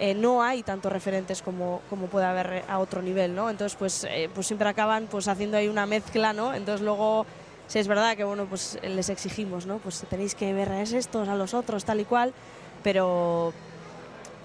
eh, 0.00 0.14
no 0.14 0.42
hay 0.42 0.62
tantos 0.62 0.92
referentes 0.92 1.42
como, 1.42 1.82
como 1.90 2.06
puede 2.06 2.26
haber 2.26 2.64
a 2.68 2.78
otro 2.78 3.02
nivel, 3.02 3.34
¿no? 3.34 3.50
Entonces, 3.50 3.76
pues, 3.78 4.04
eh, 4.04 4.28
pues 4.34 4.46
siempre 4.46 4.68
acaban 4.68 5.06
pues 5.06 5.28
haciendo 5.28 5.58
ahí 5.58 5.68
una 5.68 5.86
mezcla, 5.86 6.32
¿no? 6.32 6.54
Entonces 6.54 6.80
luego 6.80 7.26
sí 7.66 7.78
es 7.78 7.86
verdad 7.86 8.16
que 8.16 8.24
bueno, 8.24 8.46
pues 8.46 8.78
les 8.82 9.10
exigimos, 9.10 9.66
¿no? 9.66 9.78
Pues 9.78 10.04
tenéis 10.08 10.34
que 10.34 10.52
ver 10.52 10.70
a 10.70 10.82
estos, 10.82 11.28
a 11.28 11.36
los 11.36 11.54
otros, 11.54 11.84
tal 11.84 12.00
y 12.00 12.04
cual, 12.04 12.32
pero 12.82 13.52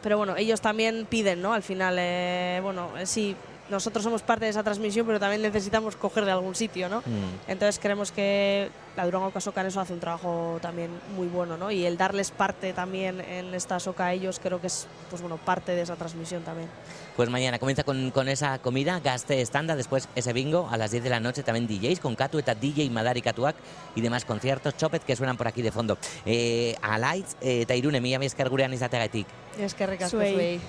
pero 0.06 0.20
bueno, 0.20 0.36
ellos 0.38 0.62
también 0.62 1.08
piden, 1.10 1.42
¿no? 1.42 1.54
Al 1.54 1.64
final, 1.64 1.96
eh, 1.98 2.60
bueno, 2.62 2.96
eh, 2.96 3.08
sí, 3.08 3.36
nosotros 3.70 4.04
somos 4.04 4.22
parte 4.22 4.46
de 4.46 4.52
esa 4.52 4.64
transmisión, 4.64 5.06
pero 5.06 5.20
también 5.20 5.42
necesitamos 5.42 5.96
coger 5.96 6.26
de 6.26 6.32
algún 6.32 6.56
sitio, 6.56 6.90
¿no? 6.90 7.00
Mm. 7.00 7.50
Entonces 7.50 7.80
creemos 7.80 8.12
que 8.12 8.70
la 8.96 9.06
Durango 9.06 9.32
Casoca 9.32 9.62
en 9.62 9.68
eso 9.68 9.80
hace 9.80 9.94
un 9.94 10.00
trabajo 10.00 10.60
también 10.62 10.92
muy 11.16 11.28
bueno, 11.28 11.58
¿no? 11.58 11.72
Y 11.72 11.86
el 11.86 11.98
darles 11.98 12.32
parte 12.32 12.74
también 12.74 13.22
en 13.22 13.54
esta 13.54 13.80
soca 13.80 14.08
a 14.08 14.14
ellos 14.14 14.40
creo 14.42 14.62
que 14.62 14.68
es, 14.68 14.88
pues 15.10 15.22
bueno, 15.22 15.38
parte 15.38 15.74
de 15.74 15.82
esa 15.82 15.96
transmisión 15.96 16.44
también. 16.44 16.70
Pues 17.16 17.30
mañana 17.30 17.60
comienza 17.60 17.84
con, 17.84 18.12
con 18.12 18.28
esa 18.28 18.60
comida, 18.60 19.00
gaste 19.00 19.40
estándar, 19.42 19.78
después 19.78 20.10
ese 20.16 20.34
bingo, 20.34 20.68
a 20.70 20.78
las 20.78 20.92
10 20.92 21.04
de 21.04 21.10
la 21.10 21.20
noche 21.22 21.44
también 21.44 21.68
DJs 21.68 22.02
con 22.02 22.16
Katu, 22.16 22.40
eta 22.40 22.56
DJ 22.56 22.90
Madari 22.90 23.22
Katuak 23.22 23.56
y 23.96 24.02
demás 24.02 24.26
conciertos, 24.26 24.76
Chopet, 24.76 25.04
que 25.04 25.16
suenan 25.16 25.38
por 25.38 25.48
aquí 25.48 25.62
de 25.62 25.72
fondo. 25.72 25.98
Eh, 26.26 26.76
a 26.82 27.00
Lights, 27.00 27.38
eh, 27.42 27.66
Tairune, 27.66 28.02
mila 28.02 28.20
mi 28.20 28.26
esker 28.26 28.50
gurean 28.50 28.74
izateagatik. 28.74 29.28
Es 29.58 29.74
que 29.74 29.88
ricasco. 29.88 30.20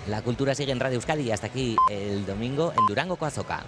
La 0.07 0.23
cultura 0.23 0.55
sigue 0.55 0.71
en 0.71 0.79
Radio 0.79 0.97
Euskadi 0.97 1.25
y 1.25 1.31
hasta 1.33 1.49
aquí 1.49 1.77
el 1.91 2.25
domingo 2.25 2.73
en 2.79 2.87
Durango 2.87 3.17
Coazoca. 3.17 3.65